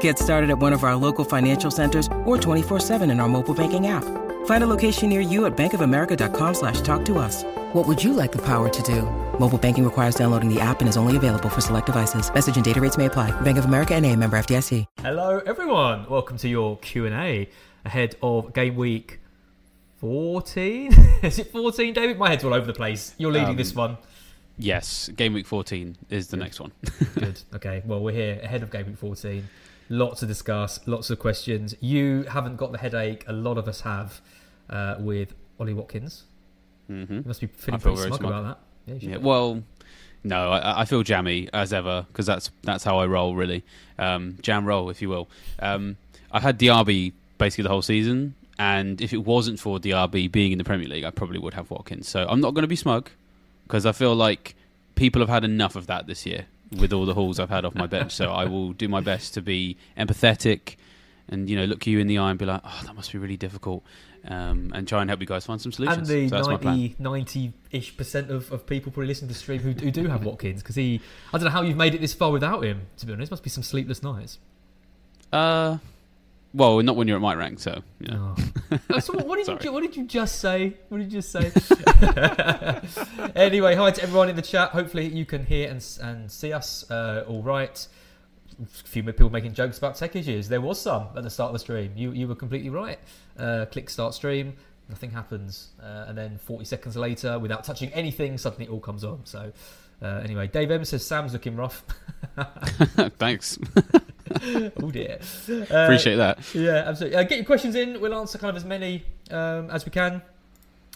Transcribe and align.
Get 0.00 0.18
started 0.18 0.48
at 0.50 0.58
one 0.58 0.72
of 0.72 0.84
our 0.84 0.96
local 0.96 1.24
financial 1.24 1.70
centers 1.70 2.06
or 2.24 2.38
24-7 2.38 3.10
in 3.10 3.20
our 3.20 3.28
mobile 3.28 3.54
banking 3.54 3.88
app. 3.88 4.04
Find 4.46 4.62
a 4.62 4.66
location 4.66 5.08
near 5.10 5.20
you 5.20 5.44
at 5.46 5.54
bankofamerica.com 5.56 6.54
slash 6.54 6.80
talk 6.82 7.04
to 7.06 7.18
us. 7.18 7.42
What 7.74 7.86
would 7.88 8.02
you 8.02 8.14
like 8.14 8.32
the 8.32 8.42
power 8.42 8.68
to 8.70 8.82
do? 8.82 9.02
Mobile 9.38 9.58
banking 9.58 9.84
requires 9.84 10.14
downloading 10.14 10.48
the 10.52 10.60
app 10.60 10.80
and 10.80 10.88
is 10.88 10.96
only 10.96 11.16
available 11.16 11.48
for 11.50 11.60
select 11.60 11.86
devices. 11.86 12.32
Message 12.32 12.56
and 12.56 12.64
data 12.64 12.80
rates 12.80 12.96
may 12.96 13.06
apply. 13.06 13.38
Bank 13.42 13.58
of 13.58 13.64
America 13.66 13.94
and 13.94 14.06
a 14.06 14.14
member 14.16 14.38
FDIC. 14.38 14.84
Hello, 14.98 15.40
everyone. 15.44 16.08
Welcome 16.08 16.36
to 16.38 16.48
your 16.48 16.78
Q 16.78 17.06
and 17.06 17.14
A 17.14 17.48
ahead 17.84 18.16
of 18.22 18.52
game 18.54 18.76
week 18.76 19.20
fourteen. 19.98 20.92
is 21.22 21.38
it 21.38 21.50
fourteen, 21.50 21.92
David? 21.94 22.16
My 22.18 22.28
head's 22.28 22.44
all 22.44 22.54
over 22.54 22.66
the 22.66 22.72
place. 22.74 23.14
You're 23.18 23.32
leading 23.32 23.48
Um, 23.50 23.56
this 23.56 23.74
one. 23.74 23.96
Yes, 24.56 25.08
game 25.16 25.32
week 25.32 25.46
14 25.46 25.96
is 26.10 26.28
the 26.28 26.36
next 26.36 26.60
one. 26.60 26.70
Good. 27.16 27.40
Okay. 27.56 27.82
Well, 27.84 27.98
we're 28.00 28.12
here 28.14 28.38
ahead 28.40 28.62
of 28.62 28.70
game 28.70 28.86
week 28.86 28.98
fourteen. 28.98 29.48
Lots 29.88 30.20
to 30.20 30.26
discuss. 30.26 30.80
Lots 30.86 31.10
of 31.10 31.18
questions. 31.18 31.74
You 31.80 32.22
haven't 32.24 32.56
got 32.56 32.72
the 32.72 32.78
headache. 32.78 33.24
A 33.28 33.32
lot 33.32 33.58
of 33.58 33.68
us 33.68 33.82
have 33.82 34.20
uh, 34.70 34.96
with 34.98 35.34
Ollie 35.60 35.74
Watkins. 35.74 36.24
hmm 36.86 37.02
You 37.08 37.22
must 37.26 37.40
be 37.40 37.46
feeling 37.48 37.80
feel 37.80 37.94
pretty 37.94 38.08
smug, 38.08 38.20
smug. 38.20 38.32
about 38.32 38.44
that. 38.86 39.02
Yeah. 39.02 39.10
Yeah, 39.10 39.16
well, 39.18 39.62
no, 40.22 40.50
I, 40.52 40.82
I 40.82 40.84
feel 40.84 41.02
jammy 41.02 41.48
as 41.52 41.72
ever 41.72 42.06
because 42.08 42.26
that's 42.26 42.50
that's 42.62 42.84
how 42.84 42.98
I 42.98 43.06
roll, 43.06 43.34
really. 43.34 43.62
Um, 43.98 44.38
jam 44.42 44.64
roll, 44.66 44.90
if 44.90 45.00
you 45.02 45.08
will. 45.08 45.28
Um, 45.58 45.96
I 46.32 46.40
had 46.40 46.58
Diaby 46.58 47.12
basically 47.38 47.62
the 47.64 47.68
whole 47.70 47.82
season, 47.82 48.34
and 48.58 49.00
if 49.00 49.12
it 49.12 49.24
wasn't 49.24 49.60
for 49.60 49.78
Diaby 49.78 50.30
being 50.30 50.52
in 50.52 50.58
the 50.58 50.64
Premier 50.64 50.88
League, 50.88 51.04
I 51.04 51.10
probably 51.10 51.38
would 51.38 51.54
have 51.54 51.70
Watkins. 51.70 52.08
So 52.08 52.26
I'm 52.28 52.40
not 52.40 52.54
going 52.54 52.62
to 52.62 52.68
be 52.68 52.76
smug 52.76 53.10
because 53.64 53.86
I 53.86 53.92
feel 53.92 54.14
like 54.14 54.54
people 54.94 55.20
have 55.20 55.28
had 55.28 55.44
enough 55.44 55.76
of 55.76 55.86
that 55.88 56.06
this 56.06 56.24
year 56.26 56.46
with 56.78 56.92
all 56.92 57.06
the 57.06 57.14
hauls 57.14 57.38
I've 57.40 57.50
had 57.50 57.64
off 57.64 57.74
my 57.74 57.86
bench. 57.86 58.12
So 58.12 58.30
I 58.30 58.44
will 58.46 58.72
do 58.72 58.88
my 58.88 59.00
best 59.00 59.34
to 59.34 59.42
be 59.42 59.76
empathetic 59.96 60.76
and 61.28 61.48
you 61.48 61.56
know 61.56 61.64
look 61.64 61.86
you 61.86 61.98
in 61.98 62.06
the 62.06 62.18
eye 62.18 62.30
and 62.30 62.38
be 62.38 62.44
like, 62.44 62.60
oh, 62.64 62.82
that 62.84 62.94
must 62.94 63.12
be 63.12 63.18
really 63.18 63.36
difficult, 63.36 63.82
um, 64.26 64.70
and 64.74 64.86
try 64.86 65.00
and 65.00 65.10
help 65.10 65.20
you 65.20 65.26
guys 65.26 65.46
find 65.46 65.60
some 65.60 65.72
solutions. 65.72 65.98
and 65.98 66.06
the 66.06 66.28
so 66.28 66.52
that's 66.52 66.64
90, 66.64 66.96
90-ish 67.00 67.96
percent 67.96 68.30
of, 68.30 68.50
of 68.52 68.66
people 68.66 68.92
probably 68.92 69.08
listening 69.08 69.28
to 69.28 69.34
the 69.34 69.38
stream 69.38 69.60
who, 69.60 69.72
who 69.72 69.90
do 69.90 70.06
have 70.08 70.24
Watkins 70.24 70.62
because 70.62 70.76
he, 70.76 71.00
I 71.32 71.38
don't 71.38 71.44
know 71.44 71.50
how 71.50 71.62
you've 71.62 71.76
made 71.76 71.94
it 71.94 72.00
this 72.00 72.14
far 72.14 72.30
without 72.30 72.64
him. 72.64 72.86
To 72.98 73.06
be 73.06 73.12
honest, 73.12 73.30
must 73.30 73.42
be 73.42 73.50
some 73.50 73.62
sleepless 73.62 74.02
nights. 74.02 74.38
Uh, 75.32 75.78
well, 76.54 76.80
not 76.82 76.96
when 76.96 77.08
you're 77.08 77.16
at 77.16 77.22
my 77.22 77.34
rank, 77.34 77.58
so 77.58 77.82
you 78.00 78.08
know. 78.08 78.34
Oh. 78.38 78.44
Oh, 78.90 78.98
so 78.98 79.12
what, 79.12 79.26
what 79.26 79.44
did 79.44 79.64
you 79.64 79.72
what 79.72 79.82
did 79.82 79.96
you 79.96 80.04
just 80.04 80.40
say? 80.40 80.76
What 80.88 80.98
did 80.98 81.12
you 81.12 81.20
just 81.20 81.30
say? 81.30 81.52
anyway, 83.36 83.76
hi 83.76 83.90
to 83.92 84.02
everyone 84.02 84.28
in 84.28 84.34
the 84.34 84.42
chat. 84.42 84.70
Hopefully 84.70 85.06
you 85.06 85.24
can 85.24 85.44
hear 85.46 85.70
and 85.70 85.84
and 86.02 86.30
see 86.30 86.52
us 86.52 86.90
uh, 86.90 87.24
all 87.28 87.42
right. 87.42 87.86
A 88.60 88.66
few 88.66 89.02
people 89.04 89.30
making 89.30 89.52
jokes 89.54 89.78
about 89.78 89.96
tech 89.96 90.16
issues. 90.16 90.48
There 90.48 90.60
was 90.60 90.80
some 90.80 91.08
at 91.16 91.22
the 91.22 91.30
start 91.30 91.48
of 91.48 91.52
the 91.52 91.58
stream. 91.60 91.92
You 91.94 92.12
you 92.12 92.26
were 92.26 92.34
completely 92.34 92.70
right. 92.70 92.98
Uh, 93.38 93.66
click 93.70 93.90
start 93.90 94.14
stream. 94.14 94.54
Nothing 94.88 95.10
happens, 95.10 95.70
uh, 95.82 96.06
and 96.08 96.18
then 96.18 96.36
40 96.38 96.64
seconds 96.64 96.96
later, 96.96 97.38
without 97.38 97.64
touching 97.64 97.90
anything, 97.92 98.36
suddenly 98.38 98.66
it 98.66 98.70
all 98.70 98.80
comes 98.80 99.02
on. 99.02 99.24
So, 99.24 99.52
uh, 100.02 100.20
anyway, 100.22 100.48
Dave 100.48 100.70
M 100.70 100.84
says 100.84 101.06
Sam's 101.06 101.32
looking 101.32 101.56
rough. 101.56 101.84
Thanks, 103.18 103.58
oh 104.82 104.90
dear. 104.90 105.18
Uh, 105.48 105.64
appreciate 105.70 106.16
that. 106.16 106.38
Yeah, 106.54 106.84
absolutely. 106.86 107.18
Uh, 107.18 107.22
get 107.24 107.36
your 107.38 107.44
questions 107.44 107.74
in. 107.74 108.00
We'll 108.00 108.14
answer 108.14 108.38
kind 108.38 108.50
of 108.50 108.56
as 108.56 108.64
many 108.64 109.04
um, 109.30 109.70
as 109.70 109.84
we 109.84 109.90
can. 109.90 110.22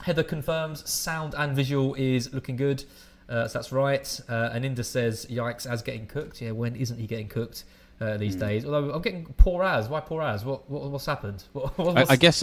Heather 0.02 0.22
confirms 0.22 0.88
sound 0.88 1.34
and 1.36 1.54
visual 1.56 1.94
is 1.94 2.32
looking 2.32 2.56
good. 2.56 2.84
Uh, 3.28 3.46
so 3.46 3.58
that's 3.58 3.72
right. 3.72 4.20
Uh, 4.28 4.50
and 4.52 4.64
Inda 4.64 4.84
says, 4.84 5.26
"Yikes!" 5.26 5.66
Az 5.70 5.82
getting 5.82 6.06
cooked. 6.06 6.40
Yeah, 6.40 6.52
when 6.52 6.74
isn't 6.76 6.98
he 6.98 7.06
getting 7.06 7.28
cooked 7.28 7.64
uh, 8.00 8.16
these 8.16 8.34
Hmm. 8.34 8.40
days? 8.40 8.64
Although 8.64 8.92
I'm 8.92 9.02
getting 9.02 9.26
poor 9.36 9.62
as. 9.64 9.88
Why 9.88 10.00
poor 10.00 10.22
as? 10.22 10.44
What, 10.44 10.68
what 10.70 10.90
what's 10.90 11.06
happened? 11.06 11.44
What, 11.52 11.76
what- 11.76 11.98
I, 11.98 12.12
I 12.14 12.16
guess. 12.16 12.42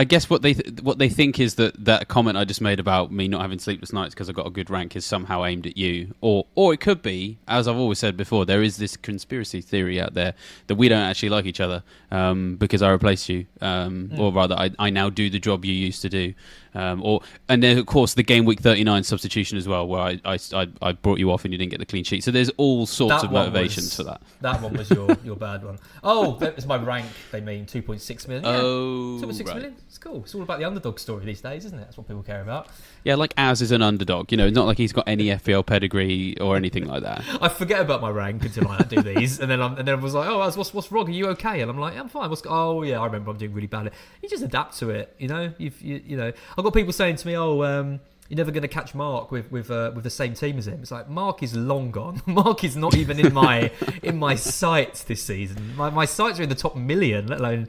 I 0.00 0.04
guess 0.04 0.30
what 0.30 0.40
they 0.40 0.54
th- 0.54 0.80
what 0.80 0.98
they 0.98 1.10
think 1.10 1.38
is 1.38 1.56
that 1.56 1.84
that 1.84 2.08
comment 2.08 2.38
I 2.38 2.46
just 2.46 2.62
made 2.62 2.80
about 2.80 3.12
me 3.12 3.28
not 3.28 3.42
having 3.42 3.58
sleepless 3.58 3.92
nights 3.92 4.14
because 4.14 4.30
I 4.30 4.32
got 4.32 4.46
a 4.46 4.50
good 4.58 4.70
rank 4.70 4.96
is 4.96 5.04
somehow 5.04 5.44
aimed 5.44 5.66
at 5.66 5.76
you, 5.76 6.14
or 6.22 6.46
or 6.54 6.72
it 6.72 6.80
could 6.80 7.02
be, 7.02 7.36
as 7.46 7.68
I've 7.68 7.76
always 7.76 7.98
said 7.98 8.16
before, 8.16 8.46
there 8.46 8.62
is 8.62 8.78
this 8.78 8.96
conspiracy 8.96 9.60
theory 9.60 10.00
out 10.00 10.14
there 10.14 10.32
that 10.68 10.76
we 10.76 10.88
don't 10.88 11.02
actually 11.10 11.28
like 11.28 11.44
each 11.44 11.60
other 11.60 11.82
um, 12.10 12.56
because 12.56 12.80
I 12.80 12.88
replaced 12.90 13.28
you, 13.28 13.44
um, 13.60 14.08
Mm. 14.14 14.18
or 14.18 14.32
rather, 14.32 14.54
I, 14.54 14.70
I 14.78 14.88
now 14.88 15.10
do 15.10 15.28
the 15.28 15.38
job 15.38 15.66
you 15.66 15.74
used 15.74 16.00
to 16.00 16.08
do, 16.08 16.32
um, 16.74 17.02
or 17.02 17.20
and 17.48 17.62
then 17.62 17.78
of 17.78 17.86
course 17.86 18.14
the 18.14 18.22
game 18.22 18.44
week 18.44 18.60
thirty 18.60 18.84
nine 18.84 19.02
substitution 19.02 19.58
as 19.58 19.66
well, 19.66 19.86
where 19.86 20.00
I, 20.00 20.20
I, 20.24 20.68
I, 20.82 20.92
brought 20.92 21.18
you 21.18 21.30
off 21.30 21.44
and 21.44 21.52
you 21.52 21.58
didn't 21.58 21.70
get 21.70 21.80
the 21.80 21.86
clean 21.86 22.04
sheet. 22.04 22.24
So 22.24 22.30
there's 22.30 22.50
all 22.56 22.86
sorts 22.86 23.22
That 23.22 23.24
of 23.24 23.32
motivations 23.32 23.86
was- 23.86 23.96
for 23.96 24.04
that. 24.04 24.22
That 24.40 24.60
one 24.62 24.74
was 24.74 24.90
your, 24.90 25.16
your 25.24 25.36
bad 25.36 25.64
one. 25.64 25.78
Oh, 26.04 26.36
that 26.38 26.56
was 26.56 26.66
my 26.66 26.76
rank. 26.76 27.06
They 27.30 27.40
mean 27.40 27.66
2.6 27.66 28.28
million. 28.28 28.44
Yeah. 28.44 28.60
Oh, 28.60 29.20
2.6 29.20 29.46
right. 29.46 29.54
million? 29.56 29.76
It's 29.86 29.98
cool. 29.98 30.18
It's 30.18 30.34
all 30.34 30.42
about 30.42 30.58
the 30.58 30.64
underdog 30.64 30.98
story 30.98 31.24
these 31.24 31.40
days, 31.40 31.64
isn't 31.64 31.78
it? 31.78 31.82
That's 31.82 31.96
what 31.96 32.06
people 32.06 32.22
care 32.22 32.42
about. 32.42 32.68
Yeah, 33.04 33.14
like 33.14 33.34
Az 33.36 33.62
is 33.62 33.72
an 33.72 33.82
underdog. 33.82 34.30
You 34.30 34.38
know, 34.38 34.46
it's 34.46 34.54
not 34.54 34.66
like 34.66 34.78
he's 34.78 34.92
got 34.92 35.08
any 35.08 35.26
FPL 35.26 35.64
pedigree 35.64 36.38
or 36.40 36.56
anything 36.56 36.86
like 36.86 37.02
that. 37.02 37.24
I 37.40 37.48
forget 37.48 37.80
about 37.80 38.02
my 38.02 38.10
rank 38.10 38.44
until 38.44 38.68
I 38.68 38.78
do 38.82 39.02
these, 39.02 39.40
and 39.40 39.50
then 39.50 39.60
I'm, 39.60 39.76
and 39.76 39.88
then 39.88 39.98
I 39.98 40.02
was 40.02 40.14
like, 40.14 40.28
"Oh, 40.28 40.38
what's 40.38 40.74
what's 40.74 40.92
wrong? 40.92 41.08
Are 41.08 41.12
you 41.12 41.28
okay?" 41.28 41.60
And 41.60 41.70
I'm 41.70 41.78
like, 41.78 41.96
"I'm 41.96 42.08
fine." 42.08 42.28
What's 42.28 42.42
oh 42.46 42.82
yeah, 42.82 43.00
I 43.00 43.06
remember 43.06 43.30
I'm 43.30 43.38
doing 43.38 43.54
really 43.54 43.66
badly. 43.66 43.92
You 44.22 44.28
just 44.28 44.42
adapt 44.42 44.78
to 44.78 44.90
it, 44.90 45.14
you 45.18 45.28
know. 45.28 45.52
You've, 45.58 45.80
you 45.80 46.02
you 46.04 46.16
know, 46.16 46.32
I've 46.60 46.64
got 46.64 46.74
people 46.74 46.92
saying 46.92 47.16
to 47.16 47.26
me, 47.26 47.36
"Oh, 47.36 47.62
um, 47.62 48.00
you're 48.28 48.36
never 48.36 48.50
going 48.50 48.62
to 48.62 48.68
catch 48.68 48.94
Mark 48.94 49.30
with 49.30 49.50
with 49.50 49.70
uh, 49.70 49.92
with 49.94 50.04
the 50.04 50.10
same 50.10 50.34
team 50.34 50.58
as 50.58 50.68
him." 50.68 50.80
It's 50.82 50.90
like 50.90 51.08
Mark 51.08 51.42
is 51.42 51.56
long 51.56 51.90
gone. 51.90 52.20
Mark 52.26 52.64
is 52.64 52.76
not 52.76 52.94
even 52.96 53.18
in 53.18 53.32
my 53.32 53.70
in 54.02 54.18
my 54.18 54.34
sights 54.34 55.04
this 55.04 55.22
season. 55.22 55.74
My 55.74 55.88
my 55.88 56.04
sights 56.04 56.38
are 56.38 56.42
in 56.42 56.50
the 56.50 56.54
top 56.54 56.76
million, 56.76 57.26
let 57.28 57.40
alone. 57.40 57.68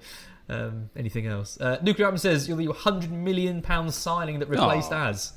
Um, 0.50 0.90
anything 0.98 1.28
else? 1.28 1.60
Uh, 1.62 1.78
Nuclear 1.82 2.08
Atom 2.08 2.18
says 2.18 2.50
you're 2.50 2.58
the 2.58 2.68
100 2.68 3.10
million 3.10 3.62
pound 3.62 3.94
signing 3.94 4.40
that 4.40 4.50
replaced 4.50 4.92
Aw. 4.92 5.08
Az. 5.08 5.32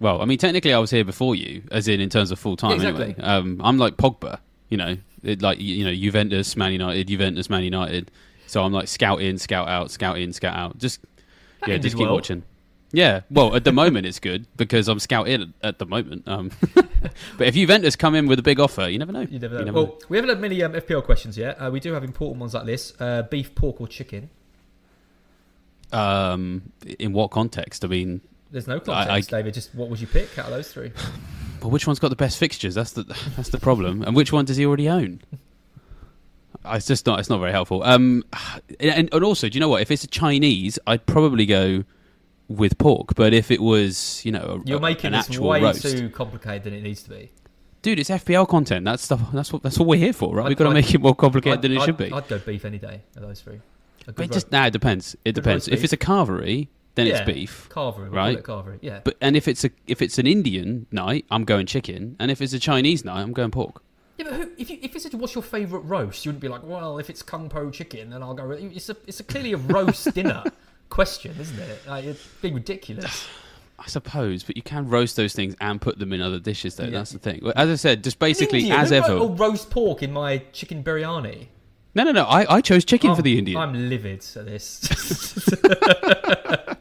Well, 0.00 0.20
I 0.20 0.24
mean, 0.24 0.38
technically, 0.38 0.74
I 0.74 0.78
was 0.78 0.90
here 0.90 1.04
before 1.04 1.36
you, 1.36 1.62
as 1.70 1.86
in 1.86 2.00
in 2.00 2.10
terms 2.10 2.32
of 2.32 2.40
full 2.40 2.56
time. 2.56 2.70
Yeah, 2.70 2.88
exactly. 2.88 3.04
Anyway, 3.04 3.22
um, 3.22 3.60
I'm 3.62 3.78
like 3.78 3.96
Pogba. 3.96 4.40
You 4.68 4.78
know, 4.78 4.96
it, 5.22 5.40
like 5.42 5.60
you 5.60 5.84
know, 5.84 5.94
Juventus, 5.94 6.56
Man 6.56 6.72
United, 6.72 7.06
Juventus, 7.06 7.48
Man 7.48 7.62
United. 7.62 8.10
So 8.48 8.64
I'm 8.64 8.72
like 8.72 8.88
scout 8.88 9.22
in, 9.22 9.38
scout 9.38 9.68
out, 9.68 9.92
scout 9.92 10.18
in, 10.18 10.32
scout 10.32 10.56
out. 10.56 10.78
Just 10.78 11.00
yeah, 11.66 11.78
just 11.78 11.96
keep 11.96 12.06
well. 12.06 12.14
watching. 12.14 12.42
Yeah, 12.92 13.22
well, 13.28 13.56
at 13.56 13.64
the 13.64 13.72
moment 13.72 14.06
it's 14.06 14.20
good 14.20 14.46
because 14.56 14.86
I'm 14.86 15.00
scout 15.00 15.26
in 15.26 15.52
at, 15.64 15.80
the 15.80 15.86
moment. 15.86 16.28
Um, 16.28 16.52
but 16.74 17.48
if 17.48 17.54
Juventus 17.54 17.96
come 17.96 18.14
in 18.14 18.28
with 18.28 18.38
a 18.38 18.42
big 18.42 18.60
offer, 18.60 18.88
you 18.88 19.00
never 19.00 19.10
know. 19.10 19.22
You 19.22 19.40
never 19.40 19.54
know. 19.54 19.60
You 19.60 19.64
never 19.66 19.76
well, 19.76 19.86
know. 19.86 19.98
we 20.08 20.16
haven't 20.16 20.28
had 20.28 20.40
many 20.40 20.62
um, 20.62 20.74
FPL 20.74 21.02
questions 21.02 21.36
yet. 21.36 21.56
Uh, 21.56 21.70
we 21.72 21.80
do 21.80 21.92
have 21.92 22.04
important 22.04 22.40
ones 22.40 22.54
like 22.54 22.66
this: 22.66 22.92
uh, 23.00 23.22
beef, 23.22 23.52
pork, 23.56 23.80
or 23.80 23.88
chicken. 23.88 24.30
Um, 25.92 26.72
in 27.00 27.12
what 27.12 27.32
context? 27.32 27.84
I 27.84 27.88
mean, 27.88 28.20
There's 28.52 28.68
no 28.68 28.76
I- 28.76 28.78
context, 28.78 29.32
I- 29.32 29.38
David. 29.38 29.54
Just 29.54 29.74
what 29.74 29.88
would 29.90 30.00
you 30.00 30.06
pick 30.06 30.38
out 30.38 30.46
of 30.46 30.52
those 30.52 30.72
three? 30.72 30.92
but 31.60 31.70
which 31.70 31.88
one's 31.88 31.98
got 31.98 32.10
the 32.10 32.16
best 32.16 32.38
fixtures? 32.38 32.76
That's 32.76 32.92
the 32.92 33.02
that's 33.36 33.48
the 33.48 33.58
problem. 33.58 34.02
And 34.02 34.14
which 34.14 34.32
one 34.32 34.44
does 34.44 34.56
he 34.56 34.64
already 34.64 34.88
own? 34.88 35.20
It's 36.66 36.86
just 36.86 37.06
not. 37.06 37.20
It's 37.20 37.28
not 37.30 37.38
very 37.40 37.52
helpful. 37.52 37.82
Um, 37.82 38.24
and, 38.80 39.08
and 39.12 39.24
also, 39.24 39.48
do 39.48 39.54
you 39.56 39.60
know 39.60 39.68
what? 39.68 39.82
If 39.82 39.90
it's 39.90 40.04
a 40.04 40.08
Chinese, 40.08 40.78
I'd 40.86 41.04
probably 41.06 41.46
go 41.46 41.84
with 42.48 42.76
pork. 42.78 43.14
But 43.14 43.32
if 43.34 43.50
it 43.50 43.60
was, 43.60 44.24
you 44.24 44.32
know, 44.32 44.62
a, 44.64 44.68
You're 44.68 44.80
making 44.80 45.14
an 45.14 45.22
this 45.26 45.38
way 45.38 45.62
roast, 45.62 45.82
too 45.82 46.08
complicated 46.10 46.64
than 46.64 46.74
it 46.74 46.82
needs 46.82 47.02
to 47.04 47.10
be. 47.10 47.30
dude, 47.82 47.98
it's 47.98 48.10
FPL 48.10 48.48
content. 48.48 48.84
That's 48.84 49.02
stuff. 49.02 49.20
That's 49.32 49.52
what. 49.52 49.62
That's 49.62 49.78
what 49.78 49.88
we're 49.88 49.98
here 50.00 50.12
for, 50.12 50.34
right? 50.34 50.44
I'd- 50.44 50.48
We've 50.50 50.58
got 50.58 50.64
to 50.64 50.70
I'd- 50.70 50.80
make 50.80 50.94
it 50.94 51.00
more 51.00 51.14
complicated 51.14 51.58
I'd, 51.58 51.62
than 51.62 51.72
it 51.72 51.82
should 51.82 51.96
be. 51.96 52.12
I'd 52.12 52.28
go 52.28 52.38
beef 52.38 52.64
any 52.64 52.78
day 52.78 53.00
of 53.16 53.22
those 53.22 53.40
three. 53.40 53.60
It 54.06 54.30
just 54.30 54.48
ro- 54.52 54.58
nah, 54.60 54.66
it 54.66 54.72
depends. 54.72 55.14
It 55.14 55.34
Good 55.34 55.34
depends. 55.36 55.66
If 55.68 55.76
beef. 55.76 55.84
it's 55.84 55.92
a 55.94 55.96
carvery, 55.96 56.68
then 56.94 57.06
yeah, 57.06 57.18
it's 57.18 57.26
beef. 57.26 57.68
Carvery, 57.70 58.12
right? 58.12 58.42
Carvery. 58.42 58.78
Yeah. 58.82 59.00
But 59.02 59.16
and 59.22 59.34
if 59.36 59.48
it's 59.48 59.64
a 59.64 59.70
if 59.86 60.02
it's 60.02 60.18
an 60.18 60.26
Indian 60.26 60.86
night, 60.92 61.24
I'm 61.30 61.44
going 61.44 61.66
chicken. 61.66 62.16
And 62.18 62.30
if 62.30 62.42
it's 62.42 62.52
a 62.52 62.58
Chinese 62.58 63.04
night, 63.04 63.22
I'm 63.22 63.32
going 63.32 63.50
pork. 63.50 63.82
Yeah, 64.16 64.26
but 64.28 64.34
who, 64.34 64.50
if 64.56 64.70
you, 64.70 64.78
if 64.80 64.94
it's 64.94 65.12
a, 65.12 65.16
what's 65.16 65.34
your 65.34 65.42
favourite 65.42 65.84
roast, 65.84 66.24
you 66.24 66.30
wouldn't 66.30 66.42
be 66.42 66.48
like, 66.48 66.62
well, 66.62 66.98
if 66.98 67.10
it's 67.10 67.22
kung 67.22 67.48
po 67.48 67.70
chicken, 67.70 68.10
then 68.10 68.22
I'll 68.22 68.34
go. 68.34 68.46
with 68.46 68.60
It's 68.60 68.88
a 68.88 68.96
it's 69.06 69.20
a 69.20 69.24
clearly 69.24 69.52
a 69.52 69.56
roast 69.56 70.12
dinner 70.14 70.44
question, 70.88 71.34
isn't 71.40 71.58
it? 71.58 71.86
Like, 71.86 72.04
it's 72.04 72.24
being 72.40 72.54
ridiculous. 72.54 73.26
I 73.78 73.86
suppose, 73.86 74.44
but 74.44 74.56
you 74.56 74.62
can 74.62 74.88
roast 74.88 75.16
those 75.16 75.34
things 75.34 75.56
and 75.60 75.80
put 75.80 75.98
them 75.98 76.12
in 76.12 76.20
other 76.20 76.38
dishes, 76.38 76.76
though. 76.76 76.84
Yeah. 76.84 76.90
That's 76.90 77.10
the 77.10 77.18
thing. 77.18 77.42
As 77.56 77.68
I 77.68 77.74
said, 77.74 78.04
just 78.04 78.20
basically 78.20 78.60
Indian, 78.60 78.78
as 78.78 78.92
ever. 78.92 79.12
oh, 79.12 79.30
roast 79.30 79.68
pork 79.68 80.02
in 80.02 80.12
my 80.12 80.38
chicken 80.52 80.84
biryani. 80.84 81.48
No, 81.94 82.04
no, 82.04 82.12
no. 82.12 82.24
I, 82.24 82.56
I 82.56 82.60
chose 82.60 82.84
chicken 82.84 83.10
I'm- 83.10 83.16
for 83.16 83.22
the 83.22 83.36
Indian. 83.36 83.58
I'm 83.58 83.88
livid 83.88 84.24
at 84.36 84.46
this. 84.46 84.80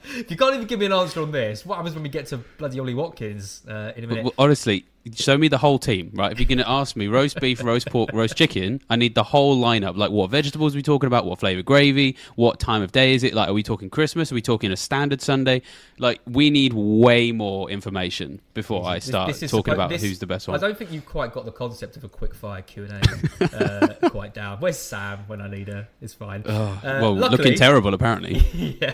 if 0.03 0.29
you 0.29 0.37
can't 0.37 0.55
even 0.55 0.67
give 0.67 0.79
me 0.79 0.85
an 0.85 0.93
answer 0.93 1.21
on 1.21 1.31
this, 1.31 1.65
what 1.65 1.75
happens 1.75 1.95
when 1.95 2.03
we 2.03 2.09
get 2.09 2.27
to 2.27 2.37
bloody 2.57 2.79
Ollie 2.79 2.93
Watkins 2.93 3.63
uh, 3.67 3.93
in 3.95 4.03
a 4.03 4.07
minute? 4.07 4.23
but 4.23 4.33
honestly, 4.37 4.85
show 5.13 5.37
me 5.37 5.47
the 5.49 5.57
whole 5.57 5.77
team, 5.79 6.11
right? 6.13 6.31
If 6.31 6.39
you're 6.39 6.47
going 6.47 6.59
to 6.59 6.69
ask 6.69 6.95
me 6.95 7.07
roast 7.07 7.39
beef, 7.41 7.61
roast 7.63 7.89
pork, 7.89 8.11
roast 8.13 8.37
chicken, 8.37 8.81
I 8.89 8.95
need 8.95 9.15
the 9.15 9.23
whole 9.23 9.61
lineup. 9.61 9.97
Like, 9.97 10.11
what 10.11 10.29
vegetables 10.29 10.73
are 10.73 10.77
we 10.77 10.81
talking 10.81 11.07
about? 11.07 11.25
What 11.25 11.39
flavour 11.39 11.61
gravy? 11.61 12.15
What 12.35 12.59
time 12.59 12.81
of 12.81 12.91
day 12.91 13.13
is 13.13 13.23
it? 13.23 13.33
Like, 13.33 13.49
are 13.49 13.53
we 13.53 13.63
talking 13.63 13.89
Christmas? 13.89 14.31
Are 14.31 14.35
we 14.35 14.41
talking 14.41 14.71
a 14.71 14.77
standard 14.77 15.21
Sunday? 15.21 15.61
Like, 15.99 16.21
we 16.25 16.49
need 16.49 16.73
way 16.73 17.31
more 17.31 17.69
information 17.69 18.39
before 18.53 18.85
I 18.87 18.99
start 18.99 19.27
this 19.27 19.43
is 19.43 19.51
talking 19.51 19.73
about 19.73 19.89
this- 19.89 20.01
who's 20.01 20.19
the 20.19 20.27
best 20.27 20.47
one. 20.47 20.55
I 20.57 20.59
don't 20.61 20.77
think 20.77 20.91
you've 20.91 21.05
quite 21.05 21.33
got 21.33 21.45
the 21.45 21.51
concept 21.51 21.97
of 21.97 22.03
a 22.03 22.09
quick 22.09 22.33
fire 22.33 22.61
Q 22.61 22.85
and 22.85 22.93
A 23.41 24.03
uh, 24.03 24.09
quite 24.09 24.33
down. 24.33 24.59
Where's 24.59 24.77
Sam 24.77 25.19
when 25.27 25.41
I 25.41 25.49
need 25.49 25.67
her? 25.67 25.87
It's 26.01 26.13
fine. 26.13 26.43
Uh, 26.43 26.77
well, 26.83 27.15
luckily- 27.15 27.37
looking 27.37 27.55
terrible, 27.55 27.93
apparently. 27.93 28.37
yeah. 28.81 28.93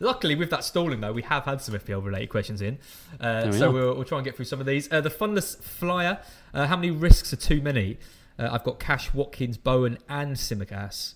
Luckily, 0.00 0.34
with 0.34 0.50
that 0.50 0.64
stalling 0.64 1.00
though, 1.00 1.12
we 1.12 1.22
have 1.22 1.44
had 1.44 1.60
some 1.60 1.74
FPL 1.74 2.04
related 2.04 2.28
questions 2.30 2.62
in, 2.62 2.78
uh, 3.20 3.50
so 3.52 3.70
we'll, 3.70 3.94
we'll 3.94 4.04
try 4.04 4.18
and 4.18 4.24
get 4.24 4.36
through 4.36 4.44
some 4.46 4.60
of 4.60 4.66
these. 4.66 4.90
Uh, 4.90 5.00
the 5.00 5.10
funless 5.10 5.49
flyer. 5.56 6.20
Uh, 6.52 6.66
how 6.66 6.76
many 6.76 6.90
risks 6.90 7.32
are 7.32 7.36
too 7.36 7.60
many? 7.60 7.98
Uh, 8.38 8.48
I've 8.52 8.64
got 8.64 8.78
Cash, 8.80 9.12
Watkins, 9.12 9.56
Bowen, 9.56 9.98
and 10.08 10.36
Tsimikas. 10.36 11.14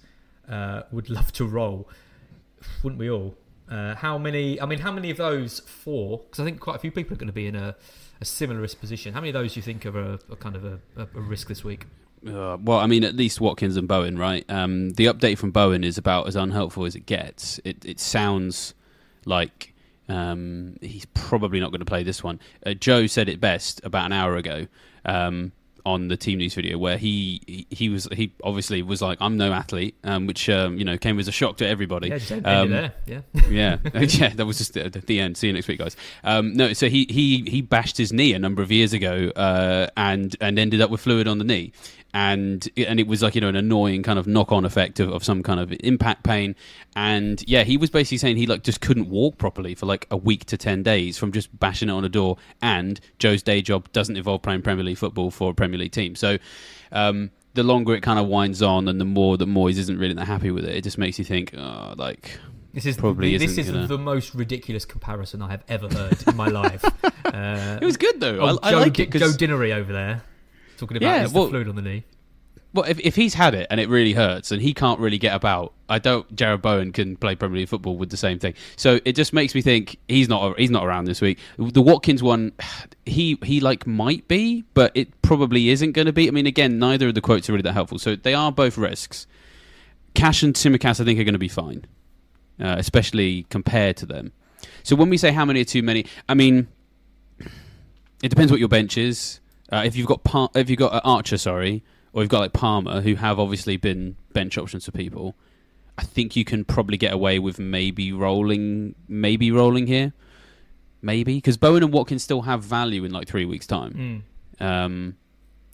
Uh, 0.48 0.82
would 0.92 1.08
love 1.08 1.32
to 1.32 1.44
roll, 1.46 1.88
wouldn't 2.82 2.98
we 2.98 3.10
all? 3.10 3.34
Uh, 3.70 3.94
how 3.94 4.18
many? 4.18 4.60
I 4.60 4.66
mean, 4.66 4.80
how 4.80 4.92
many 4.92 5.10
of 5.10 5.16
those 5.16 5.60
four? 5.60 6.18
Because 6.18 6.40
I 6.40 6.44
think 6.44 6.60
quite 6.60 6.76
a 6.76 6.78
few 6.78 6.90
people 6.90 7.14
are 7.14 7.18
going 7.18 7.28
to 7.28 7.32
be 7.32 7.46
in 7.46 7.56
a, 7.56 7.74
a 8.20 8.24
similar 8.24 8.66
position. 8.68 9.14
How 9.14 9.20
many 9.20 9.30
of 9.30 9.34
those 9.34 9.54
do 9.54 9.58
you 9.58 9.62
think 9.62 9.86
are 9.86 9.98
a, 9.98 10.18
a 10.30 10.36
kind 10.36 10.54
of 10.54 10.64
a, 10.64 10.80
a, 10.96 11.02
a 11.14 11.20
risk 11.20 11.48
this 11.48 11.64
week? 11.64 11.86
Uh, 12.26 12.56
well, 12.62 12.78
I 12.78 12.86
mean, 12.86 13.04
at 13.04 13.16
least 13.16 13.40
Watkins 13.40 13.76
and 13.76 13.86
Bowen, 13.86 14.18
right? 14.18 14.44
Um, 14.50 14.90
the 14.90 15.06
update 15.06 15.38
from 15.38 15.50
Bowen 15.50 15.84
is 15.84 15.98
about 15.98 16.26
as 16.26 16.36
unhelpful 16.36 16.84
as 16.84 16.94
it 16.94 17.06
gets. 17.06 17.60
It, 17.64 17.84
it 17.84 18.00
sounds 18.00 18.74
like 19.26 19.73
um, 20.08 20.76
he's 20.80 21.06
probably 21.14 21.60
not 21.60 21.70
going 21.70 21.80
to 21.80 21.84
play 21.86 22.02
this 22.02 22.22
one. 22.22 22.40
Uh, 22.64 22.74
Joe 22.74 23.06
said 23.06 23.28
it 23.28 23.40
best 23.40 23.80
about 23.84 24.06
an 24.06 24.12
hour 24.12 24.36
ago 24.36 24.66
um, 25.04 25.52
on 25.86 26.08
the 26.08 26.16
team 26.16 26.38
news 26.38 26.54
video, 26.54 26.78
where 26.78 26.96
he, 26.96 27.40
he 27.46 27.66
he 27.70 27.88
was 27.90 28.08
he 28.12 28.32
obviously 28.42 28.80
was 28.82 29.02
like, 29.02 29.18
"I'm 29.20 29.36
no 29.36 29.52
athlete," 29.52 29.94
um, 30.04 30.26
which 30.26 30.48
um, 30.48 30.78
you 30.78 30.84
know 30.84 30.96
came 30.96 31.18
as 31.18 31.28
a 31.28 31.32
shock 31.32 31.58
to 31.58 31.66
everybody. 31.66 32.08
Yeah, 32.08 32.36
Um, 32.44 32.70
there. 32.70 32.92
Yeah. 33.06 33.20
yeah, 33.50 33.78
yeah, 34.00 34.28
that 34.30 34.46
was 34.46 34.58
just 34.58 34.74
the, 34.74 34.88
the 34.88 35.20
end. 35.20 35.36
See 35.36 35.46
you 35.48 35.52
next 35.52 35.68
week, 35.68 35.78
guys. 35.78 35.96
Um, 36.22 36.54
no, 36.54 36.72
so 36.72 36.88
he, 36.88 37.06
he 37.10 37.42
he 37.50 37.60
bashed 37.60 37.96
his 37.98 38.12
knee 38.12 38.32
a 38.32 38.38
number 38.38 38.62
of 38.62 38.70
years 38.72 38.92
ago, 38.92 39.30
uh, 39.36 39.88
and 39.96 40.34
and 40.40 40.58
ended 40.58 40.80
up 40.80 40.90
with 40.90 41.00
fluid 41.02 41.28
on 41.28 41.36
the 41.38 41.44
knee, 41.44 41.72
and 42.14 42.66
and 42.78 42.98
it 42.98 43.06
was 43.06 43.22
like 43.22 43.34
you 43.34 43.40
know 43.42 43.48
an 43.48 43.56
annoying 43.56 44.02
kind 44.02 44.18
of 44.18 44.26
knock 44.26 44.52
on 44.52 44.64
effect 44.64 45.00
of, 45.00 45.10
of 45.12 45.22
some 45.22 45.42
kind 45.42 45.60
of 45.60 45.74
impact 45.80 46.22
pain, 46.22 46.54
and 46.96 47.42
yeah, 47.46 47.64
he 47.64 47.76
was 47.76 47.90
basically 47.90 48.18
saying 48.18 48.36
he 48.38 48.46
like 48.46 48.62
just 48.62 48.80
couldn't 48.80 49.10
walk 49.10 49.36
properly 49.36 49.74
for 49.74 49.84
like 49.84 50.06
a 50.10 50.16
week 50.16 50.46
to 50.46 50.56
ten 50.56 50.82
days 50.82 51.18
from 51.18 51.32
just 51.32 51.56
bashing 51.58 51.88
it 51.90 51.92
on 51.92 52.04
a 52.04 52.08
door, 52.08 52.38
and 52.62 53.00
Joe's 53.18 53.42
day 53.42 53.60
job 53.60 53.90
doesn't 53.92 54.16
involve 54.16 54.40
playing 54.42 54.62
Premier 54.62 54.84
League 54.84 54.96
football 54.98 55.30
for 55.30 55.50
a 55.50 55.54
Premier 55.54 55.78
League 55.78 55.92
team, 55.92 56.14
so. 56.14 56.38
Um, 56.92 57.30
the 57.54 57.62
longer 57.62 57.94
it 57.94 58.00
kind 58.00 58.18
of 58.18 58.26
winds 58.26 58.62
on, 58.62 58.88
and 58.88 59.00
the 59.00 59.04
more 59.04 59.36
that 59.36 59.48
Moyes 59.48 59.78
isn't 59.78 59.96
really 59.96 60.14
that 60.14 60.26
happy 60.26 60.50
with 60.50 60.64
it, 60.64 60.74
it 60.74 60.82
just 60.82 60.98
makes 60.98 61.20
you 61.20 61.24
think, 61.24 61.54
oh, 61.56 61.94
like 61.96 62.40
This 62.72 62.84
is 62.84 62.96
Probably 62.96 63.36
this 63.38 63.56
isn't 63.58 63.72
gonna- 63.74 63.86
the 63.86 63.96
most 63.96 64.34
ridiculous 64.34 64.84
comparison 64.84 65.40
I 65.40 65.52
have 65.52 65.62
ever 65.68 65.86
heard 65.88 66.16
in 66.26 66.34
my 66.36 66.48
life. 66.62 66.84
Uh, 67.24 67.78
it 67.80 67.84
was 67.84 67.96
good 67.96 68.18
though. 68.20 68.40
oh, 68.40 68.58
I, 68.60 68.70
I 68.70 68.74
like 68.74 68.98
it 68.98 69.12
'cause- 69.12 69.20
Joe 69.20 69.46
Dinnery 69.46 69.72
over 69.72 69.92
there 69.92 70.22
talking 70.84 70.98
about 70.98 71.06
Yeah, 71.16 71.22
his 71.22 71.32
well- 71.32 71.48
fluid 71.48 71.68
on 71.68 71.76
the 71.76 71.82
knee. 71.82 72.04
Well, 72.72 72.86
if, 72.88 72.98
if 72.98 73.14
he's 73.14 73.34
had 73.34 73.54
it 73.54 73.68
and 73.70 73.78
it 73.78 73.88
really 73.88 74.14
hurts 74.14 74.50
and 74.50 74.60
he 74.60 74.74
can't 74.74 74.98
really 74.98 75.16
get 75.18 75.32
about, 75.32 75.74
I 75.88 76.00
don't. 76.00 76.34
Jarrod 76.34 76.60
Bowen 76.60 76.90
can 76.90 77.16
play 77.16 77.36
Premier 77.36 77.60
League 77.60 77.68
football 77.68 77.96
with 77.96 78.10
the 78.10 78.16
same 78.16 78.40
thing. 78.40 78.54
So 78.74 78.98
it 79.04 79.12
just 79.12 79.32
makes 79.32 79.54
me 79.54 79.62
think 79.62 79.96
he's 80.08 80.28
not 80.28 80.58
he's 80.58 80.72
not 80.72 80.84
around 80.84 81.04
this 81.04 81.20
week. 81.20 81.38
The 81.56 81.80
Watkins 81.80 82.20
one, 82.20 82.50
he 83.06 83.38
he 83.44 83.60
like 83.60 83.86
might 83.86 84.26
be, 84.26 84.64
but 84.74 84.90
it 84.96 85.22
probably 85.22 85.68
isn't 85.68 85.92
going 85.92 86.06
to 86.06 86.12
be. 86.12 86.26
I 86.26 86.32
mean, 86.32 86.46
again, 86.46 86.80
neither 86.80 87.06
of 87.06 87.14
the 87.14 87.20
quotes 87.20 87.48
are 87.48 87.52
really 87.52 87.62
that 87.62 87.74
helpful. 87.74 88.00
So 88.00 88.16
they 88.16 88.34
are 88.34 88.50
both 88.50 88.76
risks. 88.76 89.28
Cash 90.14 90.42
and 90.42 90.52
Tsimikas, 90.54 91.00
I 91.00 91.04
think, 91.04 91.20
are 91.20 91.24
going 91.24 91.34
to 91.34 91.38
be 91.38 91.46
fine, 91.46 91.84
uh, 92.60 92.74
especially 92.76 93.44
compared 93.50 93.96
to 93.98 94.06
them. 94.06 94.32
So 94.82 94.96
when 94.96 95.10
we 95.10 95.16
say 95.16 95.30
how 95.30 95.44
many 95.44 95.60
are 95.60 95.64
too 95.64 95.84
many, 95.84 96.06
I 96.28 96.34
mean, 96.34 96.66
it 98.20 98.30
depends 98.30 98.50
what 98.50 98.58
your 98.58 98.68
bench 98.68 98.98
is. 98.98 99.38
Uh, 99.72 99.82
if 99.84 99.96
you've 99.96 100.06
got 100.06 100.24
Par- 100.24 100.50
if 100.54 100.68
you've 100.70 100.78
got 100.78 100.92
uh, 100.92 101.00
Archer, 101.04 101.38
sorry, 101.38 101.82
or 102.12 102.22
you've 102.22 102.30
got 102.30 102.40
like 102.40 102.52
Palmer, 102.52 103.00
who 103.00 103.14
have 103.16 103.38
obviously 103.38 103.76
been 103.76 104.16
bench 104.32 104.58
options 104.58 104.84
for 104.84 104.92
people, 104.92 105.34
I 105.98 106.02
think 106.04 106.36
you 106.36 106.44
can 106.44 106.64
probably 106.64 106.96
get 106.96 107.12
away 107.12 107.38
with 107.38 107.58
maybe 107.58 108.12
rolling, 108.12 108.94
maybe 109.08 109.50
rolling 109.50 109.86
here, 109.86 110.12
maybe 111.02 111.36
because 111.36 111.56
Bowen 111.56 111.82
and 111.82 111.92
Watkins 111.92 112.22
still 112.22 112.42
have 112.42 112.62
value 112.62 113.04
in 113.04 113.10
like 113.12 113.28
three 113.28 113.44
weeks' 113.44 113.66
time, 113.66 114.24
Mm. 114.60 114.64
um, 114.64 115.16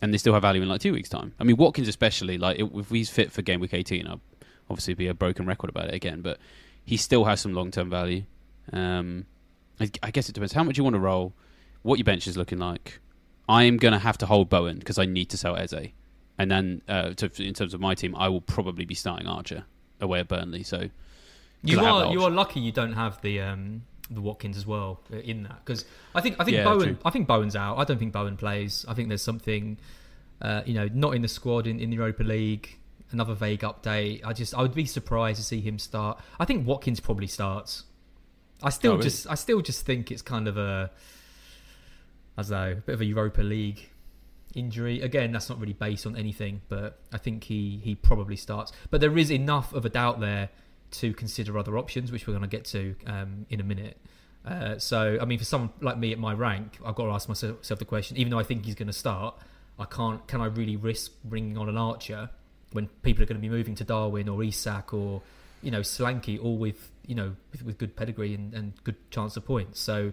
and 0.02 0.14
they 0.14 0.19
still 0.19 0.32
have 0.32 0.42
value 0.42 0.62
in 0.62 0.69
like 0.69 0.81
two 0.81 0.92
weeks' 0.92 1.08
time. 1.08 1.32
I 1.38 1.44
mean, 1.44 1.56
Watkins 1.56 1.88
especially, 1.88 2.38
like 2.38 2.58
if 2.60 2.88
he's 2.90 3.10
fit 3.10 3.32
for 3.32 3.42
game 3.42 3.60
week 3.60 3.75
eighteen, 3.75 4.06
I'll 4.06 4.20
obviously 4.69 4.94
be 4.94 5.09
a 5.09 5.14
broken 5.14 5.47
record 5.47 5.68
about 5.70 5.87
it 5.88 5.94
again, 5.94 6.20
but 6.23 6.38
he 6.85 6.97
still 6.97 7.25
has 7.25 7.40
some 7.40 7.54
long 7.54 7.70
term 7.70 7.90
value. 7.90 8.23
Um, 8.73 9.26
I, 9.80 9.90
I 10.02 10.11
guess 10.11 10.28
it 10.28 10.32
depends 10.35 10.52
how 10.52 10.62
much 10.62 10.78
you 10.78 10.85
want 10.85 10.94
to 10.94 11.00
roll, 11.00 11.32
what 11.82 11.99
your 11.99 12.04
bench 12.04 12.26
is 12.26 12.37
looking 12.37 12.59
like. 12.59 13.00
I 13.50 13.64
am 13.64 13.76
going 13.76 13.92
to 13.92 13.99
have 13.99 14.16
to 14.19 14.26
hold 14.26 14.49
Bowen 14.49 14.78
because 14.78 14.99
I 14.99 15.07
need 15.07 15.28
to 15.30 15.37
sell 15.37 15.57
Eze. 15.57 15.88
And 16.38 16.50
then, 16.50 16.83
uh, 16.88 17.11
to, 17.14 17.30
in 17.42 17.52
terms 17.52 17.75
of 17.75 17.80
my 17.80 17.95
team, 17.95 18.14
I 18.16 18.28
will 18.28 18.40
probably 18.40 18.85
be 18.87 18.95
starting 18.95 19.26
Archer 19.26 19.64
away 20.00 20.21
at 20.21 20.28
Burnley. 20.28 20.62
So 20.62 20.88
You 21.62 21.80
are 21.80 22.12
you 22.12 22.23
are 22.25 22.30
lucky 22.30 22.61
you 22.61 22.73
don't 22.73 22.95
have 22.95 23.21
the 23.21 23.40
um, 23.40 23.83
the 24.11 24.21
Watkins 24.23 24.57
as 24.57 24.66
well 24.66 25.00
uh, 25.12 25.16
in 25.19 25.42
that 25.42 25.59
because 25.64 25.85
I 26.14 26.21
think 26.23 26.37
I 26.40 26.45
think 26.45 26.57
Yeah, 26.57 26.64
Bowen 26.64 26.83
true. 26.83 26.97
I 27.04 27.11
think 27.11 27.26
Bowen's 27.26 27.57
out. 27.57 27.76
I 27.76 27.85
don't 27.85 27.99
think 27.99 28.12
Bowen 28.12 28.37
plays. 28.37 28.87
I 28.88 28.95
think 28.95 29.09
there's 29.09 29.23
something 29.23 29.76
uh, 30.40 30.62
you 30.64 30.75
know 30.75 30.88
not 30.95 31.14
in 31.14 31.23
the 31.23 31.28
squad 31.28 31.66
in, 31.66 31.78
in 31.80 31.90
the 31.90 31.97
Europa 31.97 32.23
League. 32.23 32.78
Another 33.12 33.35
vague 33.35 33.61
update. 33.61 34.25
I 34.25 34.33
just 34.33 34.54
I 34.54 34.62
would 34.62 34.75
be 34.75 34.87
surprised 34.87 35.38
to 35.40 35.45
see 35.45 35.61
him 35.61 35.78
start. 35.78 36.19
I 36.38 36.45
think 36.45 36.66
Watkins 36.66 37.00
probably 37.00 37.26
starts. 37.26 37.85
I 38.62 38.71
still 38.71 38.92
Oh, 38.92 38.95
really? 38.97 39.04
just 39.11 39.26
I 39.28 39.35
still 39.35 39.61
just 39.61 39.85
think 39.85 40.11
it's 40.11 40.23
kind 40.23 40.47
of 40.49 40.57
a 40.57 40.90
Don't 42.37 42.50
know 42.50 42.72
a 42.72 42.75
bit 42.76 42.94
of 42.94 43.00
a 43.00 43.04
Europa 43.04 43.42
League 43.42 43.90
injury. 44.54 45.00
Again, 45.00 45.32
that's 45.32 45.49
not 45.49 45.60
really 45.60 45.72
based 45.72 46.06
on 46.06 46.16
anything, 46.16 46.62
but 46.68 46.99
I 47.12 47.18
think 47.18 47.44
he 47.44 47.80
he 47.82 47.94
probably 47.94 48.37
starts. 48.37 48.72
But 48.90 49.00
there 49.00 49.16
is 49.16 49.30
enough 49.30 49.72
of 49.72 49.84
a 49.84 49.88
doubt 49.88 50.20
there 50.20 50.49
to 50.92 51.14
consider 51.14 51.56
other 51.58 51.78
options, 51.78 52.10
which 52.10 52.26
we're 52.26 52.32
going 52.32 52.42
to 52.42 52.49
get 52.49 52.64
to 52.66 52.94
um, 53.06 53.46
in 53.49 53.60
a 53.60 53.64
minute. 53.64 53.96
Uh, 54.44 54.78
so, 54.78 55.18
I 55.20 55.25
mean, 55.25 55.38
for 55.38 55.44
someone 55.44 55.70
like 55.80 55.99
me 55.99 56.12
at 56.12 56.18
my 56.18 56.32
rank, 56.32 56.78
I've 56.84 56.94
got 56.94 57.04
to 57.04 57.12
ask 57.12 57.28
myself 57.28 57.62
the 57.62 57.84
question: 57.84 58.16
even 58.16 58.30
though 58.30 58.38
I 58.38 58.42
think 58.42 58.64
he's 58.64 58.75
going 58.75 58.88
to 58.88 58.92
start, 58.92 59.37
I 59.78 59.84
can't. 59.84 60.26
Can 60.26 60.40
I 60.40 60.46
really 60.46 60.76
risk 60.76 61.12
bringing 61.25 61.58
on 61.58 61.68
an 61.68 61.76
Archer 61.76 62.30
when 62.72 62.88
people 63.02 63.22
are 63.22 63.26
going 63.26 63.40
to 63.40 63.42
be 63.42 63.49
moving 63.49 63.75
to 63.76 63.84
Darwin 63.84 64.28
or 64.28 64.42
Isak 64.42 64.94
or 64.94 65.22
you 65.62 65.70
know 65.70 65.80
Solanke, 65.80 66.42
all 66.42 66.56
with 66.56 66.90
you 67.06 67.14
know 67.14 67.37
with, 67.52 67.64
with 67.64 67.78
good 67.78 67.96
pedigree 67.96 68.34
and, 68.34 68.54
and 68.54 68.72
good 68.84 68.96
chance 69.10 69.37
of 69.37 69.44
points? 69.44 69.80
So, 69.80 70.12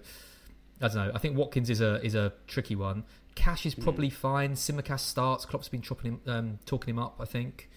I 0.81 0.87
don't 0.87 0.95
know. 0.95 1.11
I 1.13 1.17
think 1.19 1.35
Watkins 1.37 1.69
is 1.69 1.81
a 1.81 2.03
is 2.05 2.15
a 2.15 2.33
tricky 2.47 2.75
one. 2.75 3.03
Cash 3.35 3.65
is 3.65 3.75
probably 3.75 4.09
fine. 4.09 4.53
Tsimikas 4.53 4.99
starts. 4.99 5.45
Klopp's 5.45 5.69
been 5.69 5.81
chopping 5.81 6.13
him, 6.13 6.21
um, 6.27 6.59
talking 6.65 6.91
him 6.95 6.99
up. 6.99 7.15
I 7.19 7.25
think. 7.25 7.69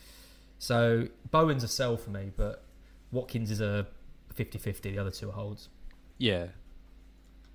So 0.58 1.08
Bowen's 1.30 1.64
a 1.64 1.68
sell 1.68 1.96
for 1.96 2.10
me, 2.10 2.30
but 2.36 2.62
Watkins 3.12 3.50
is 3.50 3.60
a 3.60 3.86
50-50. 4.34 4.82
The 4.82 4.98
other 4.98 5.10
two 5.10 5.28
are 5.30 5.32
holds. 5.32 5.68
yeah, 6.18 6.48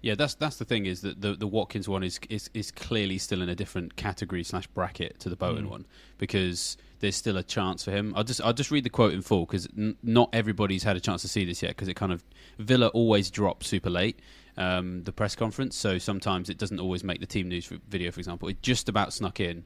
Yeah, 0.01 0.15
that's 0.15 0.35
that's 0.35 0.57
the 0.57 0.65
thing 0.65 0.85
is 0.85 1.01
that 1.01 1.21
the 1.21 1.33
the 1.35 1.47
Watkins 1.47 1.87
one 1.87 2.03
is 2.03 2.19
is, 2.29 2.49
is 2.53 2.71
clearly 2.71 3.17
still 3.17 3.41
in 3.41 3.49
a 3.49 3.55
different 3.55 3.95
category 3.95 4.43
slash 4.43 4.67
bracket 4.67 5.19
to 5.19 5.29
the 5.29 5.35
Bowen 5.35 5.65
Mm. 5.65 5.69
one 5.69 5.85
because 6.17 6.77
there's 6.99 7.15
still 7.15 7.37
a 7.37 7.43
chance 7.43 7.83
for 7.83 7.91
him. 7.91 8.13
I'll 8.15 8.23
just 8.23 8.41
I'll 8.41 8.53
just 8.53 8.71
read 8.71 8.83
the 8.85 8.89
quote 8.89 9.13
in 9.13 9.21
full 9.21 9.45
because 9.45 9.67
n- 9.77 9.97
not 10.03 10.29
everybody's 10.33 10.83
had 10.83 10.95
a 10.95 10.99
chance 10.99 11.21
to 11.23 11.27
see 11.27 11.43
this 11.45 11.61
yet 11.63 11.69
because 11.69 11.87
it 11.87 11.95
kind 11.95 12.11
of 12.11 12.23
Villa 12.59 12.87
always 12.87 13.29
drops 13.31 13.67
super 13.67 13.89
late. 13.89 14.19
Um, 14.57 15.03
the 15.03 15.11
press 15.11 15.35
conference, 15.35 15.75
so 15.75 15.97
sometimes 15.97 16.49
it 16.49 16.57
doesn't 16.57 16.79
always 16.79 17.03
make 17.03 17.19
the 17.19 17.25
team 17.25 17.49
news 17.49 17.67
video. 17.89 18.09
For 18.11 18.19
example, 18.21 18.47
it 18.47 18.61
just 18.61 18.87
about 18.87 19.11
snuck 19.11 19.39
in, 19.41 19.65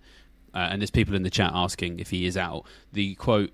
uh, 0.53 0.69
and 0.71 0.81
there's 0.81 0.89
people 0.89 1.13
in 1.15 1.21
the 1.21 1.29
chat 1.29 1.51
asking 1.53 1.99
if 1.99 2.09
he 2.09 2.25
is 2.25 2.35
out. 2.37 2.65
The 2.91 3.13
quote 3.15 3.51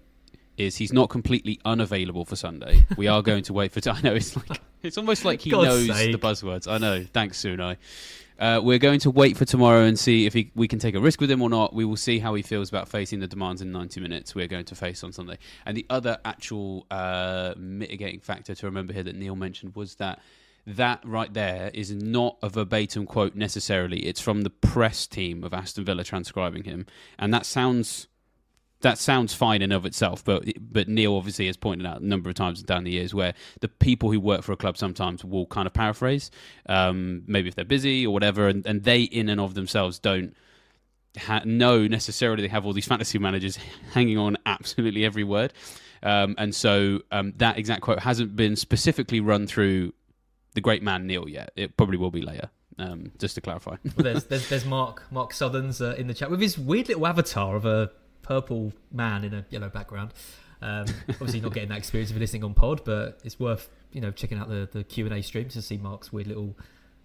is 0.58 0.78
he's 0.78 0.94
not 0.94 1.10
completely 1.10 1.60
unavailable 1.66 2.24
for 2.24 2.36
Sunday. 2.38 2.86
We 2.98 3.08
are 3.08 3.22
going 3.22 3.44
to 3.44 3.54
wait 3.54 3.74
for. 3.74 3.82
T- 3.82 3.90
I 3.94 4.00
know 4.02 4.14
it's 4.14 4.36
like 4.38 4.62
it's 4.82 4.98
almost 4.98 5.26
like 5.26 5.42
he 5.42 5.50
God's 5.50 5.88
knows 5.88 5.98
sake. 5.98 6.12
the 6.14 6.18
buzzwords. 6.18 6.72
I 6.72 6.78
know. 6.78 7.04
Thanks, 7.12 7.42
Sunai. 7.42 7.78
Uh, 8.38 8.60
we're 8.62 8.80
going 8.80 9.00
to 9.00 9.10
wait 9.10 9.38
for 9.38 9.46
tomorrow 9.46 9.84
and 9.84 9.98
see 9.98 10.26
if 10.26 10.34
he, 10.34 10.52
we 10.56 10.68
can 10.68 10.78
take 10.78 10.94
a 10.94 11.00
risk 11.00 11.22
with 11.22 11.32
him 11.32 11.42
or 11.42 11.50
not. 11.50 11.74
We 11.74 11.86
will 11.86 11.96
see 11.96 12.20
how 12.20 12.34
he 12.34 12.42
feels 12.42 12.68
about 12.68 12.90
facing 12.90 13.22
the 13.22 13.28
demands 13.28 13.62
in 13.62 13.72
90 13.72 14.02
minutes 14.02 14.36
we're 14.36 14.48
going 14.48 14.66
to 14.66 14.76
face 14.76 15.06
on 15.06 15.14
Sunday. 15.14 15.38
And 15.66 15.78
the 15.78 15.86
other 15.90 16.18
actual 16.26 16.86
uh, 16.92 17.54
mitigating 17.58 18.20
factor 18.20 18.54
to 18.54 18.66
remember 18.66 18.92
here 18.92 19.04
that 19.04 19.16
Neale 19.16 19.38
mentioned 19.38 19.74
was 19.76 19.96
that 19.96 20.20
that 20.68 21.02
right 21.06 21.34
there 21.34 21.70
is 21.74 21.92
not 21.92 22.38
a 22.42 22.50
verbatim 22.50 23.06
quote 23.06 23.36
necessarily. 23.36 24.06
It's 24.06 24.22
from 24.22 24.42
the 24.42 24.50
press 24.50 25.06
team 25.06 25.44
of 25.44 25.54
Aston 25.54 25.86
Villa 25.86 26.04
transcribing 26.04 26.64
him, 26.64 26.86
and 27.20 27.34
that 27.34 27.46
sounds 27.46 28.08
that 28.82 28.98
sounds 28.98 29.34
fine 29.34 29.62
in 29.62 29.72
of 29.72 29.86
itself, 29.86 30.24
but 30.24 30.46
but 30.60 30.88
Neale 30.88 31.16
obviously 31.16 31.48
has 31.48 31.58
pointed 31.58 31.88
out 31.88 32.02
a 32.02 32.06
number 32.06 32.30
of 32.30 32.36
times 32.36 32.62
down 32.62 32.84
the 32.84 32.92
years 32.92 33.14
where 33.14 33.34
the 33.62 33.68
people 33.68 34.12
who 34.12 34.20
work 34.20 34.44
for 34.44 34.52
a 34.52 34.58
club 34.58 34.78
sometimes 34.78 35.24
will 35.24 35.46
kind 35.46 35.66
of 35.66 35.74
paraphrase, 35.74 36.30
um, 36.68 37.24
maybe 37.28 37.48
if 37.48 37.56
they're 37.56 37.66
busy 37.66 38.06
or 38.06 38.14
whatever, 38.14 38.48
and, 38.48 38.66
and 38.66 38.84
they 38.84 39.02
in 39.02 39.30
and 39.30 39.40
of 39.40 39.54
themselves 39.54 39.98
don't 39.98 40.36
ha- 41.18 41.42
know 41.46 41.88
necessarily 41.88 42.42
they 42.42 42.48
have 42.48 42.66
all 42.66 42.74
these 42.74 42.88
fantasy 42.94 43.18
managers 43.18 43.58
hanging 43.94 44.18
on 44.18 44.38
absolutely 44.46 45.06
every 45.06 45.24
word, 45.24 45.54
um, 46.04 46.36
and 46.38 46.54
so 46.54 47.02
um, 47.12 47.34
that 47.38 47.58
exact 47.58 47.82
quote 47.82 48.00
hasn't 48.00 48.36
been 48.36 48.56
specifically 48.56 49.20
run 49.20 49.48
through 49.48 49.94
the 50.56 50.62
great 50.62 50.82
man 50.82 51.06
Neale 51.06 51.30
yet. 51.30 51.52
It 51.56 51.78
probably 51.78 51.98
will 51.98 52.12
be 52.12 52.22
later. 52.22 52.50
Um, 52.78 53.12
just 53.20 53.36
to 53.36 53.42
clarify. 53.42 53.78
Well, 53.84 54.04
there's, 54.04 54.26
there's 54.26 54.50
there's 54.50 54.66
Mark 54.66 55.04
Mark 55.10 55.32
Sutherns 55.32 55.82
uh, 55.82 55.96
in 55.98 56.08
the 56.08 56.14
chat 56.14 56.30
with 56.30 56.42
his 56.42 56.58
weird 56.58 56.90
little 56.90 57.08
avatar 57.08 57.56
of 57.56 57.66
a 57.66 57.92
purple 58.22 58.74
man 58.92 59.24
in 59.24 59.34
a 59.34 59.46
yellow 59.50 59.70
background. 59.70 60.12
Um, 60.62 60.86
obviously, 61.10 61.40
not 61.40 61.54
getting 61.54 61.70
that 61.70 61.78
experience 61.78 62.12
of 62.12 62.18
listening 62.18 62.44
on 62.44 62.54
pod, 62.54 62.82
but 62.84 63.20
it's 63.24 63.40
worth 63.40 63.70
you 63.94 64.02
know 64.02 64.12
checking 64.12 64.38
out 64.38 64.50
the 64.50 64.68
the 64.72 64.84
Q 64.84 65.06
and 65.06 65.14
A 65.14 65.22
stream 65.22 65.48
to 65.50 65.62
see 65.62 65.78
Mark's 65.78 66.12
weird 66.12 66.28
little. 66.28 66.58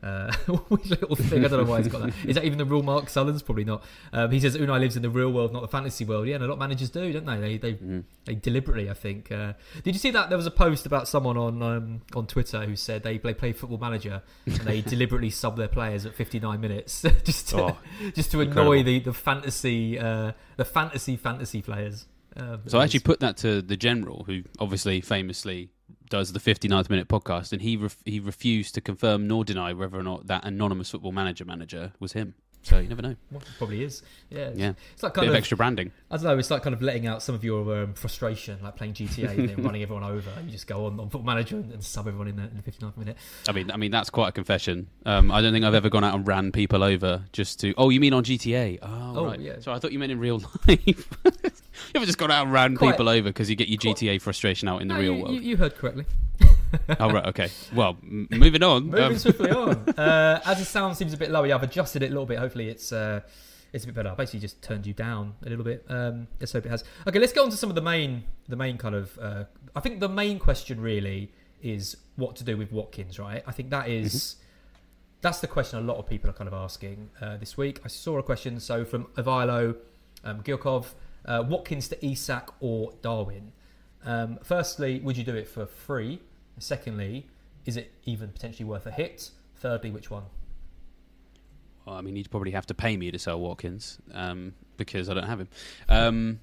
Uh, 0.03 0.33
little 0.71 1.15
thing. 1.17 1.45
I 1.45 1.49
don't 1.49 1.65
know 1.65 1.71
why 1.71 1.79
he's 1.83 1.89
got 1.89 2.01
that. 2.01 2.15
Is 2.27 2.37
that 2.37 2.45
even 2.45 2.59
the 2.59 2.65
real 2.65 2.83
Mark 2.83 3.09
Sutherns? 3.11 3.43
Probably 3.43 3.65
not. 3.65 3.85
Um, 4.13 4.31
he 4.31 4.41
says 4.41 4.57
Unai 4.57 4.81
lives 4.81 4.97
in 4.97 5.03
the 5.03 5.11
real 5.11 5.31
world, 5.31 5.53
not 5.53 5.61
the 5.63 5.69
fantasy 5.69 6.05
world. 6.05 6.27
Yeah, 6.27 6.37
and 6.37 6.45
a 6.45 6.47
lot 6.47 6.55
of 6.55 6.59
managers 6.59 6.89
do, 6.91 7.13
don't 7.13 7.27
they? 7.27 7.39
They 7.39 7.59
they, 7.59 7.73
Mm-hmm. 7.75 8.01
they 8.25 8.35
deliberately, 8.35 8.89
I 8.91 8.95
think. 8.95 9.31
Uh, 9.31 9.53
did 9.85 9.95
you 9.95 9.99
see 9.99 10.11
that? 10.13 10.29
There 10.31 10.39
was 10.39 10.47
a 10.47 10.51
post 10.51 10.87
about 10.87 11.07
someone 11.09 11.37
on 11.37 11.63
um, 11.63 12.01
on 12.15 12.27
Twitter 12.27 12.65
who 12.65 12.77
said 12.77 13.03
they 13.03 13.19
play, 13.19 13.35
play 13.35 13.53
Football 13.53 13.79
Manager 13.79 14.23
and 14.47 14.57
they 14.57 14.81
deliberately 14.95 15.31
sub 15.31 15.57
their 15.57 15.69
players 15.69 16.07
at 16.07 16.15
59 16.15 16.61
minutes 16.61 17.03
just 17.25 17.49
to, 17.51 17.63
Oh, 17.63 17.79
just 18.15 18.31
to 18.33 18.41
annoy 18.41 18.83
the 18.83 19.01
the 19.01 19.13
fantasy 19.13 19.99
uh, 19.99 20.33
the 20.57 20.65
fantasy 20.65 21.17
fantasy 21.17 21.61
players. 21.63 22.07
Um, 22.37 22.61
So 22.67 22.79
I 22.79 22.85
actually 22.85 23.01
put 23.01 23.21
that 23.21 23.37
to 23.39 23.61
the 23.61 23.77
general, 23.77 24.25
who 24.25 24.43
obviously 24.59 25.01
famously 25.01 25.71
does 26.09 26.33
the 26.33 26.41
59th 26.41 26.91
minute 26.91 27.09
podcast, 27.09 27.53
and 27.53 27.63
he 27.63 27.77
ref- 27.77 28.03
he 28.05 28.21
refused 28.21 28.75
to 28.75 28.81
confirm 28.81 29.27
nor 29.27 29.45
deny 29.45 29.73
whether 29.73 29.99
or 29.99 30.03
not 30.03 30.27
that 30.27 30.45
anonymous 30.45 30.91
football 30.91 31.13
manager 31.13 31.45
manager 31.45 31.93
was 32.01 32.13
him. 32.13 32.35
So 32.63 32.79
you 32.79 32.89
never 32.89 33.01
know. 33.01 33.17
well, 33.31 33.43
probably 33.57 33.83
is. 33.83 34.03
Yeah, 34.29 34.39
it's, 34.49 34.59
Yeah, 34.59 34.73
it's 34.93 35.03
like 35.03 35.15
bit 35.15 35.21
kind 35.21 35.29
of 35.29 35.35
of, 35.35 35.39
extra 35.39 35.57
branding. 35.57 35.93
I 36.11 36.17
don't 36.17 36.25
know. 36.27 36.39
It's 36.39 36.51
like 36.51 36.63
kind 36.63 36.75
of 36.75 36.83
letting 36.83 37.07
out 37.07 37.23
some 37.23 37.35
of 37.35 37.43
your 37.43 37.85
um, 37.85 37.95
frustration, 37.95 38.59
like 38.63 38.77
playing 38.77 38.93
GTA 38.93 39.31
and 39.31 39.49
then 39.49 39.63
running 39.65 39.83
everyone 39.83 40.05
over. 40.05 40.31
You 40.45 40.51
just 40.51 40.67
go 40.67 40.85
on 40.85 41.01
on 41.01 41.09
Football 41.09 41.23
Manager 41.35 41.57
and, 41.57 41.73
and 41.73 41.83
sub 41.83 42.07
everyone 42.07 42.29
in 42.29 42.37
the, 42.37 42.43
in 42.43 42.57
the 42.63 42.71
59th 42.71 42.97
minute. 42.99 43.17
I 43.49 43.53
mean, 43.53 43.71
I 43.71 43.79
mean 43.79 43.91
that's 43.91 44.11
quite 44.11 44.29
a 44.29 44.33
confession. 44.33 44.89
Um, 45.07 45.31
I 45.33 45.41
don't 45.41 45.53
think 45.55 45.65
I've 45.65 45.75
ever 45.75 45.89
gone 45.89 46.05
out 46.05 46.15
and 46.15 46.27
ran 46.29 46.53
people 46.53 46.83
over 46.85 47.25
just 47.33 47.61
to. 47.61 47.73
Oh, 47.79 47.89
you 47.89 47.99
mean 47.99 48.13
on 48.13 48.25
GTA? 48.25 48.79
Oh, 48.83 49.13
Oh, 49.17 49.25
right. 49.25 49.41
yeah. 49.41 49.55
So 49.61 49.73
I 49.73 49.79
thought 49.79 49.93
you 49.93 49.99
meant 49.99 50.13
in 50.13 50.19
real 50.19 50.39
life. 50.69 50.87
you 50.87 50.95
ever 51.95 52.05
just 52.05 52.19
gone 52.19 52.31
out 52.31 52.43
and 52.45 52.53
ran 52.53 52.77
Quite- 52.77 52.93
people 52.93 53.09
over 53.09 53.31
because 53.31 53.49
you 53.49 53.57
get 53.57 53.69
your 53.69 53.79
GTA 53.79 54.21
frustration 54.21 54.69
out 54.69 54.83
in 54.83 54.89
the 54.89 54.95
No, 54.95 55.01
real 55.01 55.15
you, 55.15 55.23
world? 55.23 55.35
You, 55.35 55.41
you 55.41 55.57
heard 55.57 55.77
correctly. 55.77 56.05
oh, 57.01 57.11
right. 57.11 57.27
Okay. 57.27 57.49
Well, 57.75 57.97
m- 58.03 58.29
moving 58.31 58.63
on. 58.63 58.85
Moving 58.87 59.05
Um, 59.05 59.19
swiftly 59.19 59.51
on. 59.51 59.85
Uh, 59.99 60.41
as 60.45 60.59
the 60.59 60.65
sound 60.65 60.97
seems 60.97 61.13
a 61.13 61.17
bit 61.17 61.31
low, 61.31 61.45
yeah, 61.45 61.55
I've 61.55 61.63
adjusted 61.63 62.03
it 62.03 62.07
a 62.07 62.09
little 62.11 62.27
bit. 62.27 62.39
Hopefully, 62.39 62.69
it's 62.69 62.93
uh, 62.93 63.21
it's 63.73 63.85
a 63.85 63.87
bit 63.87 63.95
better. 63.97 64.11
I 64.11 64.15
basically 64.15 64.41
just 64.41 64.61
turned 64.63 64.87
you 64.87 64.93
down 64.95 65.35
a 65.45 65.49
little 65.49 65.65
bit. 65.65 65.85
Um, 65.89 66.27
let's 66.41 66.53
hope 66.53 66.67
it 66.67 66.71
has. 66.71 66.85
Okay, 67.07 67.19
let's 67.19 67.33
get 67.33 67.41
on 67.43 67.51
to 67.51 67.57
some 67.57 67.71
of 67.71 67.75
the 67.77 67.83
main 67.83 68.25
the 68.49 68.57
main 68.57 68.79
kind 68.79 68.95
of. 68.95 69.17
Uh, 69.19 69.45
I 69.77 69.81
think 69.81 70.01
the 70.01 70.09
main 70.09 70.39
question 70.39 70.81
really 70.81 71.33
is 71.63 71.97
what 72.17 72.37
to 72.37 72.45
do 72.45 72.57
with 72.57 72.73
Watkins, 72.73 73.19
right? 73.19 73.43
I 73.47 73.53
think 73.53 73.71
that 73.71 73.89
is- 73.89 74.37
that's 75.23 75.41
the 75.41 75.47
question 75.47 75.79
a 75.79 75.83
lot 75.83 75.99
of 75.99 76.07
people 76.07 76.31
are 76.31 76.33
kind 76.33 76.49
of 76.49 76.55
asking 76.55 77.11
uh, 77.21 77.37
this 77.37 77.57
week. 77.59 77.79
I 77.85 77.89
saw 77.89 78.17
a 78.19 78.23
question 78.23 78.59
so 78.59 78.87
from 78.87 79.05
Avilo 79.19 79.77
um, 80.25 80.43
Gilkov, 80.43 80.87
uh, 81.27 81.45
Watkins 81.47 81.89
to 81.89 82.07
Isak 82.07 82.49
or 82.61 82.95
Darwin. 83.03 83.53
Um, 84.07 84.39
firstly, 84.43 84.99
would 85.01 85.19
you 85.19 85.25
do 85.25 85.35
it 85.35 85.47
for 85.47 85.67
free? 85.67 86.21
Secondly, 86.61 87.27
is 87.65 87.77
it 87.77 87.93
even 88.05 88.29
potentially 88.29 88.65
worth 88.65 88.87
a 88.87 88.91
hit? 88.91 89.31
Thirdly, 89.57 89.91
which 89.91 90.11
one? 90.11 90.25
Well, 91.85 91.97
I 91.97 92.03
mean, 92.03 92.17
you'd 92.17 92.31
probably 92.31 92.53
have 92.53 92.67
to 92.67 92.75
pay 92.75 92.97
me 92.97 93.11
to 93.11 93.19
sell 93.19 93.41
Watkins 93.41 93.99
um, 94.13 94.55
because 94.77 95.09
I 95.09 95.15
don't 95.15 95.27
have 95.27 95.41
him. 95.41 95.49
Um, 95.89 96.41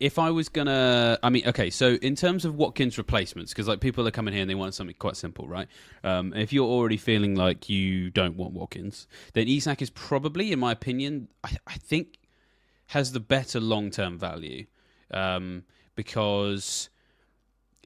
if 0.00 0.18
I 0.18 0.30
was 0.30 0.48
gonna, 0.48 1.18
I 1.22 1.30
mean, 1.30 1.46
okay. 1.48 1.70
So 1.70 1.94
in 1.94 2.14
terms 2.14 2.44
of 2.44 2.54
Watkins 2.54 2.98
replacements, 2.98 3.52
because 3.52 3.66
like 3.66 3.80
people 3.80 4.06
are 4.06 4.12
coming 4.12 4.32
here 4.32 4.42
and 4.42 4.50
they 4.50 4.54
want 4.54 4.74
something 4.74 4.94
quite 4.98 5.16
simple, 5.16 5.48
right? 5.48 5.66
Um, 6.04 6.32
if 6.34 6.52
you're 6.52 6.68
already 6.68 6.96
feeling 6.96 7.34
like 7.34 7.68
you 7.68 8.10
don't 8.10 8.36
want 8.36 8.52
Watkins, 8.52 9.08
then 9.32 9.48
Isak 9.48 9.82
is 9.82 9.90
probably, 9.90 10.52
in 10.52 10.58
my 10.58 10.72
opinion, 10.72 11.28
I, 11.42 11.56
I 11.66 11.74
think 11.74 12.18
has 12.88 13.12
the 13.12 13.20
better 13.20 13.60
long 13.60 13.90
term 13.90 14.18
value 14.18 14.66
um, 15.10 15.64
because 15.96 16.90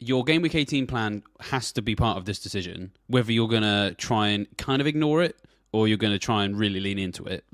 your 0.02 0.24
game 0.24 0.42
week 0.42 0.54
18 0.54 0.86
plan 0.86 1.22
has 1.40 1.72
to 1.72 1.82
be 1.82 1.94
part 1.94 2.18
of 2.18 2.24
this 2.24 2.38
decision 2.38 2.92
whether 3.06 3.32
you're 3.32 3.48
going 3.48 3.62
to 3.62 3.94
try 3.98 4.28
and 4.28 4.46
kind 4.58 4.80
of 4.80 4.86
ignore 4.86 5.22
it 5.22 5.36
or 5.72 5.88
you're 5.88 5.98
going 5.98 6.12
to 6.12 6.18
try 6.18 6.44
and 6.44 6.58
really 6.58 6.80
lean 6.80 6.98
into 6.98 7.24
it. 7.24 7.44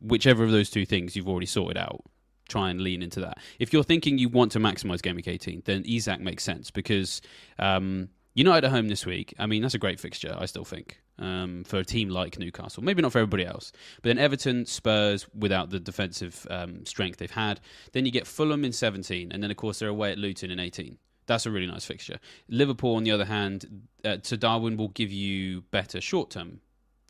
Whichever 0.00 0.44
of 0.44 0.50
those 0.50 0.70
two 0.70 0.86
things 0.86 1.16
you've 1.16 1.28
already 1.28 1.46
sorted 1.46 1.76
out 1.76 2.02
try 2.48 2.70
and 2.70 2.80
lean 2.80 3.02
into 3.02 3.20
that. 3.20 3.38
If 3.58 3.72
you're 3.72 3.82
thinking 3.82 4.18
you 4.18 4.28
want 4.28 4.52
to 4.52 4.60
maximize 4.60 5.02
game 5.02 5.16
week 5.16 5.28
18 5.28 5.62
then 5.64 5.82
Isak 5.86 6.20
makes 6.20 6.44
sense 6.44 6.70
because 6.70 7.20
um, 7.58 8.08
United 8.34 8.66
at 8.66 8.70
home 8.70 8.88
this 8.88 9.04
week 9.06 9.34
I 9.38 9.46
mean 9.46 9.62
that's 9.62 9.74
a 9.74 9.78
great 9.78 9.98
fixture 9.98 10.36
I 10.38 10.46
still 10.46 10.64
think 10.64 11.00
um, 11.18 11.64
for 11.64 11.78
a 11.78 11.84
team 11.84 12.08
like 12.08 12.38
Newcastle. 12.38 12.82
Maybe 12.82 13.00
not 13.00 13.12
for 13.12 13.18
everybody 13.18 13.46
else 13.46 13.72
but 13.96 14.10
then 14.10 14.18
Everton 14.18 14.66
Spurs 14.66 15.26
without 15.34 15.70
the 15.70 15.80
defensive 15.80 16.46
um, 16.50 16.84
strength 16.84 17.18
they've 17.18 17.30
had. 17.30 17.60
Then 17.92 18.04
you 18.04 18.12
get 18.12 18.26
Fulham 18.26 18.64
in 18.64 18.72
17 18.72 19.32
and 19.32 19.42
then 19.42 19.50
of 19.50 19.56
course 19.56 19.78
they're 19.78 19.88
away 19.88 20.12
at 20.12 20.18
Luton 20.18 20.50
in 20.50 20.60
18 20.60 20.98
that's 21.26 21.46
a 21.46 21.50
really 21.50 21.66
nice 21.66 21.84
fixture. 21.84 22.18
Liverpool, 22.48 22.96
on 22.96 23.04
the 23.04 23.10
other 23.10 23.24
hand, 23.24 23.86
uh, 24.04 24.16
to 24.18 24.36
Darwin 24.36 24.76
will 24.76 24.88
give 24.88 25.12
you 25.12 25.62
better 25.70 26.00
short 26.00 26.30
term 26.30 26.60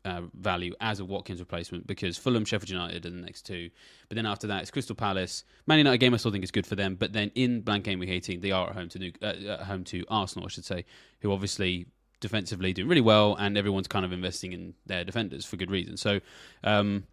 uh, 0.05 0.23
value 0.35 0.75
as 0.81 1.01
a 1.01 1.05
Watkins 1.05 1.41
replacement 1.41 1.87
because 1.87 2.19
Fulham, 2.19 2.45
Sheffield 2.45 2.71
United 2.71 3.07
are 3.07 3.11
the 3.11 3.17
next 3.17 3.43
two. 3.43 3.71
But 4.09 4.17
then 4.17 4.27
after 4.27 4.47
that, 4.49 4.63
it's 4.63 4.71
Crystal 4.71 4.95
Palace. 4.95 5.45
Man 5.67 5.79
United 5.79 5.99
game 5.99 6.15
I 6.15 6.19
still 6.19 6.31
think 6.31 6.45
is 6.45 6.51
good 6.51 6.67
for 6.67 6.77
them. 6.77 6.95
But 6.97 7.13
then 7.13 7.31
in 7.35 7.63
blank 7.63 7.85
game 7.85 7.99
week 7.99 8.11
18, 8.11 8.41
they 8.41 8.51
are 8.51 8.69
at 8.69 8.77
home 8.77 8.89
to 8.91 8.99
New, 8.99 9.13
uh, 9.23 9.27
at 9.27 9.61
home 9.63 9.85
to 9.85 10.05
Arsenal, 10.09 10.47
I 10.47 10.51
should 10.51 10.65
say, 10.65 10.85
who 11.21 11.33
obviously 11.33 11.87
defensively 12.21 12.73
doing 12.73 12.89
really 12.89 13.01
well, 13.01 13.35
and 13.35 13.59
everyone's 13.59 13.89
kind 13.89 14.05
of 14.05 14.13
investing 14.13 14.53
in 14.53 14.75
their 14.87 15.05
defenders 15.05 15.45
for 15.45 15.57
good 15.57 15.71
reason. 15.71 15.97
So, 15.97 16.21
um, 16.63 17.05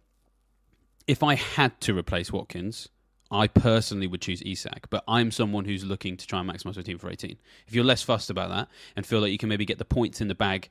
if 1.06 1.22
I 1.22 1.34
had 1.34 1.80
to 1.82 1.96
replace 1.96 2.32
Watkins, 2.32 2.88
I 3.32 3.48
personally 3.48 4.06
would 4.06 4.20
choose 4.20 4.42
Isak, 4.42 4.90
but 4.90 5.02
I'm 5.08 5.30
someone 5.30 5.64
who's 5.64 5.84
looking 5.84 6.18
to 6.18 6.26
try 6.26 6.40
and 6.40 6.48
maximise 6.50 6.76
my 6.76 6.82
team 6.82 6.98
for 6.98 7.10
18. 7.10 7.38
If 7.66 7.74
you're 7.74 7.82
less 7.82 8.02
fussed 8.02 8.28
about 8.28 8.50
that 8.50 8.68
and 8.94 9.06
feel 9.06 9.20
like 9.20 9.32
you 9.32 9.38
can 9.38 9.48
maybe 9.48 9.64
get 9.64 9.78
the 9.78 9.86
points 9.86 10.20
in 10.20 10.28
the 10.28 10.34
bag 10.34 10.68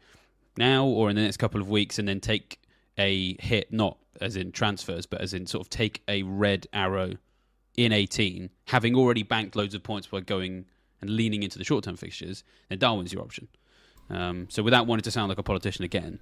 now 0.58 0.86
or 0.86 1.10
in 1.10 1.16
the 1.16 1.24
next 1.24 1.38
couple 1.38 1.60
of 1.60 1.70
weeks 1.70 1.98
and 1.98 2.08
then 2.08 2.20
take 2.20 2.62
a 3.00 3.36
hit, 3.42 3.74
not 3.74 3.98
as 4.22 4.36
in 4.36 4.52
transfers, 4.52 5.08
but 5.08 5.22
as 5.22 5.34
in 5.34 5.48
sort 5.48 5.66
of 5.66 5.70
take 5.72 6.04
a 6.08 6.22
red 6.22 6.68
arrow 6.72 7.14
in 7.78 7.92
18, 7.92 8.52
having 8.68 8.96
already 8.96 9.24
banked 9.24 9.56
loads 9.56 9.74
of 9.74 9.82
points 9.82 10.06
by 10.06 10.20
going 10.20 10.66
and 11.02 11.10
leaning 11.10 11.42
into 11.42 11.58
the 11.58 11.64
short 11.64 11.84
term 11.84 11.96
fixtures, 11.96 12.44
then 12.70 12.78
Darwin's 12.78 13.12
your 13.12 13.24
option. 13.24 13.48
Um, 14.12 14.48
so 14.52 14.62
without 14.62 14.86
wanting 14.86 15.04
to 15.04 15.12
sound 15.12 15.30
like 15.30 15.40
a 15.40 15.44
politician 15.44 15.84
again, 15.84 16.20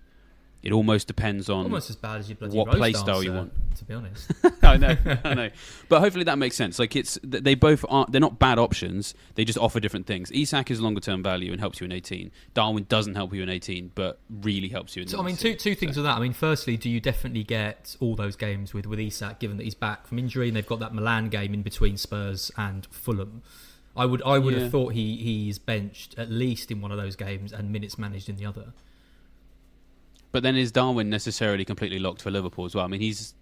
it 0.61 0.71
almost 0.73 1.07
depends 1.07 1.49
on 1.49 1.63
Almost 1.63 1.89
as 1.89 1.95
bad 1.95 2.19
as 2.19 2.29
your 2.29 2.35
bloody 2.35 2.57
what 2.57 2.69
play 2.71 2.91
style 2.93 3.23
you 3.23 3.31
want. 3.33 3.53
To 3.77 3.85
be 3.85 3.93
honest, 3.93 4.29
I 4.61 4.75
know, 4.75 4.95
I 5.23 5.33
know. 5.33 5.49
But 5.87 6.01
hopefully 6.01 6.25
that 6.25 6.37
makes 6.37 6.57
sense. 6.57 6.79
Like 6.79 6.97
it's 6.97 7.17
they 7.23 7.55
both 7.55 7.85
aren't 7.87 8.11
they're 8.11 8.19
not 8.19 8.39
bad 8.39 8.59
options. 8.59 9.13
They 9.35 9.45
just 9.45 9.57
offer 9.57 9.79
different 9.79 10.05
things. 10.05 10.31
Isak 10.31 10.69
is 10.69 10.81
longer 10.81 10.99
term 10.99 11.23
value 11.23 11.51
and 11.53 11.61
helps 11.61 11.79
you 11.79 11.85
in 11.85 11.93
18. 11.93 12.29
Darwin 12.53 12.85
doesn't 12.89 13.15
help 13.15 13.33
you 13.33 13.41
in 13.41 13.49
18, 13.49 13.91
but 13.95 14.19
really 14.41 14.67
helps 14.67 14.95
you 14.97 15.03
in. 15.03 15.07
So 15.07 15.19
I 15.19 15.23
mean, 15.23 15.37
two 15.37 15.55
two 15.55 15.75
things 15.75 15.95
So- 15.95 16.01
with 16.01 16.05
that. 16.07 16.17
I 16.17 16.19
mean, 16.19 16.33
firstly, 16.33 16.75
do 16.75 16.89
you 16.89 16.99
definitely 16.99 17.43
get 17.45 17.95
all 18.01 18.15
those 18.15 18.35
games 18.35 18.73
with 18.73 18.85
with 18.85 18.99
Isak, 18.99 19.39
given 19.39 19.55
that 19.57 19.63
he's 19.63 19.75
back 19.75 20.07
from 20.07 20.19
injury 20.19 20.49
and 20.49 20.57
they've 20.57 20.67
got 20.67 20.79
that 20.79 20.93
Milan 20.93 21.29
game 21.29 21.53
in 21.53 21.61
between 21.61 21.95
Spurs 21.95 22.51
and 22.57 22.85
Fulham? 22.91 23.43
I 23.95 24.05
would 24.05 24.21
I 24.25 24.37
would 24.39 24.53
Yeah. 24.53 24.61
have 24.63 24.71
thought 24.71 24.93
he 24.93 25.15
he's 25.17 25.57
benched 25.57 26.15
at 26.17 26.29
least 26.29 26.69
in 26.69 26.81
one 26.81 26.91
of 26.91 26.97
those 26.97 27.15
games 27.15 27.53
and 27.53 27.71
minutes 27.71 27.97
managed 27.97 28.27
in 28.27 28.35
the 28.35 28.45
other. 28.45 28.73
But 30.31 30.43
then 30.43 30.55
is 30.55 30.71
Darwin 30.71 31.09
necessarily 31.09 31.65
completely 31.65 31.99
locked 31.99 32.21
for 32.21 32.31
Liverpool 32.31 32.65
as 32.65 32.75
well? 32.75 32.85
I 32.85 32.87
mean, 32.87 33.01
he's 33.01 33.33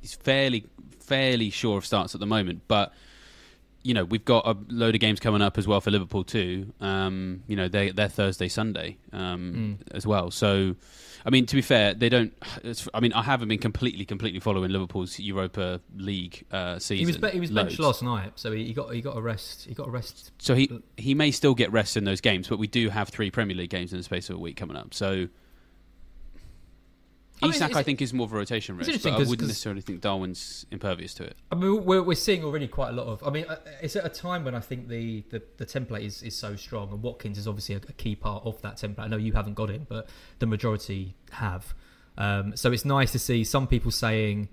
he's 0.00 0.14
fairly 0.14 0.66
fairly 1.00 1.50
sure 1.50 1.78
of 1.78 1.86
starts 1.86 2.14
at 2.14 2.20
the 2.20 2.26
moment, 2.26 2.62
but 2.68 2.92
you 3.82 3.92
know 3.92 4.04
we've 4.04 4.24
got 4.24 4.46
a 4.46 4.56
load 4.70 4.94
of 4.94 5.00
games 5.00 5.20
coming 5.20 5.42
up 5.42 5.58
as 5.58 5.68
well 5.68 5.80
for 5.80 5.90
Liverpool 5.90 6.24
too. 6.24 6.72
Um, 6.80 7.42
you 7.46 7.56
know 7.56 7.68
they 7.68 7.90
they're 7.90 8.08
Thursday 8.08 8.48
Sunday 8.48 8.96
um, 9.12 9.78
as 9.90 10.06
well. 10.06 10.30
So 10.30 10.74
I 11.26 11.30
mean 11.30 11.44
to 11.46 11.56
be 11.56 11.60
fair, 11.62 11.92
they 11.92 12.08
don't. 12.08 12.32
I 12.94 13.00
mean 13.00 13.12
I 13.12 13.22
haven't 13.22 13.48
been 13.48 13.58
completely 13.58 14.06
completely 14.06 14.40
following 14.40 14.70
Liverpool's 14.70 15.18
Europa 15.18 15.80
League 15.96 16.44
uh, 16.50 16.78
season. 16.78 16.96
He 16.96 17.06
was 17.06 17.18
be- 17.18 17.30
he 17.30 17.40
was 17.40 17.50
benched 17.50 17.78
loads. 17.78 18.00
last 18.00 18.02
night, 18.02 18.32
so 18.36 18.50
he, 18.52 18.64
he 18.64 18.72
got 18.72 18.94
he 18.94 19.02
got 19.02 19.16
a 19.18 19.20
rest. 19.20 19.66
He 19.66 19.74
got 19.74 19.88
a 19.88 19.90
rest. 19.90 20.32
So 20.38 20.54
he 20.54 20.70
he 20.96 21.14
may 21.14 21.30
still 21.30 21.54
get 21.54 21.70
rest 21.70 21.98
in 21.98 22.04
those 22.04 22.22
games, 22.22 22.48
but 22.48 22.58
we 22.58 22.66
do 22.66 22.88
have 22.88 23.10
three 23.10 23.30
Premier 23.30 23.54
League 23.56 23.70
games 23.70 23.92
in 23.92 23.98
the 23.98 24.04
space 24.04 24.30
of 24.30 24.36
a 24.36 24.38
week 24.38 24.56
coming 24.56 24.76
up. 24.78 24.94
So 24.94 25.28
I 27.44 27.46
mean, 27.48 27.54
Isak, 27.54 27.76
I 27.76 27.82
think, 27.82 28.02
is 28.02 28.12
more 28.12 28.26
of 28.26 28.32
a 28.32 28.36
rotation 28.36 28.74
it's 28.74 28.88
risk, 28.88 28.88
interesting 28.88 29.12
but 29.12 29.16
I 29.16 29.18
'cause- 29.20 29.28
wouldn't 29.28 29.40
'cause- 29.42 29.48
necessarily 29.48 29.80
think 29.80 30.00
Darwin's 30.00 30.66
impervious 30.70 31.14
to 31.14 31.24
it. 31.24 31.36
I 31.52 31.54
mean, 31.54 31.84
we're, 31.84 32.02
we're 32.02 32.14
seeing 32.14 32.44
already 32.44 32.68
quite 32.68 32.90
a 32.90 32.92
lot 32.92 33.06
of. 33.06 33.22
I 33.24 33.30
mean, 33.30 33.44
uh, 33.48 33.56
it's 33.82 33.96
at 33.96 34.04
a 34.04 34.08
time 34.08 34.44
when 34.44 34.54
I 34.54 34.60
think 34.60 34.88
the, 34.88 35.22
the, 35.30 35.42
the 35.58 35.66
template 35.66 36.02
is, 36.04 36.22
is 36.22 36.36
so 36.36 36.56
strong, 36.56 36.90
and 36.90 37.02
Watkins 37.02 37.38
is 37.38 37.46
obviously 37.48 37.76
a, 37.76 37.78
a 37.88 37.92
key 37.92 38.14
part 38.16 38.44
of 38.46 38.60
that 38.62 38.76
template. 38.76 39.00
I 39.00 39.08
know 39.08 39.16
you 39.16 39.32
haven't 39.32 39.54
got 39.54 39.70
it, 39.70 39.88
but 39.88 40.08
the 40.38 40.46
majority 40.46 41.14
have. 41.32 41.74
Um, 42.16 42.56
so 42.56 42.70
it's 42.72 42.84
nice 42.84 43.12
to 43.12 43.18
see 43.18 43.42
some 43.44 43.66
people 43.66 43.90
saying 43.90 44.48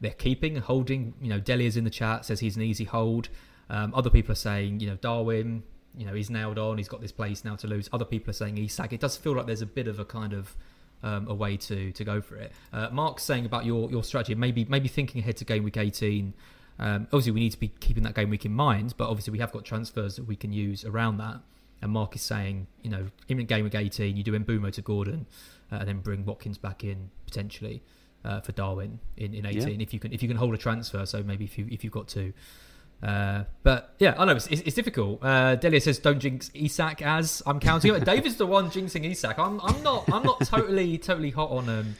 they're 0.00 0.10
keeping 0.12 0.56
and 0.56 0.64
holding. 0.64 1.14
You 1.20 1.28
know, 1.30 1.40
Delia's 1.40 1.76
in 1.76 1.84
the 1.84 1.90
chat 1.90 2.24
says 2.24 2.40
he's 2.40 2.56
an 2.56 2.62
easy 2.62 2.84
hold. 2.84 3.28
Um, 3.70 3.92
other 3.94 4.10
people 4.10 4.32
are 4.32 4.36
saying, 4.36 4.80
you 4.80 4.86
know, 4.88 4.96
Darwin, 4.96 5.62
you 5.96 6.06
know, 6.06 6.14
he's 6.14 6.30
nailed 6.30 6.58
on. 6.58 6.78
He's 6.78 6.88
got 6.88 7.00
this 7.00 7.12
place 7.12 7.44
now 7.44 7.56
to 7.56 7.66
lose. 7.66 7.88
Other 7.92 8.04
people 8.04 8.30
are 8.30 8.34
saying 8.34 8.56
Isak. 8.58 8.92
It 8.92 9.00
does 9.00 9.16
feel 9.16 9.34
like 9.34 9.46
there's 9.46 9.62
a 9.62 9.66
bit 9.66 9.88
of 9.88 9.98
a 9.98 10.04
kind 10.04 10.32
of 10.32 10.54
um, 11.02 11.28
a 11.28 11.34
way 11.34 11.56
to 11.56 11.92
to 11.92 12.04
go 12.04 12.20
for 12.20 12.36
it. 12.36 12.52
Uh, 12.72 12.88
Mark's 12.90 13.22
saying 13.22 13.46
about 13.46 13.64
your 13.64 13.90
your 13.90 14.04
strategy, 14.04 14.34
maybe 14.34 14.64
maybe 14.64 14.88
thinking 14.88 15.20
ahead 15.20 15.36
to 15.38 15.44
game 15.44 15.64
week 15.64 15.76
18. 15.76 16.34
Um, 16.80 17.04
obviously, 17.06 17.32
we 17.32 17.40
need 17.40 17.52
to 17.52 17.60
be 17.60 17.68
keeping 17.68 18.04
that 18.04 18.14
game 18.14 18.30
week 18.30 18.44
in 18.44 18.52
mind, 18.52 18.94
but 18.96 19.08
obviously 19.08 19.32
we 19.32 19.38
have 19.40 19.50
got 19.50 19.64
transfers 19.64 20.16
that 20.16 20.26
we 20.26 20.36
can 20.36 20.52
use 20.52 20.84
around 20.84 21.18
that. 21.18 21.40
And 21.82 21.92
Mark 21.92 22.14
is 22.14 22.22
saying, 22.22 22.66
you 22.82 22.90
know, 22.90 23.06
in 23.28 23.38
game 23.46 23.64
week 23.64 23.74
18, 23.74 24.16
you 24.16 24.22
do 24.22 24.32
Mbeumo 24.32 24.72
to 24.72 24.82
Gordon, 24.82 25.26
uh, 25.70 25.76
and 25.76 25.88
then 25.88 26.00
bring 26.00 26.24
Watkins 26.24 26.58
back 26.58 26.84
in 26.84 27.10
potentially 27.24 27.82
uh, 28.24 28.40
for 28.40 28.52
Darwin 28.52 28.98
in, 29.16 29.34
in 29.34 29.46
18 29.46 29.80
if 29.80 29.92
you 29.94 30.00
can 30.00 30.12
if 30.12 30.22
you 30.22 30.28
can 30.28 30.36
hold 30.36 30.54
a 30.54 30.58
transfer. 30.58 31.04
So 31.06 31.22
maybe 31.22 31.44
if 31.44 31.58
you 31.58 31.66
if 31.70 31.84
you've 31.84 31.92
got 31.92 32.08
two. 32.08 32.32
Uh, 33.02 33.44
but 33.62 33.94
yeah, 33.98 34.14
I 34.18 34.24
know 34.24 34.32
it's, 34.32 34.48
it's, 34.48 34.62
it's 34.62 34.74
difficult. 34.74 35.22
Uh, 35.22 35.54
Delia 35.54 35.80
says, 35.80 35.98
"Don't 35.98 36.18
jinx 36.18 36.50
Isak." 36.52 37.00
As 37.02 37.42
I'm 37.46 37.60
counting 37.60 37.94
it, 37.94 38.04
David's 38.04 38.36
the 38.36 38.46
one 38.46 38.70
jinxing 38.70 39.08
Isak. 39.08 39.38
I'm, 39.38 39.60
I'm 39.60 39.82
not. 39.82 40.12
I'm 40.12 40.24
not 40.24 40.40
totally 40.40 40.98
totally 40.98 41.30
hot 41.30 41.50
on 41.50 41.68
um, 41.68 41.94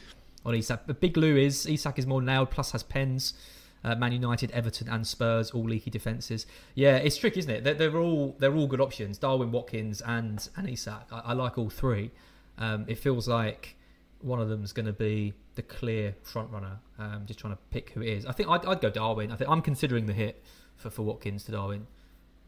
on 0.45 0.55
Isak. 0.55 0.81
But 0.87 0.99
Big 0.99 1.15
Lou 1.15 1.37
is 1.37 1.65
Isak 1.65 1.99
is 1.99 2.05
more 2.05 2.21
nailed. 2.21 2.51
Plus 2.51 2.71
has 2.71 2.83
pens. 2.83 3.33
Uh, 3.81 3.95
Man 3.95 4.11
United, 4.11 4.51
Everton, 4.51 4.89
and 4.89 5.07
Spurs 5.07 5.51
all 5.51 5.63
leaky 5.63 5.89
defenses. 5.89 6.45
Yeah, 6.75 6.97
it's 6.97 7.15
tricky, 7.15 7.39
isn't 7.39 7.49
it? 7.49 7.63
They're, 7.63 7.75
they're 7.75 7.97
all 7.97 8.35
they're 8.37 8.53
all 8.53 8.67
good 8.67 8.81
options. 8.81 9.17
Darwin, 9.17 9.53
Watkins, 9.53 10.01
and 10.01 10.49
and 10.57 10.69
Isak. 10.69 11.07
I, 11.13 11.19
I 11.27 11.33
like 11.33 11.57
all 11.57 11.69
three. 11.69 12.11
Um, 12.57 12.83
it 12.89 12.97
feels 12.97 13.25
like 13.25 13.77
one 14.19 14.41
of 14.41 14.49
them's 14.49 14.73
going 14.73 14.85
to 14.85 14.91
be 14.91 15.33
the 15.55 15.61
clear 15.61 16.13
front 16.23 16.51
runner. 16.51 16.79
Um, 16.97 17.23
just 17.25 17.39
trying 17.39 17.53
to 17.53 17.59
pick 17.71 17.91
who 17.91 18.01
it 18.01 18.09
is. 18.09 18.25
I 18.25 18.33
think 18.33 18.49
I'd, 18.49 18.65
I'd 18.65 18.81
go 18.81 18.89
Darwin. 18.89 19.31
I 19.31 19.37
think 19.37 19.49
I'm 19.49 19.61
considering 19.61 20.05
the 20.05 20.13
hit 20.13 20.43
for, 20.79 20.89
for 20.89 21.03
Watkins 21.03 21.43
to 21.43 21.51
Darwin 21.51 21.85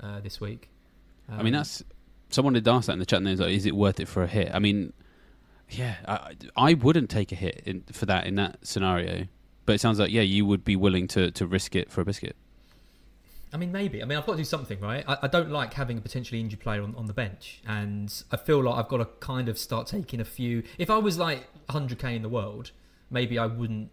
uh, 0.02 0.20
this 0.22 0.42
week. 0.42 0.70
I 1.30 1.44
mean, 1.44 1.54
Um, 1.54 1.60
that's 1.60 1.84
someone 2.30 2.54
did 2.54 2.68
ask 2.68 2.88
that 2.88 2.94
in 2.94 3.00
the 3.00 3.06
chat. 3.06 3.18
And 3.18 3.28
they 3.28 3.36
like, 3.36 3.54
"Is 3.54 3.66
it 3.66 3.76
worth 3.76 4.00
it 4.00 4.08
for 4.08 4.24
a 4.24 4.28
hit?" 4.28 4.50
I 4.54 4.60
mean, 4.60 4.94
yeah, 5.70 5.96
I, 6.08 6.36
I 6.56 6.74
wouldn't 6.74 7.10
take 7.10 7.32
a 7.32 7.36
hit 7.36 7.62
in, 7.66 7.84
for 7.92 8.06
that 8.08 8.26
in 8.26 8.36
that 8.36 8.66
scenario. 8.66 9.28
But 9.66 9.74
it 9.74 9.82
sounds 9.82 10.00
like 10.00 10.12
yeah, 10.12 10.22
you 10.24 10.46
would 10.46 10.66
be 10.66 10.76
willing 10.76 11.08
to, 11.10 11.30
to 11.32 11.46
risk 11.46 11.76
it 11.76 11.92
for 11.92 12.02
a 12.02 12.06
biscuit. 12.06 12.36
I 13.54 13.58
mean, 13.58 13.72
maybe. 13.72 14.02
I 14.02 14.06
mean, 14.06 14.18
I've 14.18 14.26
got 14.26 14.34
to 14.34 14.38
do 14.38 14.46
something, 14.46 14.80
right? 14.80 15.04
I, 15.08 15.18
I 15.24 15.28
don't 15.28 15.52
like 15.52 15.74
having 15.74 15.98
a 15.98 16.02
potentially 16.02 16.40
injured 16.40 16.62
player 16.62 16.82
on, 16.82 16.96
on 16.96 17.08
the 17.08 17.14
bench, 17.14 17.62
and 17.68 18.12
I 18.32 18.38
feel 18.38 18.64
like 18.64 18.76
I've 18.76 18.88
got 18.88 18.98
to 18.98 19.06
kind 19.20 19.50
of 19.50 19.58
start 19.58 19.88
taking 19.88 20.22
a 20.22 20.26
few. 20.26 20.64
If 20.78 20.90
I 20.90 20.98
was 20.98 21.18
like 21.18 21.48
100k 21.68 22.16
in 22.16 22.22
the 22.22 22.30
world, 22.30 22.72
maybe 23.10 23.38
I 23.38 23.46
wouldn't 23.46 23.92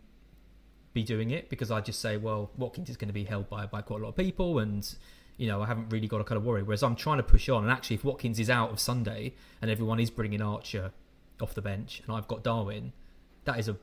be 0.95 1.03
doing 1.03 1.31
it 1.31 1.51
because 1.51 1.71
I'd 1.71 1.85
just 1.85 2.01
say, 2.01 2.17
well, 2.17 2.51
Watkins 2.57 2.89
is 2.89 2.97
going 2.97 3.09
to 3.09 3.15
be 3.15 3.25
held 3.25 3.49
by 3.49 3.67
by 3.67 3.83
quite 3.83 4.01
a 4.01 4.03
lot 4.05 4.11
of 4.11 4.17
people, 4.17 4.59
and 4.59 4.95
you 5.37 5.47
know, 5.47 5.63
I 5.63 5.67
haven't 5.67 5.91
really 5.91 6.09
got 6.09 6.19
to 6.19 6.25
kind 6.25 6.37
of 6.37 6.45
worry. 6.45 6.63
Whereas 6.63 6.83
I'm 6.83 6.97
trying 6.97 7.19
to 7.19 7.23
push 7.23 7.49
on, 7.49 7.63
and 7.63 7.73
actually, 7.73 7.97
if 7.97 8.05
Watkins 8.05 8.39
is 8.39 8.51
out 8.51 8.71
of 8.71 8.81
Sunday 8.81 9.35
and 9.63 9.71
everyone 9.71 10.01
is 10.01 10.11
bringing 10.11 10.43
Archer 10.43 10.93
off 11.41 11.55
the 11.55 11.63
bench, 11.63 12.03
and 12.07 12.17
I've 12.17 12.27
got 12.27 12.43
Darwin, 12.43 12.93
that 13.45 13.59
is 13.59 13.69
a 13.69 13.77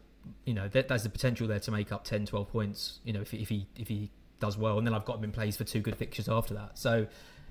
you 0.46 0.54
know, 0.54 0.68
that, 0.70 0.88
there's 0.88 1.04
the 1.04 1.10
potential 1.10 1.48
there 1.48 1.60
to 1.60 1.72
make 1.72 1.92
up 1.92 2.04
10, 2.04 2.26
12 2.26 2.50
points. 2.50 3.00
You 3.04 3.14
know, 3.14 3.22
if 3.22 3.32
he, 3.32 3.38
if 3.38 3.50
he 3.50 3.68
if 3.78 3.88
he 3.88 4.10
does 4.40 4.58
well, 4.58 4.78
and 4.78 4.86
then 4.86 4.94
I've 4.94 5.06
got 5.06 5.18
him 5.18 5.24
in 5.24 5.32
place 5.32 5.58
for 5.58 5.64
two 5.64 5.80
good 5.80 5.96
fixtures 5.96 6.30
after 6.30 6.54
that. 6.54 6.78
So 6.78 7.08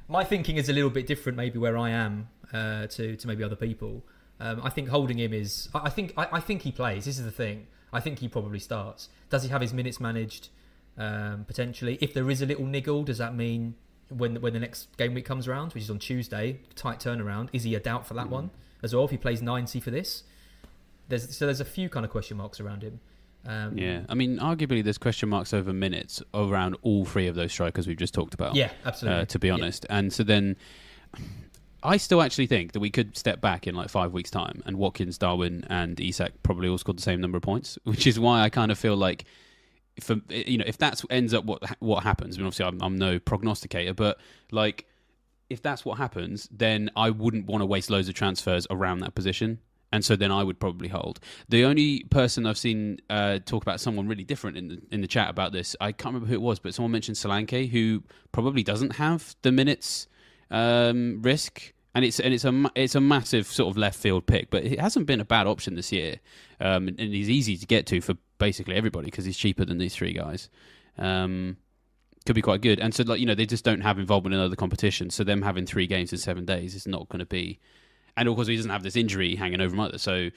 my 0.09 0.25
thinking 0.25 0.57
is 0.57 0.69
a 0.69 0.73
little 0.73 0.91
bit 0.91 1.07
different, 1.07 1.37
maybe 1.37 1.59
where 1.59 1.79
I 1.79 1.91
am 1.91 2.29
uh, 2.53 2.87
to 2.89 3.17
to 3.17 3.27
maybe 3.27 3.45
other 3.45 3.57
people. 3.57 4.05
Um, 4.41 4.61
I 4.63 4.71
think 4.71 4.89
holding 4.89 5.19
him 5.19 5.33
is. 5.33 5.69
I, 5.75 5.87
I 5.87 5.91
think 5.91 6.15
I, 6.17 6.29
I 6.33 6.41
think 6.41 6.63
he 6.63 6.73
plays. 6.73 7.05
This 7.05 7.19
is 7.19 7.25
the 7.25 7.31
thing. 7.31 7.67
I 7.95 8.01
think 8.01 8.19
he 8.19 8.29
probably 8.29 8.59
starts. 8.59 9.09
Does 9.31 9.43
he 9.45 9.49
have 9.49 9.61
his 9.63 9.73
minutes 9.73 10.01
managed? 10.01 10.49
Um, 10.99 11.45
potentially, 11.47 11.97
if 12.01 12.13
there 12.15 12.29
is 12.31 12.43
a 12.43 12.47
little 12.47 12.67
niggle, 12.67 13.03
does 13.05 13.19
that 13.19 13.35
mean 13.35 13.75
when 14.11 14.41
when 14.41 14.53
the 14.53 14.61
next 14.61 14.95
game 14.97 15.15
week 15.15 15.25
comes 15.25 15.49
around, 15.49 15.73
which 15.73 15.83
is 15.85 15.91
on 15.91 15.99
Tuesday, 15.99 16.61
tight 16.75 17.01
turnaround, 17.01 17.49
is 17.53 17.63
he 17.65 17.75
a 17.75 17.81
doubt 17.81 18.07
for 18.07 18.15
that 18.15 18.29
one 18.29 18.51
as 18.83 18.95
well? 18.95 19.05
If 19.05 19.11
he 19.11 19.17
plays 19.17 19.41
ninety 19.43 19.81
for 19.81 19.91
this, 19.91 20.25
there's 21.09 21.35
so 21.37 21.47
there's 21.47 21.61
a 21.61 21.65
few 21.65 21.89
kind 21.89 22.05
of 22.05 22.11
question 22.13 22.37
marks 22.37 22.61
around 22.61 22.83
him. 22.83 23.01
Um, 23.47 23.77
Yeah, 23.77 24.03
I 24.09 24.15
mean, 24.15 24.39
arguably 24.39 24.83
there's 24.85 24.99
question 24.99 25.29
marks 25.29 25.53
over 25.53 25.73
minutes 25.73 26.23
around 26.33 26.77
all 26.83 27.05
three 27.05 27.27
of 27.27 27.35
those 27.35 27.53
strikers 27.53 27.87
we've 27.87 27.97
just 27.99 28.15
talked 28.15 28.33
about. 28.35 28.55
Yeah, 28.55 28.71
absolutely. 28.85 29.21
uh, 29.21 29.25
to 29.27 29.39
be 29.39 29.49
Yeah. 29.49 29.55
honest. 29.55 29.85
And 29.91 30.13
so 30.13 30.23
then, 30.23 30.57
I 31.85 31.99
still 31.99 32.23
actually 32.23 32.47
think 32.47 32.73
that 32.73 32.81
we 32.81 32.91
could 32.91 33.17
step 33.17 33.43
back 33.43 33.67
in 33.67 33.75
like 33.75 33.91
five 33.91 34.13
weeks' 34.13 34.31
time, 34.31 34.63
and 34.65 34.79
Watkins, 34.79 35.19
Darwin, 35.19 35.65
and 35.69 36.01
Isak 36.01 36.43
probably 36.43 36.69
all 36.69 36.79
scored 36.79 36.99
the 36.99 37.03
same 37.03 37.21
number 37.21 37.37
of 37.37 37.43
points, 37.43 37.79
which 37.85 38.07
is 38.07 38.19
why 38.19 38.41
I 38.43 38.49
kind 38.49 38.73
of 38.73 38.79
feel 38.79 38.97
like. 38.97 39.25
If, 39.97 40.11
you 40.29 40.59
know, 40.59 40.65
if 40.67 40.79
that 40.79 41.01
ends 41.09 41.33
up 41.33 41.45
what 41.45 41.63
what 41.79 42.03
happens, 42.03 42.35
I 42.35 42.39
mean, 42.39 42.47
obviously 42.47 42.65
I'm, 42.65 42.83
I'm 42.83 42.97
no 42.97 43.21
prognosticator, 43.21 43.95
but 43.95 44.19
like, 44.51 44.87
if 45.49 45.63
that's 45.63 45.85
what 45.85 45.99
happens, 45.99 46.49
then 46.51 46.91
I 46.97 47.11
wouldn't 47.11 47.47
want 47.47 47.61
to 47.63 47.67
waste 47.67 47.91
loads 47.91 48.09
of 48.09 48.15
transfers 48.17 48.67
around 48.71 49.01
that 49.01 49.15
position, 49.15 49.61
and 49.93 50.05
so 50.05 50.17
then 50.17 50.33
I 50.33 50.43
would 50.43 50.59
probably 50.59 50.89
hold. 50.89 51.21
The 51.49 51.65
only 51.65 52.03
person 52.11 52.45
I've 52.45 52.59
seen 52.59 52.99
uh, 53.09 53.39
talk 53.45 53.63
about 53.63 53.79
someone 53.79 54.09
really 54.09 54.25
different 54.25 54.57
in 54.57 54.67
the 54.67 54.83
in 54.91 55.01
the 55.01 55.07
chat 55.07 55.31
about 55.31 55.53
this, 55.53 55.77
I 55.81 55.93
can't 55.93 56.15
remember 56.15 56.27
who 56.27 56.35
it 56.35 56.43
was, 56.43 56.59
but 56.59 56.75
someone 56.75 56.91
mentioned 56.91 57.17
Solanke, 57.17 57.71
who 57.71 58.03
probably 58.33 58.65
doesn't 58.65 58.97
have 58.97 59.37
the 59.43 59.53
minutes 59.53 60.09
um, 60.51 61.21
risk, 61.23 61.74
and 61.95 62.05
it's 62.05 62.21
and 62.21 62.35
it's 62.35 62.45
a 62.45 62.71
it's 62.75 62.95
a 62.95 63.01
massive 63.01 63.47
sort 63.47 63.71
of 63.71 63.77
left 63.77 63.99
field 63.99 64.27
pick, 64.27 64.51
but 64.51 64.65
it 64.65 64.81
hasn't 64.81 65.07
been 65.07 65.21
a 65.21 65.25
bad 65.25 65.47
option 65.47 65.75
this 65.75 65.93
year, 65.93 66.17
um, 66.61 66.89
and, 66.89 66.99
and 67.01 67.15
he's 67.15 67.31
easy 67.31 67.57
to 67.57 67.67
get 67.67 67.87
to 67.87 68.01
for 68.01 68.15
basically 68.39 68.75
everybody 68.75 69.07
because 69.07 69.25
he's 69.25 69.37
cheaper 69.37 69.65
than 69.65 69.79
these 69.79 69.95
three 69.95 70.13
guys. 70.13 70.49
Um, 70.99 71.57
could 72.27 72.35
be 72.35 72.43
quite 72.43 72.63
good, 72.63 72.81
and 72.81 72.95
so 72.95 73.03
like 73.05 73.21
you 73.21 73.27
know 73.27 73.35
they 73.35 73.47
just 73.47 73.65
don't 73.65 73.83
have 73.83 73.99
involvement 73.99 74.35
in 74.35 74.41
other 74.41 74.57
competitions, 74.57 75.15
so 75.15 75.25
them 75.25 75.43
having 75.43 75.67
three 75.67 75.87
games 75.87 76.13
in 76.13 76.19
seven 76.19 76.45
days 76.45 76.75
is 76.75 76.87
not 76.87 77.09
going 77.09 77.21
to 77.21 77.27
be, 77.27 77.61
and 78.17 78.29
of 78.29 78.35
course 78.35 78.49
he 78.49 78.57
doesn't 78.57 78.71
have 78.71 78.83
this 78.83 78.97
injury 78.97 79.37
hanging 79.37 79.61
over 79.61 79.75
him 79.75 79.81
either, 79.81 79.99
so 79.99 80.31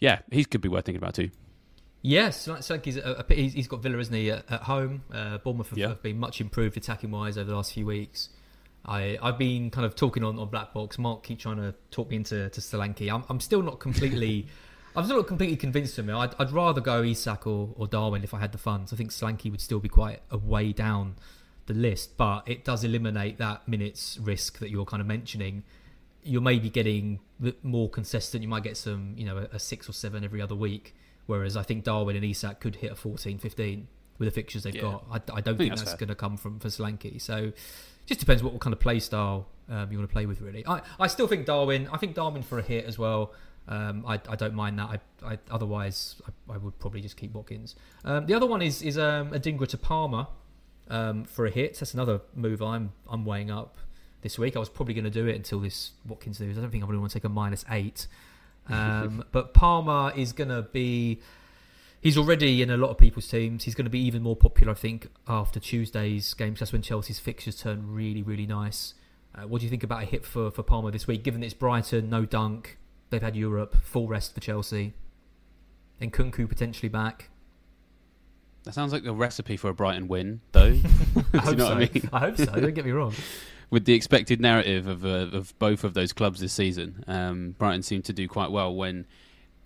yeah, 0.00 0.18
he 0.32 0.44
could 0.44 0.60
be 0.60 0.68
worth 0.68 0.84
thinking 0.86 1.00
about 1.02 1.14
too. 1.14 1.30
Yes, 2.02 2.46
like, 2.48 2.68
like 2.68 2.84
he's, 2.84 2.96
a, 2.98 3.24
a, 3.26 3.34
he's 3.34 3.54
he's 3.54 3.68
got 3.68 3.80
Villa, 3.80 3.96
isn't 3.98 4.12
he, 4.14 4.30
at, 4.30 4.44
at 4.50 4.62
home? 4.62 5.04
Uh, 5.10 5.38
Bournemouth 5.38 5.70
have, 5.70 5.78
Yeah. 5.78 5.88
have 5.88 6.02
been 6.02 6.18
much 6.18 6.40
improved 6.40 6.76
attacking 6.76 7.10
wise 7.10 7.38
over 7.38 7.48
the 7.48 7.56
last 7.56 7.72
few 7.72 7.86
weeks. 7.86 8.28
I 8.86 9.18
I've 9.22 9.38
been 9.38 9.70
kind 9.70 9.84
of 9.86 9.94
talking 9.94 10.24
on, 10.24 10.38
on 10.38 10.48
Black 10.48 10.72
Box. 10.72 10.98
Mark 10.98 11.22
keep 11.22 11.38
trying 11.38 11.56
to 11.56 11.74
talk 11.90 12.10
me 12.10 12.16
into 12.16 12.48
to 12.50 12.60
Solanke. 12.60 13.12
I'm 13.12 13.24
I'm 13.28 13.40
still 13.40 13.62
not 13.62 13.78
completely. 13.80 14.46
I'm 14.96 15.04
still 15.04 15.16
not 15.16 15.26
completely 15.26 15.56
convinced 15.56 15.98
of 15.98 16.08
him. 16.08 16.16
I'd, 16.16 16.34
I'd 16.38 16.52
rather 16.52 16.80
go 16.80 17.02
Isak 17.02 17.48
or, 17.48 17.70
or 17.76 17.88
Darwin 17.88 18.22
if 18.22 18.32
I 18.32 18.38
had 18.38 18.52
the 18.52 18.58
funds. 18.58 18.92
I 18.92 18.96
think 18.96 19.10
Solanke 19.10 19.50
would 19.50 19.60
still 19.60 19.80
be 19.80 19.88
quite 19.88 20.20
a 20.30 20.38
way 20.38 20.72
down 20.72 21.16
the 21.66 21.74
list, 21.74 22.16
but 22.16 22.46
it 22.46 22.64
does 22.64 22.84
eliminate 22.84 23.38
that 23.38 23.66
minutes 23.66 24.18
risk 24.22 24.60
that 24.60 24.70
you're 24.70 24.84
kind 24.84 25.00
of 25.00 25.06
mentioning. 25.08 25.64
you're 26.22 26.40
maybe 26.40 26.70
getting 26.70 27.18
more 27.64 27.90
consistent. 27.90 28.42
You 28.42 28.48
might 28.48 28.62
get 28.62 28.76
some, 28.76 29.14
you 29.16 29.24
know, 29.24 29.38
a, 29.38 29.56
a 29.56 29.58
six 29.58 29.88
or 29.88 29.92
seven 29.92 30.22
every 30.24 30.40
other 30.40 30.54
week. 30.54 30.94
Whereas 31.26 31.56
I 31.56 31.62
think 31.64 31.82
Darwin 31.84 32.14
and 32.16 32.24
Isak 32.24 32.60
could 32.60 32.76
hit 32.76 32.92
a 32.92 32.94
14, 32.94 33.38
15 33.38 33.88
with 34.18 34.26
the 34.28 34.30
fixtures 34.32 34.62
they've 34.62 34.76
Yeah. 34.76 34.82
got. 34.82 35.04
I, 35.10 35.14
I 35.16 35.18
don't 35.18 35.44
think 35.44 35.58
think 35.58 35.70
that's 35.70 35.82
that's 35.82 35.94
going 35.98 36.08
to 36.08 36.14
come 36.14 36.36
from 36.36 36.60
for 36.60 36.68
Solanke. 36.68 37.20
So 37.20 37.52
just 38.06 38.20
depends 38.20 38.42
what 38.42 38.58
kind 38.60 38.72
of 38.72 38.80
play 38.80 39.00
style 39.00 39.48
um, 39.68 39.90
you 39.90 39.98
want 39.98 40.08
to 40.08 40.12
play 40.12 40.26
with, 40.26 40.40
really. 40.40 40.66
I, 40.66 40.82
I 40.98 41.06
still 41.06 41.26
think 41.26 41.46
Darwin. 41.46 41.88
I 41.92 41.96
think 41.96 42.14
Darwin 42.14 42.42
for 42.42 42.58
a 42.58 42.62
hit 42.62 42.84
as 42.84 42.98
well. 42.98 43.32
Um, 43.66 44.04
I, 44.06 44.20
I 44.28 44.36
don't 44.36 44.54
mind 44.54 44.78
that. 44.78 45.00
I, 45.22 45.32
I 45.32 45.38
otherwise 45.50 46.20
I, 46.26 46.54
I 46.54 46.56
would 46.58 46.78
probably 46.78 47.00
just 47.00 47.16
keep 47.16 47.32
Watkins. 47.32 47.74
Um, 48.04 48.26
the 48.26 48.34
other 48.34 48.46
one 48.46 48.60
is 48.60 48.82
is 48.82 48.98
um, 48.98 49.30
Adingra 49.30 49.66
to 49.68 49.78
Palmer 49.78 50.26
um, 50.88 51.24
for 51.24 51.46
a 51.46 51.50
hit. 51.50 51.78
That's 51.78 51.94
another 51.94 52.20
move 52.34 52.60
I'm 52.60 52.92
I'm 53.08 53.24
weighing 53.24 53.50
up 53.50 53.78
this 54.20 54.38
week. 54.38 54.56
I 54.56 54.58
was 54.58 54.68
probably 54.68 54.94
going 54.94 55.04
to 55.04 55.10
do 55.10 55.26
it 55.26 55.36
until 55.36 55.60
this 55.60 55.92
Watkins 56.06 56.40
news. 56.40 56.58
I 56.58 56.60
don't 56.60 56.70
think 56.70 56.84
I 56.84 56.86
really 56.86 56.98
want 56.98 57.12
to 57.12 57.18
take 57.18 57.24
a 57.24 57.28
minus 57.28 57.64
eight. 57.70 58.06
Um, 58.66 59.26
but 59.30 59.52
Palmer 59.52 60.10
is 60.16 60.32
going 60.32 60.48
to 60.48 60.62
be. 60.62 61.20
He's 62.04 62.18
already 62.18 62.60
in 62.60 62.68
a 62.68 62.76
lot 62.76 62.90
of 62.90 62.98
people's 62.98 63.26
teams. 63.28 63.64
He's 63.64 63.74
going 63.74 63.86
to 63.86 63.90
be 63.90 63.98
even 64.00 64.22
more 64.22 64.36
popular, 64.36 64.72
I 64.72 64.74
think, 64.74 65.08
after 65.26 65.58
Tuesday's 65.58 66.34
games. 66.34 66.60
That's 66.60 66.70
when 66.70 66.82
Chelsea's 66.82 67.18
fixtures 67.18 67.56
turn 67.56 67.94
really, 67.94 68.20
really 68.20 68.44
nice. 68.44 68.92
Uh, 69.34 69.48
what 69.48 69.60
do 69.62 69.64
you 69.64 69.70
think 69.70 69.82
about 69.82 70.02
a 70.02 70.04
hit 70.04 70.26
for, 70.26 70.50
for 70.50 70.62
Palmer 70.62 70.90
this 70.90 71.06
week? 71.06 71.24
Given 71.24 71.42
it's 71.42 71.54
Brighton, 71.54 72.10
no 72.10 72.26
dunk, 72.26 72.76
they've 73.08 73.22
had 73.22 73.34
Europe, 73.34 73.76
full 73.82 74.06
rest 74.06 74.34
for 74.34 74.40
Chelsea, 74.40 74.92
and 75.98 76.12
Nkunku 76.12 76.46
potentially 76.46 76.90
back. 76.90 77.30
That 78.64 78.74
sounds 78.74 78.92
like 78.92 79.06
a 79.06 79.12
recipe 79.14 79.56
for 79.56 79.70
a 79.70 79.74
Brighton 79.74 80.06
win, 80.06 80.42
though. 80.52 80.78
I 81.32 81.38
hope 81.38 81.58
so. 81.58 81.68
I 81.68 81.78
mean? 81.78 82.10
I 82.12 82.18
hope 82.18 82.36
so. 82.36 82.44
Don't 82.44 82.74
get 82.74 82.84
me 82.84 82.90
wrong. 82.90 83.14
With 83.70 83.86
the 83.86 83.94
expected 83.94 84.42
narrative 84.42 84.86
of 84.86 85.06
uh, 85.06 85.34
of 85.34 85.58
both 85.58 85.84
of 85.84 85.94
those 85.94 86.12
clubs 86.12 86.40
this 86.40 86.52
season, 86.52 87.02
um, 87.06 87.54
Brighton 87.58 87.82
seem 87.82 88.02
to 88.02 88.12
do 88.12 88.28
quite 88.28 88.50
well 88.50 88.74
when 88.74 89.06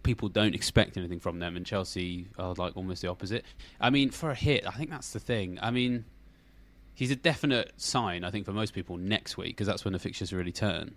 people 0.02 0.28
don't 0.28 0.54
expect 0.54 0.96
anything 0.96 1.20
from 1.20 1.38
them, 1.38 1.56
and 1.56 1.66
Chelsea 1.66 2.28
are 2.38 2.54
like 2.54 2.76
almost 2.76 3.02
the 3.02 3.08
opposite. 3.08 3.44
I 3.80 3.90
mean, 3.90 4.10
for 4.10 4.30
a 4.30 4.34
hit, 4.34 4.66
I 4.66 4.70
think 4.72 4.90
that's 4.90 5.12
the 5.12 5.20
thing. 5.20 5.58
I 5.60 5.70
mean, 5.70 6.04
he's 6.94 7.10
a 7.10 7.16
definite 7.16 7.72
sign, 7.76 8.24
I 8.24 8.30
think, 8.30 8.46
for 8.46 8.52
most 8.52 8.74
people 8.74 8.96
next 8.96 9.36
week 9.36 9.56
because 9.56 9.66
that's 9.66 9.84
when 9.84 9.92
the 9.92 9.98
fixtures 9.98 10.32
really 10.32 10.52
turn. 10.52 10.94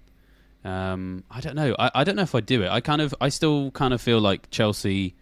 Um, 0.64 1.24
I 1.30 1.42
don't 1.42 1.56
know. 1.56 1.76
I, 1.80 1.92
I 1.96 2.04
don't 2.04 2.16
know 2.16 2.22
if 2.22 2.36
I 2.36 2.40
do 2.40 2.64
it. 2.64 2.70
I 2.70 2.82
kind 2.82 3.02
of, 3.02 3.16
I 3.20 3.30
still 3.30 3.72
kind 3.72 3.94
of 3.94 4.02
feel 4.02 4.20
like 4.20 4.50
Chelsea. 4.52 5.16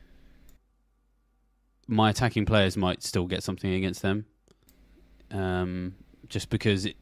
My 1.87 2.11
attacking 2.11 2.45
players 2.45 2.77
might 2.77 3.01
still 3.01 3.25
get 3.25 3.41
something 3.41 3.73
against 3.73 4.03
them, 4.03 4.25
um, 5.31 5.95
just 6.27 6.51
because, 6.51 6.85
it, 6.85 6.97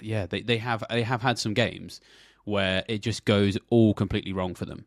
yeah, 0.00 0.24
they, 0.24 0.40
they 0.40 0.56
have 0.56 0.82
they 0.88 1.02
have 1.02 1.20
had 1.20 1.38
some 1.38 1.52
games 1.52 2.00
where 2.44 2.82
it 2.88 3.02
just 3.02 3.26
goes 3.26 3.58
all 3.68 3.92
completely 3.92 4.32
wrong 4.32 4.54
for 4.54 4.64
them, 4.64 4.86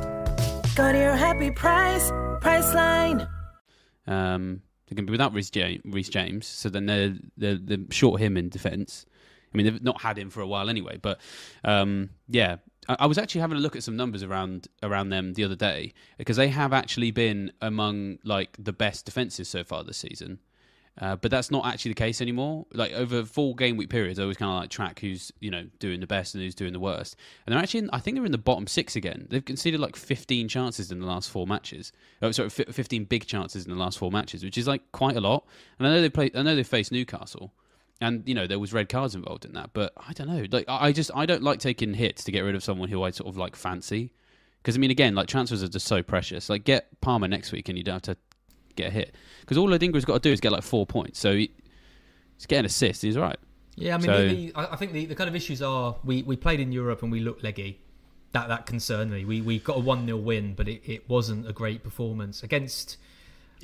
Go 0.81 0.91
to 0.91 0.97
your 0.97 1.15
happy 1.15 1.51
price, 1.51 2.09
Priceline. 2.41 3.29
Um, 4.07 4.63
they're 4.87 4.95
going 4.95 5.05
to 5.05 5.11
be 5.11 5.11
without 5.11 5.31
Reece 5.31 6.09
James, 6.09 6.47
so 6.47 6.69
then 6.69 6.87
they're, 6.87 7.13
they're, 7.37 7.59
they're 7.61 7.85
short 7.91 8.19
him 8.19 8.35
in 8.35 8.49
defence. 8.49 9.05
I 9.53 9.57
mean, 9.57 9.67
they've 9.67 9.83
not 9.83 10.01
had 10.01 10.17
him 10.17 10.31
for 10.31 10.41
a 10.41 10.47
while 10.47 10.71
anyway, 10.71 10.97
but 10.99 11.21
um, 11.63 12.09
yeah. 12.27 12.55
I, 12.89 13.05
was 13.05 13.19
actually 13.19 13.41
having 13.41 13.57
a 13.57 13.61
look 13.61 13.75
at 13.75 13.83
some 13.83 13.95
numbers 13.95 14.23
around 14.23 14.69
around 14.81 15.09
them 15.09 15.33
the 15.35 15.43
other 15.43 15.55
day 15.55 15.93
because 16.17 16.37
they 16.37 16.47
have 16.47 16.73
actually 16.73 17.11
been 17.11 17.51
among 17.61 18.17
like 18.23 18.57
the 18.57 18.73
best 18.73 19.05
defences 19.05 19.47
so 19.47 19.63
far 19.63 19.83
this 19.83 19.97
season. 19.97 20.39
Uh, 20.99 21.15
but 21.15 21.31
that's 21.31 21.49
not 21.49 21.65
actually 21.65 21.91
the 21.91 21.95
case 21.95 22.21
anymore. 22.21 22.65
Like 22.73 22.91
over 22.91 23.23
full 23.23 23.53
game 23.53 23.77
week 23.77 23.89
periods, 23.89 24.19
I 24.19 24.23
always 24.23 24.37
kind 24.37 24.51
of 24.51 24.59
like 24.59 24.69
track 24.69 24.99
who's 24.99 25.31
you 25.39 25.49
know 25.49 25.65
doing 25.79 26.01
the 26.01 26.07
best 26.07 26.35
and 26.35 26.43
who's 26.43 26.53
doing 26.53 26.73
the 26.73 26.79
worst. 26.79 27.15
And 27.45 27.53
they're 27.53 27.61
actually, 27.61 27.81
in, 27.81 27.89
I 27.93 27.99
think 27.99 28.15
they're 28.15 28.25
in 28.25 28.31
the 28.31 28.37
bottom 28.37 28.67
six 28.67 28.95
again. 28.95 29.25
They've 29.29 29.43
conceded 29.43 29.79
like 29.79 29.95
15 29.95 30.49
chances 30.49 30.91
in 30.91 30.99
the 30.99 31.05
last 31.05 31.29
four 31.29 31.47
matches. 31.47 31.93
Oh, 32.21 32.31
sorry, 32.31 32.49
15 32.49 33.05
big 33.05 33.25
chances 33.25 33.65
in 33.65 33.71
the 33.71 33.77
last 33.77 33.97
four 33.97 34.11
matches, 34.11 34.43
which 34.43 34.57
is 34.57 34.67
like 34.67 34.91
quite 34.91 35.15
a 35.15 35.21
lot. 35.21 35.45
And 35.79 35.87
I 35.87 35.91
know 35.91 36.01
they 36.01 36.09
play. 36.09 36.29
I 36.35 36.41
know 36.41 36.55
they 36.55 36.63
faced 36.63 36.91
Newcastle, 36.91 37.53
and 38.01 38.27
you 38.27 38.35
know 38.35 38.45
there 38.45 38.59
was 38.59 38.73
red 38.73 38.89
cards 38.89 39.15
involved 39.15 39.45
in 39.45 39.53
that. 39.53 39.71
But 39.71 39.93
I 39.95 40.11
don't 40.11 40.27
know. 40.27 40.45
Like 40.51 40.65
I 40.67 40.91
just 40.91 41.09
I 41.15 41.25
don't 41.25 41.43
like 41.43 41.59
taking 41.59 41.93
hits 41.93 42.25
to 42.25 42.31
get 42.31 42.41
rid 42.41 42.55
of 42.55 42.63
someone 42.63 42.89
who 42.89 43.01
I 43.01 43.11
sort 43.11 43.29
of 43.29 43.37
like 43.37 43.55
fancy. 43.55 44.11
Because 44.61 44.75
I 44.75 44.79
mean, 44.79 44.91
again, 44.91 45.15
like 45.15 45.27
transfers 45.27 45.63
are 45.63 45.69
just 45.69 45.87
so 45.87 46.03
precious. 46.03 46.49
Like 46.49 46.65
get 46.65 46.99
Palmer 46.99 47.29
next 47.29 47.53
week, 47.53 47.69
and 47.69 47.77
you 47.77 47.83
don't 47.83 48.05
have 48.05 48.15
to 48.15 48.17
get 48.81 48.89
a 48.89 48.93
hit. 48.93 49.15
Because 49.41 49.57
all 49.57 49.69
Adingra's 49.69 50.05
got 50.05 50.21
to 50.21 50.29
do 50.29 50.31
is 50.31 50.39
get 50.39 50.51
like 50.51 50.63
four 50.63 50.85
points. 50.85 51.19
So 51.19 51.33
he, 51.33 51.51
he's 52.37 52.45
getting 52.45 52.61
an 52.61 52.65
assist. 52.65 53.01
He's 53.01 53.17
right. 53.17 53.37
Yeah, 53.75 53.95
I 53.95 53.97
mean, 53.97 54.05
So- 54.07 54.27
the, 54.27 54.33
the, 54.51 54.55
I 54.55 54.73
I 54.73 54.75
think 54.75 54.91
the, 54.93 55.05
the 55.05 55.15
kind 55.15 55.29
of 55.29 55.35
issues 55.35 55.61
are 55.61 55.95
we, 56.03 56.23
we 56.23 56.35
played 56.35 56.59
in 56.59 56.71
Europe 56.71 57.03
and 57.03 57.11
we 57.11 57.19
looked 57.19 57.43
leggy. 57.43 57.79
That 58.33 58.47
that 58.47 58.65
concerned 58.65 59.11
me. 59.11 59.25
We 59.25 59.41
we 59.41 59.59
got 59.59 59.75
a 59.77 59.79
one 59.79 60.05
0 60.05 60.17
win, 60.17 60.53
but 60.55 60.67
it, 60.69 60.81
it 60.85 61.09
wasn't 61.09 61.49
a 61.49 61.53
great 61.53 61.83
performance 61.83 62.43
against. 62.43 62.97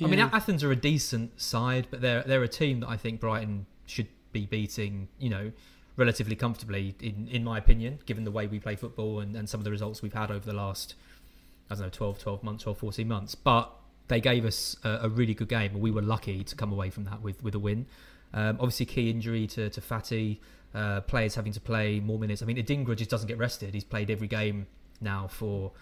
I 0.00 0.06
mean, 0.06 0.20
Athens 0.20 0.62
are 0.62 0.70
a 0.70 0.76
decent 0.76 1.40
side, 1.40 1.88
but 1.90 2.02
they're 2.02 2.22
they're 2.22 2.42
a 2.42 2.48
team 2.48 2.80
that 2.80 2.88
I 2.88 2.96
think 2.98 3.18
Brighton 3.18 3.66
should 3.86 4.08
be 4.30 4.44
beating. 4.44 5.08
You 5.18 5.30
know, 5.30 5.52
relatively 5.96 6.36
comfortably, 6.36 6.94
in 7.00 7.28
in 7.30 7.44
my 7.44 7.56
opinion, 7.56 8.00
given 8.04 8.24
the 8.24 8.30
way 8.30 8.46
we 8.46 8.60
play 8.60 8.76
football 8.76 9.20
and, 9.20 9.34
and 9.34 9.48
some 9.48 9.58
of 9.58 9.64
the 9.64 9.70
results 9.70 10.02
we've 10.02 10.12
had 10.12 10.30
over 10.30 10.44
the 10.44 10.52
last 10.52 10.94
I 11.70 11.74
don't 11.74 11.84
know 11.84 11.88
12, 11.90 12.18
12 12.18 12.42
months, 12.42 12.62
12, 12.64 12.78
14 12.78 13.08
months. 13.08 13.34
But 13.34 13.70
they 14.08 14.20
gave 14.20 14.44
us 14.44 14.76
a, 14.84 15.00
a 15.02 15.08
really 15.08 15.34
good 15.34 15.48
game, 15.48 15.72
and 15.72 15.80
we 15.80 15.90
were 15.90 16.02
lucky 16.02 16.44
to 16.44 16.56
come 16.56 16.72
away 16.72 16.90
from 16.90 17.04
that 17.04 17.22
with, 17.22 17.42
with 17.42 17.54
a 17.54 17.58
win. 17.58 17.86
Um, 18.34 18.56
obviously, 18.60 18.86
key 18.86 19.10
injury 19.10 19.46
to, 19.48 19.70
to 19.70 19.80
Fati, 19.80 20.38
uh, 20.74 21.00
players 21.02 21.34
having 21.34 21.52
to 21.52 21.60
play 21.60 22.00
more 22.00 22.18
minutes. 22.18 22.42
I 22.42 22.46
mean, 22.46 22.56
Adingra 22.56 22.96
just 22.96 23.10
doesn't 23.10 23.28
get 23.28 23.38
rested. 23.38 23.74
He's 23.74 23.84
played 23.84 24.10
every 24.10 24.28
game 24.28 24.66
now 25.00 25.28
for, 25.28 25.72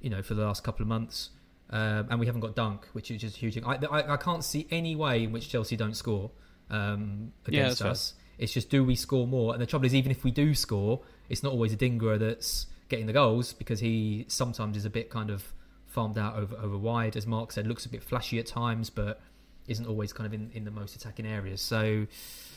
you 0.00 0.10
know, 0.10 0.22
for 0.22 0.34
the 0.34 0.44
last 0.44 0.62
couple 0.62 0.82
of 0.82 0.88
months. 0.88 1.30
Um, 1.70 2.06
and 2.10 2.20
we 2.20 2.26
haven't 2.26 2.40
got 2.40 2.54
Dunk, 2.54 2.86
which 2.92 3.10
is 3.10 3.20
just 3.20 3.36
a 3.36 3.38
huge 3.38 3.54
thing. 3.54 3.64
I, 3.64 3.78
I, 3.90 4.14
I 4.14 4.16
can't 4.16 4.42
see 4.42 4.66
any 4.70 4.96
way 4.96 5.24
in 5.24 5.32
which 5.32 5.48
Chelsea 5.48 5.76
don't 5.76 5.96
score 5.96 6.30
um, 6.70 7.32
against 7.46 7.80
that's 7.80 7.90
us. 7.90 8.14
It's 8.38 8.52
just 8.52 8.70
do 8.70 8.84
we 8.84 8.94
score 8.94 9.26
more? 9.26 9.52
And 9.52 9.60
the 9.60 9.66
trouble 9.66 9.86
is, 9.86 9.94
even 9.94 10.10
if 10.10 10.24
we 10.24 10.30
do 10.30 10.54
score, 10.54 11.00
it's 11.28 11.42
not 11.42 11.52
always 11.52 11.74
Adingra 11.74 12.18
that's 12.18 12.66
getting 12.88 13.06
the 13.06 13.12
goals 13.12 13.52
because 13.52 13.80
he 13.80 14.24
sometimes 14.28 14.76
is 14.76 14.84
a 14.84 14.90
bit 14.90 15.10
kind 15.10 15.30
of 15.30 15.52
farmed 15.88 16.18
out 16.18 16.36
over 16.36 16.56
over 16.56 16.78
wide, 16.78 17.16
as 17.16 17.26
Mark 17.26 17.52
said, 17.52 17.66
looks 17.66 17.86
a 17.86 17.88
bit 17.88 18.02
flashy 18.02 18.38
at 18.38 18.46
times, 18.46 18.90
but 18.90 19.20
isn't 19.66 19.86
always 19.86 20.12
kind 20.12 20.26
of 20.26 20.32
in, 20.32 20.50
in 20.54 20.64
the 20.64 20.70
most 20.70 20.96
attacking 20.96 21.26
areas. 21.26 21.60
So 21.60 22.06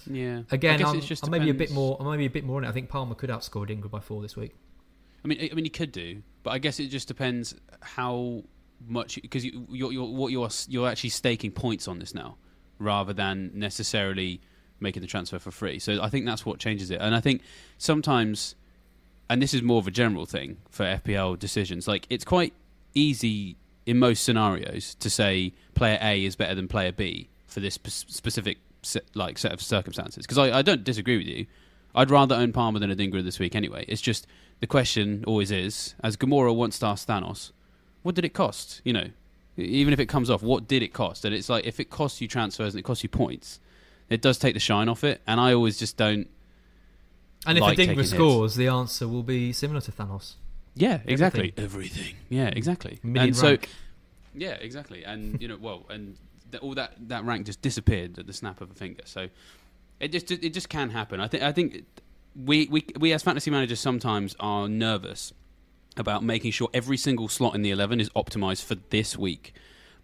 Yeah. 0.09 0.43
Again, 0.49 0.83
I'm, 0.83 1.01
I'm 1.23 1.31
maybe 1.31 1.49
a 1.49 1.53
bit 1.53 1.71
more. 1.71 1.97
I'm 1.99 2.07
maybe 2.07 2.25
a 2.25 2.29
bit 2.29 2.43
more 2.43 2.57
on 2.57 2.63
it. 2.63 2.69
I 2.69 2.71
think 2.71 2.89
Palmer 2.89 3.15
could 3.15 3.29
outscore 3.29 3.67
Adingra 3.67 3.89
by 3.89 3.99
four 3.99 4.21
this 4.21 4.35
week. 4.35 4.55
I 5.23 5.27
mean, 5.27 5.49
I 5.51 5.53
mean, 5.53 5.65
you 5.65 5.71
could 5.71 5.91
do, 5.91 6.23
but 6.43 6.51
I 6.51 6.57
guess 6.57 6.79
it 6.79 6.87
just 6.87 7.07
depends 7.07 7.53
how 7.81 8.43
much 8.87 9.21
because 9.21 9.45
you, 9.45 9.67
you're, 9.69 9.91
you're 9.91 10.05
what 10.05 10.31
you're 10.31 10.49
you're 10.67 10.87
actually 10.87 11.11
staking 11.11 11.51
points 11.51 11.87
on 11.87 11.99
this 11.99 12.15
now, 12.15 12.37
rather 12.79 13.13
than 13.13 13.51
necessarily 13.53 14.41
making 14.79 15.01
the 15.01 15.07
transfer 15.07 15.37
for 15.37 15.51
free. 15.51 15.77
So 15.77 16.01
I 16.01 16.09
think 16.09 16.25
that's 16.25 16.45
what 16.45 16.59
changes 16.59 16.89
it. 16.89 16.99
And 16.99 17.13
I 17.13 17.19
think 17.19 17.43
sometimes, 17.77 18.55
and 19.29 19.41
this 19.41 19.53
is 19.53 19.61
more 19.61 19.77
of 19.77 19.85
a 19.85 19.91
general 19.91 20.25
thing 20.25 20.57
for 20.69 20.83
FPL 20.85 21.37
decisions. 21.37 21.87
Like 21.87 22.07
it's 22.09 22.25
quite 22.25 22.53
easy 22.93 23.57
in 23.85 23.97
most 23.97 24.23
scenarios 24.23 24.95
to 24.95 25.09
say 25.09 25.53
player 25.73 25.97
A 26.01 26.23
is 26.23 26.35
better 26.35 26.55
than 26.55 26.67
player 26.67 26.91
B 26.91 27.29
for 27.47 27.59
this 27.59 27.75
spe- 27.75 27.89
specific 27.89 28.59
set, 28.81 29.03
like 29.15 29.37
set 29.37 29.51
of 29.51 29.61
circumstances. 29.61 30.25
Because 30.25 30.37
I, 30.37 30.59
I 30.59 30.61
don't 30.61 30.83
disagree 30.83 31.17
with 31.17 31.27
you. 31.27 31.45
I'd 31.93 32.09
rather 32.09 32.35
own 32.35 32.53
Palmer 32.53 32.79
than 32.79 32.89
Adingra 32.89 33.23
this 33.23 33.39
week 33.39 33.55
anyway. 33.55 33.85
It's 33.87 34.01
just 34.01 34.25
the 34.59 34.67
question 34.67 35.23
always 35.27 35.51
is, 35.51 35.95
as 36.03 36.15
Gamora 36.15 36.55
once 36.55 36.79
to 36.79 36.85
ask 36.85 37.07
Thanos, 37.07 37.51
what 38.03 38.15
did 38.15 38.23
it 38.23 38.33
cost? 38.33 38.81
You 38.85 38.93
know, 38.93 39.07
even 39.57 39.93
if 39.93 39.99
it 39.99 40.05
comes 40.05 40.29
off, 40.29 40.41
what 40.41 40.67
did 40.67 40.83
it 40.83 40.93
cost? 40.93 41.25
And 41.25 41.35
it's 41.35 41.49
like 41.49 41.65
if 41.65 41.79
it 41.79 41.89
costs 41.89 42.21
you 42.21 42.27
transfers 42.27 42.73
and 42.73 42.79
it 42.79 42.83
costs 42.83 43.03
you 43.03 43.09
points, 43.09 43.59
it 44.09 44.21
does 44.21 44.37
take 44.37 44.53
the 44.53 44.59
shine 44.59 44.87
off 44.87 45.03
it. 45.03 45.21
And 45.27 45.39
I 45.39 45.53
always 45.53 45.77
just 45.77 45.97
don't. 45.97 46.29
And 47.45 47.57
if 47.57 47.61
like 47.61 47.77
Adingra 47.77 47.97
hits. 47.97 48.11
scores, 48.11 48.55
the 48.55 48.67
answer 48.67 49.07
will 49.07 49.23
be 49.23 49.51
similar 49.51 49.81
to 49.81 49.91
Thanos. 49.91 50.35
Yeah, 50.75 50.99
exactly. 51.05 51.53
Everything. 51.57 52.15
Yeah, 52.29 52.47
exactly. 52.47 52.99
And 53.03 53.35
so, 53.35 53.57
yeah, 54.33 54.51
exactly. 54.51 55.03
And 55.03 55.41
you 55.41 55.47
know, 55.47 55.57
well, 55.59 55.85
and 55.89 56.17
th- 56.51 56.63
all 56.63 56.73
that 56.75 56.93
that 57.07 57.25
rank 57.25 57.45
just 57.45 57.61
disappeared 57.61 58.17
at 58.19 58.27
the 58.27 58.33
snap 58.33 58.61
of 58.61 58.71
a 58.71 58.73
finger. 58.73 59.03
So 59.05 59.27
it 59.99 60.11
just 60.11 60.31
it 60.31 60.53
just 60.53 60.69
can 60.69 60.89
happen. 60.89 61.19
I 61.19 61.27
think 61.27 61.43
I 61.43 61.51
think 61.51 61.85
we 62.35 62.67
we 62.67 62.85
we 62.99 63.13
as 63.13 63.23
fantasy 63.23 63.51
managers 63.51 63.79
sometimes 63.79 64.35
are 64.39 64.67
nervous 64.67 65.33
about 65.97 66.23
making 66.23 66.51
sure 66.51 66.69
every 66.73 66.97
single 66.97 67.27
slot 67.27 67.53
in 67.53 67.63
the 67.63 67.71
11 67.71 67.99
is 67.99 68.09
optimized 68.11 68.63
for 68.63 68.75
this 68.75 69.17
week. 69.17 69.53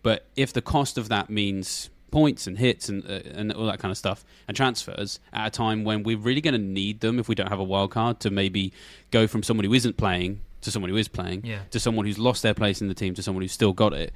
But 0.04 0.26
if 0.36 0.52
the 0.52 0.62
cost 0.62 0.98
of 0.98 1.08
that 1.10 1.30
means 1.30 1.90
points 2.12 2.46
and 2.48 2.58
hits 2.58 2.90
and 2.90 3.06
uh, 3.06 3.20
and 3.34 3.52
all 3.54 3.66
that 3.66 3.80
kind 3.80 3.92
of 3.92 3.98
stuff 3.98 4.24
and 4.48 4.56
transfers 4.56 5.20
at 5.34 5.48
a 5.48 5.50
time 5.50 5.84
when 5.84 6.04
we're 6.04 6.18
really 6.18 6.42
going 6.42 6.54
to 6.54 6.60
need 6.60 7.02
them 7.02 7.20
if 7.20 7.28
we 7.28 7.36
don't 7.36 7.50
have 7.50 7.60
a 7.60 7.64
wild 7.64 7.92
card 7.92 8.20
to 8.20 8.30
maybe 8.30 8.72
go 9.12 9.28
from 9.28 9.44
someone 9.44 9.66
who 9.66 9.74
isn't 9.74 9.98
playing 9.98 10.40
to 10.62 10.72
someone 10.72 10.90
who 10.90 10.98
is 10.98 11.08
playing 11.08 11.46
Yeah. 11.46 11.60
to 11.72 11.80
someone 11.80 12.06
who's 12.06 12.18
lost 12.20 12.44
their 12.44 12.54
place 12.54 12.82
in 12.82 12.88
the 12.88 12.94
team 12.94 13.14
to 13.16 13.24
someone 13.24 13.42
who's 13.42 13.52
still 13.52 13.74
got 13.74 13.94
it. 13.94 14.12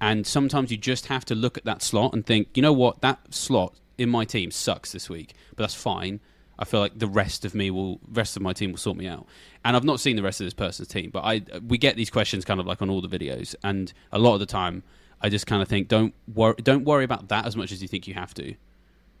And 0.00 0.26
sometimes 0.26 0.70
you 0.70 0.76
just 0.76 1.06
have 1.06 1.24
to 1.26 1.34
look 1.34 1.56
at 1.56 1.64
that 1.64 1.80
slot 1.82 2.12
and 2.14 2.26
think, 2.26 2.48
you 2.54 2.62
know 2.62 2.72
what, 2.72 3.00
that 3.00 3.32
slot 3.32 3.74
in 3.96 4.10
my 4.10 4.24
team 4.24 4.50
sucks 4.50 4.92
this 4.92 5.08
week, 5.08 5.34
but 5.50 5.58
that's 5.64 5.74
fine. 5.74 6.20
I 6.58 6.64
feel 6.64 6.80
like 6.80 6.98
the 6.98 7.06
rest 7.06 7.44
of 7.44 7.54
me 7.54 7.70
will, 7.70 8.00
rest 8.12 8.36
of 8.36 8.42
my 8.42 8.52
team 8.52 8.72
will 8.72 8.78
sort 8.78 8.96
me 8.96 9.06
out. 9.08 9.26
And 9.64 9.76
I've 9.76 9.84
not 9.84 10.00
seen 10.00 10.16
the 10.16 10.22
rest 10.22 10.40
of 10.40 10.46
this 10.46 10.54
person's 10.54 10.88
team, 10.88 11.10
but 11.10 11.20
I 11.24 11.42
we 11.66 11.78
get 11.78 11.96
these 11.96 12.10
questions 12.10 12.44
kind 12.44 12.60
of 12.60 12.66
like 12.66 12.82
on 12.82 12.90
all 12.90 13.00
the 13.00 13.08
videos, 13.08 13.54
and 13.64 13.92
a 14.12 14.18
lot 14.18 14.34
of 14.34 14.40
the 14.40 14.46
time, 14.46 14.82
I 15.20 15.28
just 15.30 15.46
kind 15.46 15.62
of 15.62 15.68
think, 15.68 15.88
don't 15.88 16.12
worry, 16.32 16.54
don't 16.62 16.84
worry 16.84 17.04
about 17.04 17.28
that 17.28 17.46
as 17.46 17.56
much 17.56 17.72
as 17.72 17.80
you 17.82 17.88
think 17.88 18.06
you 18.06 18.14
have 18.14 18.34
to. 18.34 18.54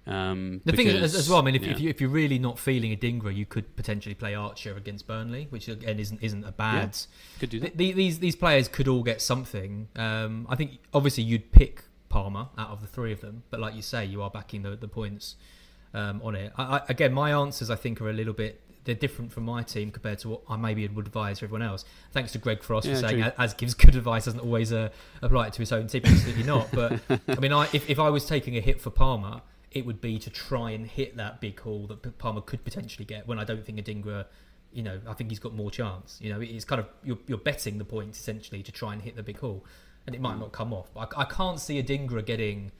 Um, 0.06 0.60
The 0.64 0.72
thing 0.72 0.86
is, 0.88 1.14
as, 1.14 1.28
well, 1.30 1.38
I 1.38 1.42
mean, 1.42 1.54
if, 1.54 1.62
yeah. 1.62 1.70
if, 1.72 1.80
you, 1.80 1.88
if 1.90 2.00
you're 2.00 2.10
really 2.10 2.38
not 2.38 2.58
feeling 2.58 2.96
Adingra, 2.96 3.34
you 3.34 3.46
could 3.46 3.74
potentially 3.76 4.14
play 4.14 4.34
Archer 4.34 4.76
against 4.76 5.06
Burnley, 5.06 5.46
which 5.50 5.68
again 5.68 5.98
isn't 5.98 6.22
isn't 6.22 6.44
a 6.44 6.52
bad. 6.52 6.96
could 7.40 7.50
do 7.50 7.60
that. 7.60 7.76
Th- 7.76 7.78
th- 7.78 7.96
these 7.96 8.18
these 8.18 8.36
players 8.36 8.68
could 8.68 8.88
all 8.88 9.02
get 9.02 9.22
something. 9.22 9.88
Um, 9.96 10.46
I 10.48 10.56
think 10.56 10.78
obviously 10.92 11.24
you'd 11.24 11.52
pick 11.52 11.84
Palmer 12.10 12.48
out 12.58 12.70
of 12.70 12.80
the 12.80 12.86
three 12.86 13.12
of 13.12 13.20
them, 13.22 13.44
but 13.50 13.60
like 13.60 13.74
you 13.74 13.82
say, 13.82 14.04
you 14.04 14.22
are 14.22 14.30
backing 14.30 14.62
the 14.62 14.76
the 14.76 14.88
points 14.88 15.36
um, 15.94 16.20
on 16.22 16.34
it. 16.34 16.52
I, 16.58 16.62
I, 16.62 16.80
again, 16.88 17.12
my 17.12 17.30
answers 17.32 17.70
I 17.70 17.76
think 17.76 18.00
are 18.02 18.10
a 18.10 18.14
little 18.14 18.34
bit 18.34 18.60
they're 18.84 18.94
different 18.94 19.32
from 19.32 19.44
my 19.44 19.62
team 19.62 19.90
compared 19.90 20.18
to 20.18 20.28
what 20.28 20.42
I 20.48 20.56
maybe 20.56 20.86
would 20.86 21.06
advise 21.06 21.42
everyone 21.42 21.62
else. 21.62 21.86
Thanks 22.12 22.32
to 22.32 22.38
Greg 22.38 22.62
Frost 22.62 22.86
Yeah, 22.86 22.94
for 22.96 23.08
saying 23.08 23.22
true. 23.22 23.32
as 23.38 23.54
gives 23.54 23.72
good 23.74 23.96
advice 23.96 24.26
doesn't 24.26 24.40
always 24.40 24.72
uh, 24.72 24.90
apply 25.22 25.46
it 25.46 25.52
to 25.54 25.60
his 25.60 25.72
own 25.72 25.86
team. 25.86 26.02
Absolutely 26.04 26.42
not. 26.42 26.68
But 26.70 27.00
I 27.28 27.40
mean, 27.40 27.52
I, 27.52 27.64
if 27.72 27.88
if 27.88 27.98
I 27.98 28.10
was 28.10 28.26
taking 28.26 28.56
a 28.56 28.60
hit 28.60 28.80
for 28.82 28.90
Palmer, 28.90 29.40
it 29.74 29.84
would 29.84 30.00
be 30.00 30.18
to 30.20 30.30
try 30.30 30.70
and 30.70 30.86
hit 30.86 31.16
that 31.16 31.40
big 31.40 31.60
haul 31.60 31.86
that 31.88 32.18
Palmer 32.18 32.40
could 32.40 32.64
potentially 32.64 33.04
get. 33.04 33.26
When 33.28 33.38
I 33.38 33.44
don't 33.44 33.64
think 33.66 33.78
Adingra, 33.84 34.24
you 34.72 34.82
know, 34.82 35.00
I 35.06 35.12
think 35.12 35.30
he's 35.30 35.38
got 35.40 35.54
more 35.54 35.70
chance. 35.70 36.18
You 36.22 36.32
know, 36.32 36.40
it's 36.40 36.64
kind 36.64 36.80
of 36.80 36.86
you're, 37.02 37.18
you're 37.26 37.38
betting 37.38 37.78
the 37.78 37.84
points 37.84 38.18
essentially 38.18 38.62
to 38.62 38.72
try 38.72 38.92
and 38.92 39.02
hit 39.02 39.16
the 39.16 39.22
big 39.22 39.38
haul, 39.38 39.64
and 40.06 40.14
it 40.14 40.20
might 40.20 40.38
not 40.38 40.52
come 40.52 40.72
off. 40.72 40.88
I, 40.96 41.06
I 41.22 41.24
can't 41.24 41.60
see 41.60 41.82
Adingra 41.82 42.24
getting 42.24 42.72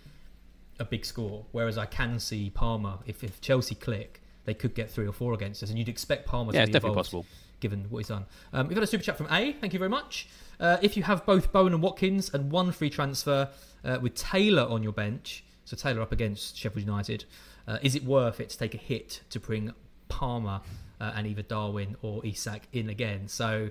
a 0.81 0.85
big 0.85 1.05
score, 1.05 1.47
whereas 1.53 1.77
I 1.79 1.87
can 1.87 2.19
see 2.19 2.51
Palmer. 2.51 2.99
If, 3.07 3.23
if 3.23 3.41
Chelsea 3.41 3.75
click, 3.75 4.21
they 4.45 4.55
could 4.55 4.75
get 4.75 4.91
three 4.91 5.07
or 5.07 5.13
four 5.13 5.33
against 5.35 5.63
us, 5.63 5.71
and 5.71 5.79
you'd 5.79 5.89
expect 5.89 6.27
Palmer 6.27 6.53
Yeah, 6.53 6.61
to 6.61 6.63
it's 6.63 6.69
be 6.71 6.73
definitely 6.73 6.91
involved, 6.91 7.07
possible. 7.11 7.27
given 7.61 7.87
what 7.91 7.99
he's 7.99 8.09
done. 8.09 8.27
Um, 8.53 8.69
we've 8.69 8.75
got 8.75 8.85
a 8.85 8.87
super 8.87 9.05
chat 9.05 9.17
from 9.17 9.27
A. 9.31 9.53
Thank 9.53 9.73
you 9.73 9.79
very 9.79 9.89
much. 9.89 10.29
Uh, 10.61 10.77
if 10.83 10.97
you 10.97 11.03
have 11.03 11.25
both 11.27 11.53
Bowen 11.53 11.73
and 11.73 11.83
Watkins 11.83 12.33
and 12.35 12.51
one 12.51 12.71
free 12.73 12.91
transfer 12.91 13.49
uh, 13.85 13.99
with 14.01 14.15
Taylor 14.15 14.63
on 14.63 14.83
your 14.83 14.93
bench, 14.93 15.45
so 15.65 15.77
Taylor 15.77 16.03
up 16.03 16.13
against 16.13 16.57
Sheffield 16.57 16.85
United, 16.87 17.25
uh, 17.67 17.79
is 17.83 17.95
it 17.95 18.05
worth 18.05 18.41
it 18.41 18.49
to 18.51 18.59
take 18.59 18.75
a 18.75 18.79
hit 18.79 19.23
to 19.31 19.41
bring 19.41 19.73
Palmer 20.09 20.61
uh, 21.01 21.13
and 21.15 21.27
either 21.27 21.43
Darwin 21.43 21.97
or 22.03 22.25
Isak 22.25 22.63
in 22.73 22.89
again? 22.89 23.29
So 23.29 23.71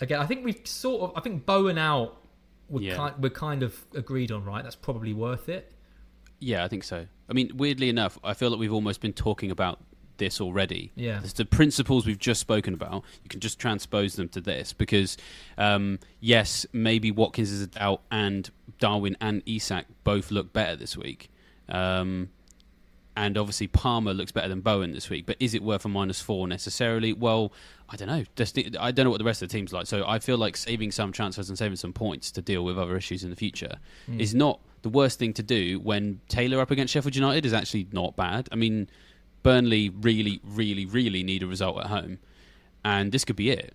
again, 0.00 0.20
I 0.20 0.26
think 0.26 0.44
we've 0.44 0.60
sort 0.66 1.02
of, 1.10 1.16
I 1.16 1.20
think 1.20 1.46
Bowen 1.46 1.78
out. 1.78 2.22
We're, 2.70 2.82
Yeah. 2.82 2.96
kind, 2.96 3.14
we're 3.22 3.30
kind 3.30 3.62
of 3.62 3.86
agreed 3.94 4.30
on, 4.30 4.44
right? 4.44 4.62
That's 4.62 4.76
probably 4.76 5.14
worth 5.14 5.48
it. 5.48 5.72
Yeah, 6.38 6.64
I 6.64 6.68
think 6.68 6.84
so. 6.84 7.06
I 7.28 7.32
mean, 7.32 7.50
weirdly 7.56 7.88
enough, 7.88 8.18
I 8.22 8.34
feel 8.34 8.50
that 8.50 8.58
we've 8.58 8.72
almost 8.72 9.00
been 9.00 9.14
talking 9.14 9.50
about 9.50 9.80
this 10.18 10.40
already. 10.40 10.92
Yeah. 10.94 11.20
It's 11.22 11.32
the 11.32 11.44
principles 11.44 12.06
we've 12.06 12.18
just 12.18 12.40
spoken 12.40 12.74
about. 12.74 13.04
You 13.24 13.28
can 13.28 13.40
just 13.40 13.58
transpose 13.58 14.16
them 14.16 14.28
to 14.30 14.40
this 14.40 14.72
because, 14.72 15.16
um, 15.56 15.98
yes, 16.20 16.66
maybe 16.72 17.10
Watkins 17.10 17.50
is 17.50 17.68
out 17.78 18.02
and 18.10 18.50
Darwin 18.78 19.16
and 19.20 19.42
Isak 19.46 19.86
both 20.04 20.30
look 20.30 20.52
better 20.52 20.76
this 20.76 20.96
week. 20.96 21.30
Um, 21.68 22.30
and 23.16 23.36
obviously 23.36 23.66
Palmer 23.66 24.14
looks 24.14 24.30
better 24.30 24.48
than 24.48 24.60
Bowen 24.60 24.92
this 24.92 25.10
week. 25.10 25.26
But 25.26 25.36
is 25.40 25.52
it 25.54 25.62
worth 25.62 25.84
a 25.84 25.88
minus 25.88 26.20
four 26.20 26.46
necessarily? 26.46 27.12
Well, 27.12 27.52
I 27.88 27.96
don't 27.96 28.06
know. 28.08 28.24
Just- 28.36 28.56
I 28.78 28.92
don't 28.92 29.04
know 29.04 29.10
what 29.10 29.18
the 29.18 29.24
rest 29.24 29.42
of 29.42 29.48
the 29.48 29.52
team's 29.52 29.72
like. 29.72 29.86
So 29.88 30.06
I 30.06 30.20
feel 30.20 30.36
like 30.38 30.56
saving 30.56 30.92
some 30.92 31.10
transfers 31.10 31.48
and 31.48 31.58
saving 31.58 31.76
some 31.76 31.92
points 31.92 32.30
to 32.32 32.42
deal 32.42 32.64
with 32.64 32.78
other 32.78 32.96
issues 32.96 33.24
in 33.24 33.30
the 33.30 33.36
future 33.36 33.78
is 34.18 34.34
not 34.36 34.60
the 34.82 34.88
worst 34.88 35.18
thing 35.18 35.32
to 35.32 35.42
do 35.42 35.80
when 35.80 36.20
Taylor 36.28 36.60
up 36.60 36.70
against 36.70 36.92
Sheffield 36.94 37.16
United 37.16 37.44
is 37.44 37.52
actually 37.52 37.88
not 37.90 38.14
bad. 38.14 38.48
I 38.52 38.54
mean, 38.54 38.88
Burnley 39.42 39.88
really, 39.88 40.40
really, 40.44 40.86
really 40.86 41.22
need 41.22 41.42
a 41.42 41.46
result 41.46 41.78
at 41.78 41.86
home, 41.86 42.18
and 42.84 43.12
this 43.12 43.24
could 43.24 43.36
be 43.36 43.50
it. 43.50 43.74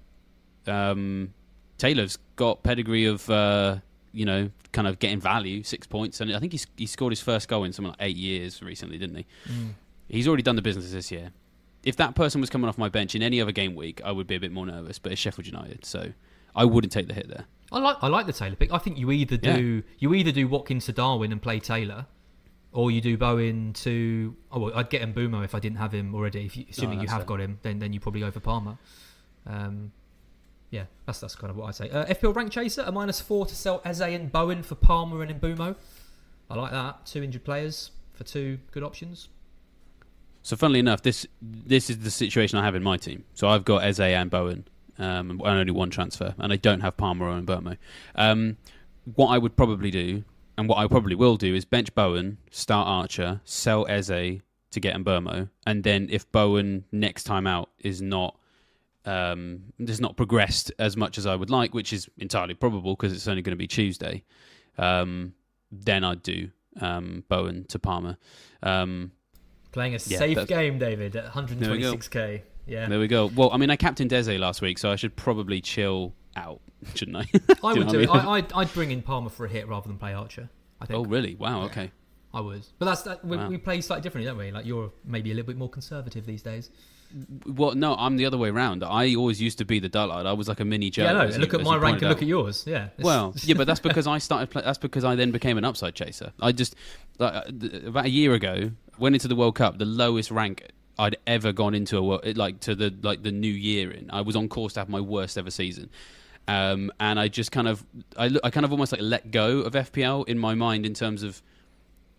Um, 0.67 1.33
Taylor's 1.77 2.17
got 2.35 2.63
pedigree 2.63 3.05
of 3.05 3.29
uh, 3.29 3.77
you 4.11 4.25
know 4.25 4.49
kind 4.71 4.87
of 4.87 4.99
getting 4.99 5.19
value, 5.19 5.63
six 5.63 5.85
points, 5.87 6.19
and 6.21 6.33
I 6.33 6.39
think 6.39 6.51
he's 6.51 6.67
he 6.77 6.85
scored 6.85 7.11
his 7.11 7.21
first 7.21 7.47
goal 7.47 7.63
in 7.63 7.73
something 7.73 7.91
like 7.91 8.01
eight 8.01 8.17
years 8.17 8.61
recently, 8.61 8.97
didn't 8.97 9.17
he? 9.17 9.25
He's 10.09 10.27
already 10.27 10.43
done 10.43 10.55
the 10.55 10.61
business 10.61 10.91
this 10.91 11.11
year. 11.11 11.31
If 11.83 11.97
that 11.97 12.15
person 12.15 12.39
was 12.39 12.49
coming 12.49 12.69
off 12.69 12.77
my 12.77 12.87
bench 12.89 13.13
in 13.15 13.21
any 13.21 13.41
other 13.41 13.51
game 13.51 13.75
week, 13.75 14.01
I 14.05 14.11
would 14.11 14.27
be 14.27 14.35
a 14.35 14.39
bit 14.39 14.51
more 14.51 14.65
nervous. 14.65 14.99
But 14.99 15.11
it's 15.11 15.19
Sheffield 15.21 15.47
United, 15.47 15.85
so 15.85 16.13
I 16.55 16.65
wouldn't 16.65 16.93
take 16.93 17.07
the 17.07 17.13
hit 17.13 17.27
there. 17.27 17.45
I 17.71 17.79
like 17.79 17.97
I 18.01 18.07
like 18.07 18.25
the 18.27 18.33
Taylor 18.33 18.55
pick. 18.55 18.71
I 18.71 18.77
think 18.77 18.97
you 18.97 19.11
either 19.11 19.37
do 19.37 19.83
you 19.99 20.13
either 20.13 20.31
do 20.31 20.47
Watkins 20.47 20.85
to 20.85 20.93
Darwin 20.93 21.31
and 21.31 21.41
play 21.41 21.59
Taylor, 21.59 22.05
or 22.73 22.91
you 22.91 23.01
do 23.01 23.17
Bowen 23.17 23.73
to. 23.73 24.35
Oh, 24.51 24.59
well, 24.59 24.71
I'd 24.75 24.89
get 24.89 25.01
Mbeumo 25.13 25.43
if 25.45 25.55
I 25.55 25.59
didn't 25.59 25.77
have 25.77 25.93
him 25.93 26.13
already. 26.13 26.45
If 26.45 26.57
you, 26.57 26.65
assuming 26.69 26.99
you 26.99 27.07
have 27.07 27.25
got 27.25 27.39
him, 27.39 27.59
then 27.61 27.79
then 27.79 27.93
you 27.93 27.99
probably 27.99 28.21
go 28.21 28.31
for 28.31 28.39
Palmer. 28.39 28.77
Um, 29.45 29.91
yeah, 30.71 30.85
that's 31.05 31.19
that's 31.19 31.35
kind 31.35 31.51
of 31.51 31.57
what 31.57 31.67
I 31.67 31.71
say. 31.71 31.89
Uh, 31.89 32.05
FPL 32.05 32.35
rank 32.35 32.51
chaser 32.51 32.81
a 32.81 32.91
minus 32.91 33.21
four 33.21 33.45
to 33.45 33.55
sell 33.55 33.81
Eze 33.85 34.01
and 34.01 34.31
Bowen 34.31 34.63
for 34.63 34.75
Palmer 34.75 35.21
and 35.21 35.39
Mbumo. 35.39 35.75
I 36.49 36.55
like 36.55 36.71
that. 36.71 37.05
Two 37.05 37.23
injured 37.23 37.43
players 37.43 37.91
for 38.13 38.23
two 38.23 38.59
good 38.71 38.83
options. 38.83 39.29
So, 40.41 40.55
funnily 40.55 40.79
enough, 40.79 41.03
this 41.03 41.25
this 41.41 41.89
is 41.89 41.99
the 41.99 42.11
situation 42.11 42.57
I 42.57 42.65
have 42.65 42.75
in 42.75 42.83
my 42.83 42.97
team. 42.97 43.23
So 43.33 43.47
I've 43.47 43.65
got 43.65 43.83
Eze 43.83 43.99
and 43.99 44.29
Bowen, 44.29 44.65
um, 44.97 45.29
and 45.29 45.41
only 45.41 45.71
one 45.71 45.89
transfer, 45.89 46.33
and 46.37 46.51
I 46.51 46.57
don't 46.57 46.81
have 46.81 46.97
Palmer 46.97 47.29
or 47.29 47.39
Mbeumo. 47.39 47.77
Um, 48.15 48.57
what 49.15 49.27
I 49.27 49.37
would 49.37 49.55
probably 49.55 49.91
do, 49.91 50.23
and 50.57 50.67
what 50.69 50.77
I 50.77 50.87
probably 50.87 51.15
will 51.15 51.35
do, 51.37 51.53
is 51.55 51.65
bench 51.65 51.93
Bowen, 51.95 52.37
start 52.51 52.87
Archer, 52.87 53.41
sell 53.43 53.85
Eze 53.87 54.09
to 54.71 54.79
get 54.79 54.95
Mbeumo, 54.95 55.49
and 55.65 55.83
then 55.83 56.07
if 56.11 56.31
Bowen 56.31 56.85
next 56.91 57.23
time 57.25 57.45
out 57.47 57.69
is 57.79 58.01
not 58.01 58.37
um, 59.05 59.63
has 59.85 59.99
not 59.99 60.15
progressed 60.15 60.71
as 60.79 60.95
much 60.95 61.17
as 61.17 61.25
I 61.25 61.35
would 61.35 61.49
like, 61.49 61.73
which 61.73 61.91
is 61.91 62.07
entirely 62.17 62.53
probable 62.53 62.95
because 62.95 63.11
it's 63.13 63.27
only 63.27 63.41
going 63.41 63.51
to 63.51 63.57
be 63.57 63.67
Tuesday, 63.67 64.23
um, 64.77 65.33
then 65.71 66.03
I'd 66.05 66.23
do 66.23 66.49
um, 66.79 67.23
Bowen 67.27 67.65
to 67.65 67.79
Palmer. 67.79 68.17
Um, 68.61 69.11
Playing 69.73 69.93
a 69.93 69.97
Yeah, 70.05 70.19
safe 70.19 70.35
that's- 70.35 70.47
game, 70.47 70.77
David, 70.79 71.15
at 71.15 71.33
There 71.33 71.71
we 71.71 71.79
go. 71.79 71.93
126k. 71.95 72.41
Yeah, 72.65 72.87
There 72.87 72.99
we 72.99 73.07
go. 73.07 73.25
Well, 73.35 73.49
I 73.51 73.57
mean, 73.57 73.69
I 73.71 73.75
captained 73.75 74.09
Deze 74.11 74.37
last 74.39 74.61
week, 74.61 74.77
so 74.77 74.89
I 74.91 74.95
should 74.95 75.15
probably 75.17 75.59
chill 75.59 76.13
out, 76.35 76.61
shouldn't 76.95 77.17
I? 77.17 77.25
I 77.63 77.73
would 77.73 77.87
do 77.89 77.99
it. 78.01 78.09
I? 78.09 78.17
I, 78.17 78.37
I'd, 78.37 78.53
I'd 78.53 78.73
bring 78.73 78.91
in 78.91 79.01
Palmer 79.01 79.29
for 79.29 79.45
a 79.45 79.49
hit 79.49 79.67
rather 79.67 79.87
than 79.87 79.97
play 79.97 80.13
Archer. 80.13 80.49
I 80.81 80.85
think. 80.85 80.99
oh, 80.99 81.05
really? 81.05 81.35
Wow. 81.35 81.63
Okay. 81.63 81.91
I 82.33 82.41
would, 82.41 82.63
but 82.79 82.85
that's 82.85 83.03
that. 83.03 83.23
We, 83.23 83.37
Wow. 83.37 83.47
we 83.47 83.57
play 83.59 83.79
slightly 83.81 84.01
differently, 84.01 84.27
don't 84.27 84.39
we? 84.39 84.51
Like 84.51 84.65
you're 84.65 84.91
maybe 85.05 85.31
a 85.31 85.35
little 85.35 85.45
bit 85.47 85.55
more 85.57 85.69
conservative 85.69 86.25
these 86.25 86.41
days. 86.41 86.71
Well, 87.45 87.75
no, 87.75 87.93
I'm 87.95 88.17
the 88.17 88.25
other 88.25 88.39
way 88.39 88.49
around. 88.49 88.83
I 88.83 89.13
always 89.13 89.39
used 89.39 89.59
to 89.59 89.65
be 89.65 89.77
the 89.77 89.87
dullard. 89.87 90.25
I 90.25 90.33
was 90.33 90.47
like 90.47 90.59
a 90.59 90.65
mini 90.65 90.89
Joe. 90.89 91.03
yeah, 91.03 91.11
no. 91.11 91.25
look 91.37 91.53
you- 91.53 91.59
at 91.59 91.63
my 91.63 91.77
rank 91.77 92.01
and 92.01 92.09
look 92.09 92.23
at 92.23 92.27
yours. 92.27 92.63
Yeah. 92.65 92.87
Well, 92.97 93.35
yeah, 93.43 93.53
but 93.53 93.67
that's 93.67 93.79
because 93.79 94.07
I 94.07 94.17
started. 94.17 94.49
Play, 94.49 94.63
that's 94.63 94.79
because 94.79 95.03
I 95.03 95.13
then 95.13 95.29
became 95.29 95.59
an 95.59 95.63
upside 95.63 95.93
chaser. 95.93 96.33
I 96.41 96.51
just 96.53 96.75
like, 97.19 97.35
uh, 97.35 97.87
about 97.87 98.05
a 98.05 98.09
year 98.09 98.33
ago 98.33 98.71
went 98.97 99.13
into 99.13 99.27
the 99.27 99.35
World 99.35 99.53
Cup, 99.53 99.77
the 99.77 99.85
lowest 99.85 100.31
rank 100.31 100.63
I'd 100.97 101.17
ever 101.27 101.51
gone 101.53 101.75
into 101.75 101.97
a 101.97 102.01
world, 102.03 102.35
like 102.35 102.61
to 102.61 102.73
the 102.73 102.91
like 103.03 103.21
the 103.21 103.31
new 103.31 103.51
year 103.51 103.91
in. 103.91 104.09
I 104.09 104.21
was 104.21 104.35
on 104.35 104.49
course 104.49 104.73
to 104.73 104.79
have 104.79 104.89
my 104.89 105.01
worst 105.01 105.37
ever 105.37 105.51
season. 105.51 105.91
Um, 106.47 106.91
and 106.99 107.19
I 107.19 107.27
just 107.27 107.51
kind 107.51 107.67
of, 107.67 107.85
I, 108.17 108.29
I 108.43 108.49
kind 108.49 108.65
of 108.65 108.71
almost 108.71 108.91
like 108.91 109.01
let 109.01 109.31
go 109.31 109.59
of 109.59 109.73
FPL 109.73 110.27
in 110.27 110.37
my 110.37 110.55
mind 110.55 110.85
in 110.85 110.93
terms 110.93 111.23
of 111.23 111.41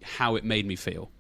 how 0.03 0.37
it 0.37 0.45
made 0.45 0.67
me 0.67 0.77
feel, 0.77 1.11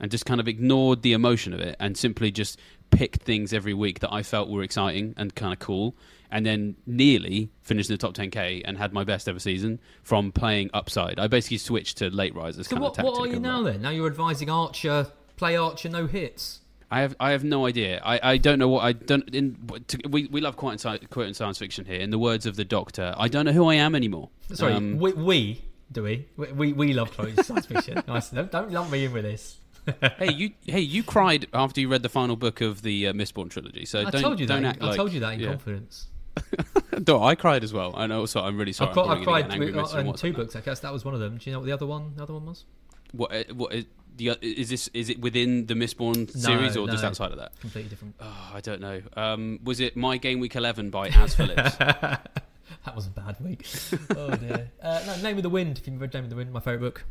and 0.00 0.10
just 0.10 0.26
kind 0.26 0.40
of 0.40 0.48
ignored 0.48 1.02
the 1.02 1.12
emotion 1.12 1.52
of 1.52 1.60
it, 1.60 1.76
and 1.80 1.96
simply 1.96 2.30
just 2.30 2.58
picked 2.90 3.22
things 3.22 3.52
every 3.52 3.74
week 3.74 4.00
that 4.00 4.12
I 4.12 4.22
felt 4.22 4.48
were 4.48 4.62
exciting 4.62 5.14
and 5.16 5.34
kind 5.34 5.52
of 5.52 5.58
cool, 5.58 5.94
and 6.30 6.46
then 6.46 6.76
nearly 6.86 7.50
finished 7.62 7.90
in 7.90 7.94
the 7.94 7.98
top 7.98 8.14
10k 8.14 8.62
and 8.64 8.78
had 8.78 8.92
my 8.92 9.04
best 9.04 9.28
ever 9.28 9.38
season 9.38 9.80
from 10.02 10.32
playing 10.32 10.70
upside. 10.72 11.18
I 11.18 11.26
basically 11.26 11.58
switched 11.58 11.98
to 11.98 12.10
late 12.10 12.34
risers 12.34 12.68
so 12.68 12.76
kind 12.76 12.82
what, 12.82 12.98
what 12.98 13.18
are 13.18 13.26
you 13.26 13.40
now 13.40 13.62
then? 13.62 13.82
Now 13.82 13.90
you're 13.90 14.06
advising 14.06 14.50
Archer, 14.50 15.08
play 15.36 15.56
Archer, 15.56 15.88
no 15.88 16.06
hits. 16.06 16.60
I 16.90 17.00
have 17.00 17.16
I 17.18 17.30
have 17.32 17.42
no 17.44 17.66
idea. 17.66 18.00
I, 18.04 18.20
I 18.32 18.36
don't 18.36 18.58
know 18.58 18.68
what 18.68 18.84
I 18.84 18.92
don't. 18.92 19.28
In, 19.34 19.56
to, 19.88 19.98
we 20.08 20.26
we 20.28 20.40
love 20.40 20.56
quoting, 20.56 20.78
sci- 20.78 21.04
quoting 21.10 21.34
science 21.34 21.58
fiction 21.58 21.84
here. 21.84 21.98
In 22.00 22.10
the 22.10 22.18
words 22.18 22.46
of 22.46 22.56
the 22.56 22.64
Doctor, 22.64 23.14
I 23.16 23.28
don't 23.28 23.44
know 23.44 23.52
who 23.52 23.66
I 23.68 23.74
am 23.74 23.94
anymore. 23.94 24.30
Sorry, 24.52 24.72
Um, 24.72 24.98
we, 24.98 25.12
we 25.12 25.62
do 25.90 26.02
we? 26.04 26.28
we? 26.36 26.52
We 26.52 26.72
we 26.72 26.92
love 26.92 27.10
close 27.12 27.44
science 27.46 27.66
fiction. 27.66 28.02
Nice. 28.08 28.30
Don't, 28.30 28.50
don't 28.52 28.70
lump 28.70 28.90
me 28.90 29.04
in 29.04 29.12
with 29.12 29.24
this. 29.24 29.58
hey 30.18 30.32
you 30.32 30.50
hey 30.64 30.80
you 30.80 31.02
cried 31.02 31.46
after 31.54 31.80
you 31.80 31.88
read 31.88 32.02
the 32.02 32.08
final 32.08 32.34
book 32.36 32.60
of 32.60 32.82
the 32.82 33.08
uh, 33.08 33.12
Mistborn 33.12 33.50
trilogy. 33.50 33.84
So 33.84 34.00
I 34.06 34.10
don't 34.10 34.22
told 34.22 34.40
you 34.40 34.46
don't 34.46 34.62
that. 34.62 34.74
act 34.76 34.82
I 34.82 34.86
like- 34.86 34.96
told 34.96 35.12
you 35.12 35.20
that 35.20 35.34
in 35.34 35.40
yeah. 35.40 35.48
confidence. 35.48 36.06
No, 37.06 37.22
I 37.22 37.34
cried 37.34 37.62
as 37.62 37.72
well. 37.74 37.94
And 37.94 38.10
also, 38.12 38.40
I'm 38.42 38.56
really 38.56 38.72
sorry. 38.72 38.88
I've, 38.90 38.94
got, 38.94 39.08
I'm 39.08 39.18
I've 39.18 39.24
cried 39.24 39.48
gonna 39.48 39.48
get 39.48 39.56
an 39.56 39.62
angry 39.68 39.82
with, 39.82 39.94
uh, 39.94 39.98
in 39.98 40.12
two 40.14 40.32
books. 40.32 40.56
I 40.56 40.60
guess 40.60 40.80
that 40.80 40.92
was 40.92 41.04
one 41.04 41.12
of 41.14 41.20
them. 41.20 41.36
Do 41.36 41.48
you 41.50 41.52
know 41.52 41.58
what 41.60 41.66
the 41.66 41.72
other 41.72 41.86
one? 41.86 42.14
The 42.16 42.22
other 42.22 42.32
one 42.34 42.46
was? 42.46 42.64
What? 43.12 43.32
uh, 43.34 43.44
What? 43.54 43.74
The, 44.16 44.36
is 44.40 44.68
this? 44.70 44.88
Is 44.94 45.10
it 45.10 45.20
within 45.20 45.66
the 45.66 45.74
Mistborn 45.74 46.30
series 46.30 46.76
or 46.76 46.88
just 46.88 47.04
outside 47.04 47.32
of 47.32 47.38
that? 47.38 47.58
Completely 47.60 47.90
different. 47.90 48.14
Oh, 48.20 48.50
I 48.54 48.60
don't 48.60 48.80
know. 48.80 49.02
Um, 49.16 49.60
was 49.62 49.80
it 49.80 49.96
My 49.96 50.16
Game 50.16 50.40
Week 50.40 50.54
11 50.56 50.90
by 50.90 51.08
Az 51.08 51.34
Phillips? 51.34 51.76
That 52.84 52.94
was 52.94 53.06
a 53.06 53.10
bad 53.10 53.36
week. 53.40 53.66
oh 54.16 54.30
dear. 54.36 54.70
Uh, 54.80 55.02
no, 55.06 55.16
Name 55.22 55.36
of 55.36 55.42
the 55.42 55.48
Wind. 55.50 55.78
If 55.78 55.86
you've 55.88 56.00
read 56.00 56.14
Name 56.14 56.24
of 56.24 56.30
the 56.30 56.36
Wind, 56.36 56.52
my 56.52 56.60
favourite 56.60 56.80
book. 56.80 57.04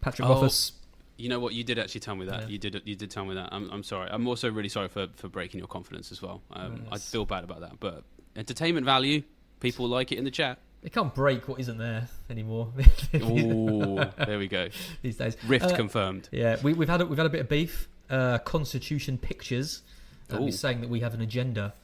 Patrick 0.00 0.26
Oh, 0.28 0.32
Rothfuss. 0.34 0.72
You 1.16 1.28
know 1.28 1.40
what? 1.40 1.52
You 1.52 1.64
did 1.64 1.78
actually 1.80 2.00
tell 2.00 2.14
me 2.14 2.26
that. 2.26 2.42
Yeah. 2.42 2.48
You 2.48 2.58
did. 2.58 2.82
You 2.84 2.94
did 2.94 3.10
tell 3.10 3.24
me 3.24 3.34
that. 3.34 3.48
I'm, 3.52 3.68
I'm 3.70 3.82
sorry. 3.82 4.08
I'm 4.10 4.26
also 4.28 4.50
really 4.50 4.68
sorry 4.68 4.86
for, 4.88 5.08
for 5.16 5.28
breaking 5.28 5.58
your 5.58 5.66
confidence 5.68 6.12
as 6.12 6.22
well. 6.22 6.42
Um, 6.52 6.86
I 6.92 6.98
feel 6.98 7.24
bad 7.24 7.42
about 7.42 7.60
that. 7.60 7.80
But 7.80 8.04
entertainment 8.36 8.84
value, 8.86 9.22
people 9.60 9.88
like 9.88 10.12
it 10.12 10.18
in 10.18 10.24
the 10.24 10.30
chat. 10.30 10.58
They 10.86 10.90
can't 10.90 11.12
break 11.12 11.48
what 11.48 11.58
isn't 11.58 11.78
there 11.78 12.06
anymore 12.30 12.72
Oh, 13.20 14.08
there 14.24 14.38
we 14.38 14.46
go. 14.46 14.68
these 15.02 15.16
days. 15.16 15.36
Rift 15.44 15.64
Uh, 15.64 15.74
confirmed. 15.74 16.28
Yeah, 16.30 16.58
we, 16.62 16.74
we've 16.74 16.88
had 16.88 17.00
a, 17.00 17.06
we've 17.06 17.18
had 17.18 17.26
a 17.26 17.28
bit 17.28 17.40
of 17.40 17.48
beef. 17.48 17.88
Uh, 18.08 18.38
Constitution 18.38 19.18
Pictures 19.18 19.82
um, 20.30 20.46
is 20.46 20.60
saying 20.60 20.82
that 20.82 20.88
we 20.88 21.00
have 21.00 21.12
an 21.12 21.22
agenda 21.22 21.74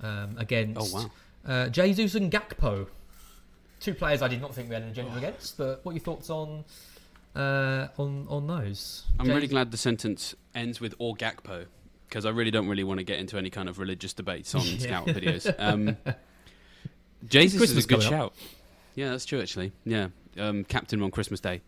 um, 0.00 0.34
against 0.38 0.92
Oh, 0.92 0.98
wow. 1.04 1.10
uh, 1.46 1.68
Jesus 1.68 2.16
and 2.16 2.32
Gakpo, 2.32 2.88
two 3.78 3.94
players 3.94 4.22
I 4.22 4.26
did 4.26 4.40
not 4.40 4.56
think 4.56 4.68
we 4.70 4.74
had 4.74 4.82
an 4.82 4.90
agenda 4.90 5.16
against. 5.16 5.56
But 5.56 5.84
what 5.84 5.92
are 5.92 5.94
your 5.94 6.02
thoughts 6.02 6.28
on 6.28 6.64
uh, 7.36 7.86
on 7.96 8.26
on 8.28 8.48
those? 8.48 9.04
I'm 9.20 9.26
Jay- 9.26 9.34
really 9.34 9.46
glad 9.46 9.70
the 9.70 9.76
sentence 9.76 10.34
ends 10.52 10.80
with 10.80 10.96
or 10.98 11.14
Gakpo 11.14 11.66
because 12.08 12.26
I 12.26 12.30
really 12.30 12.50
don't 12.50 12.66
really 12.66 12.82
want 12.82 12.98
to 12.98 13.04
get 13.04 13.20
into 13.20 13.38
any 13.38 13.50
kind 13.50 13.68
of 13.68 13.78
religious 13.78 14.12
debates 14.12 14.52
on 14.56 14.62
Yeah. 14.64 14.78
Scout 14.78 15.06
videos. 15.06 15.54
Um, 15.60 15.96
Jesus 17.26 17.58
Christmas 17.58 17.78
is 17.80 17.84
a 17.84 17.88
good 17.88 18.02
shout. 18.02 18.34
Yeah, 18.94 19.10
that's 19.10 19.24
true 19.24 19.40
actually. 19.40 19.72
Yeah, 19.84 20.08
um, 20.38 20.64
captain 20.64 21.02
on 21.02 21.10
Christmas 21.10 21.40
Day. 21.40 21.60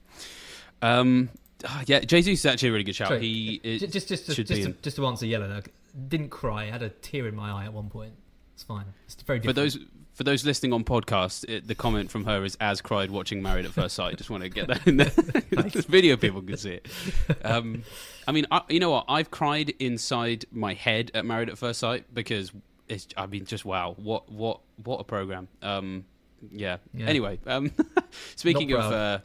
Um, 0.83 1.29
ah, 1.65 1.83
yeah, 1.87 2.01
Jesus 2.01 2.41
is 2.41 2.47
actually 2.47 2.71
a 2.71 2.73
really 2.73 2.85
good 2.85 2.97
shout. 2.97 3.09
Sorry, 3.09 3.21
He 3.21 3.79
just 3.79 4.09
just 4.09 4.27
just, 4.27 4.37
be 4.37 4.45
to, 4.45 4.73
just 4.83 4.97
to 4.97 5.07
answer 5.07 5.27
Yellow, 5.27 5.63
didn't 6.09 6.31
cry. 6.31 6.65
I 6.65 6.71
had 6.71 6.83
a 6.83 6.89
tear 6.89 7.27
in 7.27 7.35
my 7.35 7.51
eye 7.51 7.65
at 7.65 7.73
one 7.73 7.91
point. 7.91 8.13
It's 8.55 8.63
fine. 8.63 8.87
It's 9.07 9.21
very 9.23 9.41
For 9.41 9.53
those 9.53 9.79
for 10.21 10.25
those 10.25 10.45
listening 10.45 10.73
on 10.73 10.85
podcast, 10.85 11.49
it, 11.49 11.67
the 11.67 11.75
comment 11.75 12.11
from 12.11 12.25
her 12.27 12.45
is 12.45 12.57
as 12.61 12.81
cried 12.83 13.11
watching 13.11 13.43
Married 13.43 13.65
at 13.65 13.71
First 13.71 13.95
Sight. 13.95 14.19
Just 14.19 14.29
want 14.29 14.43
to 14.43 14.51
get 14.51 14.69
that 14.69 14.87
in 14.87 14.99
there. 14.99 15.07
this 15.51 15.87
video 15.87 16.17
people 16.17 16.43
can 16.43 16.57
see 16.59 16.73
it. 16.73 16.89
Um, 17.43 17.85
I 18.29 18.33
mean, 18.33 18.47
I, 18.51 18.61
you 18.69 18.81
know 18.81 18.91
what? 18.91 19.07
I've 19.09 19.31
cried 19.31 19.71
inside 19.79 20.45
my 20.53 20.75
head 20.75 21.11
at 21.15 21.25
Married 21.25 21.49
at 21.49 21.57
First 21.57 21.81
Sight 21.81 22.13
because 22.13 22.53
it's. 22.91 23.07
I 23.17 23.27
mean, 23.27 23.45
just 23.45 23.65
wow! 23.65 23.95
What 23.97 24.31
what 24.31 24.61
what 24.85 25.01
a 25.01 25.05
program! 25.05 25.49
Um, 25.63 26.05
yeah. 26.51 26.79
Yeah. 26.95 27.07
Anyway, 27.07 27.39
um, 27.47 27.73
speaking 28.37 28.73
of. 28.73 28.81
Uh, 28.81 29.19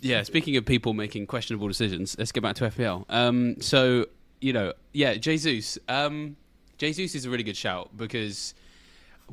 yeah, 0.00 0.22
speaking 0.22 0.56
of 0.56 0.64
people 0.64 0.94
making 0.94 1.26
questionable 1.26 1.66
decisions, 1.66 2.14
let's 2.16 2.30
get 2.30 2.42
back 2.44 2.54
to 2.56 2.64
FPL. 2.70 3.04
Um, 3.08 3.60
so, 3.60 4.06
you 4.40 4.52
know, 4.52 4.72
yeah, 4.92 5.14
Jesus. 5.14 5.78
Um, 5.88 6.36
Jesus 6.78 7.14
is 7.16 7.26
a 7.26 7.30
really 7.30 7.42
good 7.42 7.56
shout 7.56 7.90
because 7.96 8.54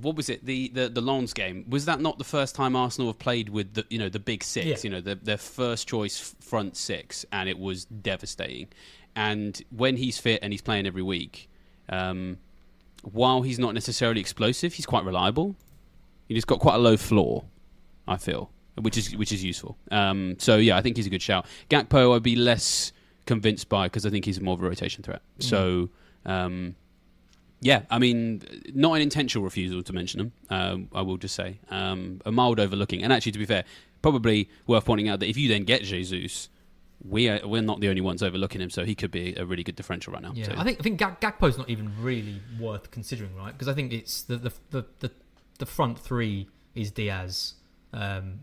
what 0.02 0.16
was 0.16 0.30
it 0.30 0.46
the 0.46 0.70
the 0.70 0.90
the 0.90 1.02
Lens 1.02 1.34
game 1.34 1.66
was 1.70 1.86
that 1.86 2.02
not 2.02 2.18
the 2.18 2.24
first 2.24 2.56
time 2.56 2.76
Arsenal 2.76 3.08
have 3.10 3.20
played 3.20 3.50
with 3.50 3.74
the 3.74 3.86
you 3.90 3.98
know 3.98 4.10
the 4.10 4.20
big 4.20 4.44
six 4.44 4.66
Yeah. 4.66 4.76
you 4.84 4.90
know 4.90 5.02
the, 5.02 5.16
their 5.16 5.38
first 5.38 5.88
choice 5.88 6.36
front 6.42 6.76
six 6.76 7.26
and 7.32 7.48
it 7.50 7.58
was 7.58 7.86
devastating 7.86 8.68
and 9.16 9.60
when 9.76 9.96
he's 9.98 10.18
fit 10.20 10.40
and 10.44 10.54
he's 10.54 10.62
playing 10.62 10.86
every 10.88 11.02
week 11.02 11.50
um, 11.90 12.38
while 13.04 13.42
he's 13.42 13.60
not 13.60 13.74
necessarily 13.74 14.20
explosive 14.20 14.74
he's 14.74 14.86
quite 14.86 15.06
reliable. 15.06 15.56
He's 16.28 16.46
got 16.46 16.60
quite 16.60 16.76
a 16.76 16.80
low 16.80 16.98
floor 16.98 17.46
I 18.08 18.18
feel 18.18 18.52
which 18.76 18.98
is 18.98 19.16
which 19.16 19.32
is 19.32 19.44
useful. 19.44 19.78
Um, 19.92 20.36
so 20.40 20.58
yeah 20.58 20.78
I 20.78 20.82
think 20.82 20.98
he's 20.98 21.08
a 21.08 21.12
good 21.12 21.22
shout. 21.22 21.46
Gakpo 21.70 22.16
I'd 22.16 22.24
be 22.24 22.36
less 22.36 22.92
convinced 23.26 23.70
by 23.70 23.88
because 23.88 24.06
I 24.06 24.10
think 24.10 24.26
he's 24.26 24.40
more 24.42 24.56
of 24.56 24.62
a 24.62 24.68
rotation 24.68 25.04
threat. 25.04 25.22
So 25.40 25.90
um, 26.26 26.76
yeah, 27.60 27.84
I 27.90 27.98
mean, 27.98 28.44
not 28.74 28.94
an 28.94 29.02
intentional 29.02 29.44
refusal 29.44 29.82
to 29.82 29.94
mention 29.94 30.20
him. 30.20 30.32
Um, 30.50 30.90
I 30.94 31.02
will 31.02 31.18
just 31.18 31.36
say. 31.36 31.60
Um, 31.70 32.22
a 32.26 32.32
mild 32.32 32.60
overlooking, 32.60 33.04
and 33.04 33.12
actually, 33.12 33.32
to 33.32 33.40
be 33.40 33.46
fair, 33.46 33.64
probably 34.02 34.50
worth 34.68 34.86
pointing 34.86 35.10
out 35.10 35.20
that 35.22 35.28
if 35.28 35.38
you 35.38 35.48
then 35.48 35.64
get 35.64 35.84
Jesus, 35.84 36.50
we 37.04 37.30
are, 37.30 37.40
we're 37.48 37.62
not 37.62 37.80
the 37.80 37.90
only 37.90 38.02
ones 38.02 38.24
overlooking 38.24 38.62
him, 38.62 38.70
so 38.70 38.84
he 38.84 38.96
could 38.96 39.12
be 39.12 39.36
a 39.36 39.46
really 39.46 39.64
good 39.64 39.76
differential 39.76 40.14
right 40.14 40.22
now. 40.22 40.32
Yeah, 40.34 40.46
So- 40.46 40.54
I 40.58 40.64
think 40.64 40.80
I 40.80 40.84
think 40.84 41.00
Gakpo's 41.00 41.58
not 41.58 41.70
even 41.70 41.92
really 42.02 42.42
worth 42.60 42.92
considering, 42.92 43.36
right? 43.36 43.52
Because 43.54 43.68
I 43.68 43.74
think 43.74 43.94
it's 43.94 44.24
the 44.24 44.38
the, 44.38 44.54
the 44.72 44.86
the 45.00 45.12
the 45.60 45.66
front 45.66 46.00
three 46.00 46.48
is 46.76 46.92
Diaz, 46.92 47.54
um, 47.94 48.40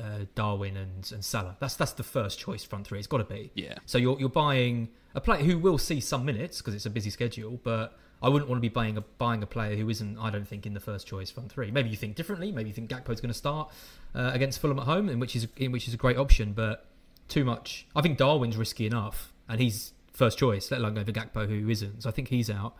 uh, 0.00 0.20
Darwin, 0.34 0.76
and 0.76 1.10
and 1.12 1.24
Salah. 1.24 1.56
That's 1.60 1.76
that's 1.76 1.92
the 1.92 2.02
first 2.02 2.38
choice 2.38 2.64
front 2.64 2.86
three. 2.86 2.98
It's 2.98 3.06
got 3.08 3.18
to 3.18 3.24
be. 3.24 3.50
Yeah. 3.54 3.74
So 3.86 3.98
you're 3.98 4.18
you're 4.18 4.28
buying 4.28 4.88
a 5.14 5.20
player 5.20 5.42
who 5.42 5.58
will 5.58 5.78
see 5.78 6.00
some 6.00 6.24
minutes 6.24 6.58
because 6.58 6.74
it's 6.74 6.86
a 6.86 6.90
busy 6.90 7.10
schedule, 7.10 7.60
but. 7.62 7.96
I 8.20 8.28
wouldn't 8.28 8.48
want 8.50 8.58
to 8.58 8.60
be 8.62 8.68
buying 8.68 8.96
a 8.96 9.00
buying 9.00 9.44
a 9.44 9.46
player 9.46 9.76
who 9.76 9.88
isn't, 9.88 10.18
I 10.18 10.30
don't 10.30 10.44
think, 10.48 10.66
in 10.66 10.74
the 10.74 10.80
first 10.80 11.06
choice 11.06 11.30
front 11.30 11.52
three. 11.52 11.70
Maybe 11.70 11.88
you 11.88 11.94
think 11.94 12.16
differently. 12.16 12.50
Maybe 12.50 12.68
you 12.68 12.74
think 12.74 12.90
Gakpo's 12.90 13.20
going 13.20 13.28
to 13.30 13.38
start 13.38 13.70
uh, 14.12 14.32
against 14.34 14.58
Fulham 14.58 14.80
at 14.80 14.86
home, 14.86 15.08
in 15.08 15.20
which 15.20 15.36
is 15.36 15.46
in 15.56 15.70
which 15.70 15.86
is 15.86 15.94
a 15.94 15.96
great 15.96 16.16
option. 16.18 16.52
But 16.52 16.84
too 17.28 17.44
much. 17.44 17.86
I 17.94 18.00
think 18.00 18.18
Darwin's 18.18 18.56
risky 18.56 18.86
enough, 18.86 19.32
and 19.48 19.60
he's 19.60 19.92
first 20.12 20.38
choice, 20.38 20.70
let 20.70 20.80
alone 20.80 20.94
go 20.94 21.04
for 21.04 21.12
Gakpo, 21.12 21.48
who 21.48 21.68
isn't. 21.68 22.02
So 22.02 22.08
I 22.08 22.12
think 22.12 22.28
he's 22.28 22.50
out. 22.50 22.74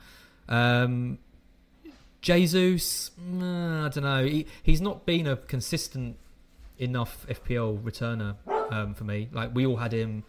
Um, 0.48 1.18
Jesus, 2.20 3.10
mm, 3.20 3.84
I 3.84 3.88
don't 3.88 4.02
know. 4.04 4.24
He, 4.24 4.46
he's 4.62 4.80
not 4.80 5.06
been 5.06 5.26
a 5.26 5.36
consistent 5.36 6.16
enough 6.78 7.26
FPL 7.28 7.80
returner 7.82 8.36
um, 8.72 8.94
for 8.94 9.04
me. 9.04 9.28
Like 9.32 9.54
we 9.54 9.66
all 9.66 9.76
had 9.76 9.92
him. 9.92 10.24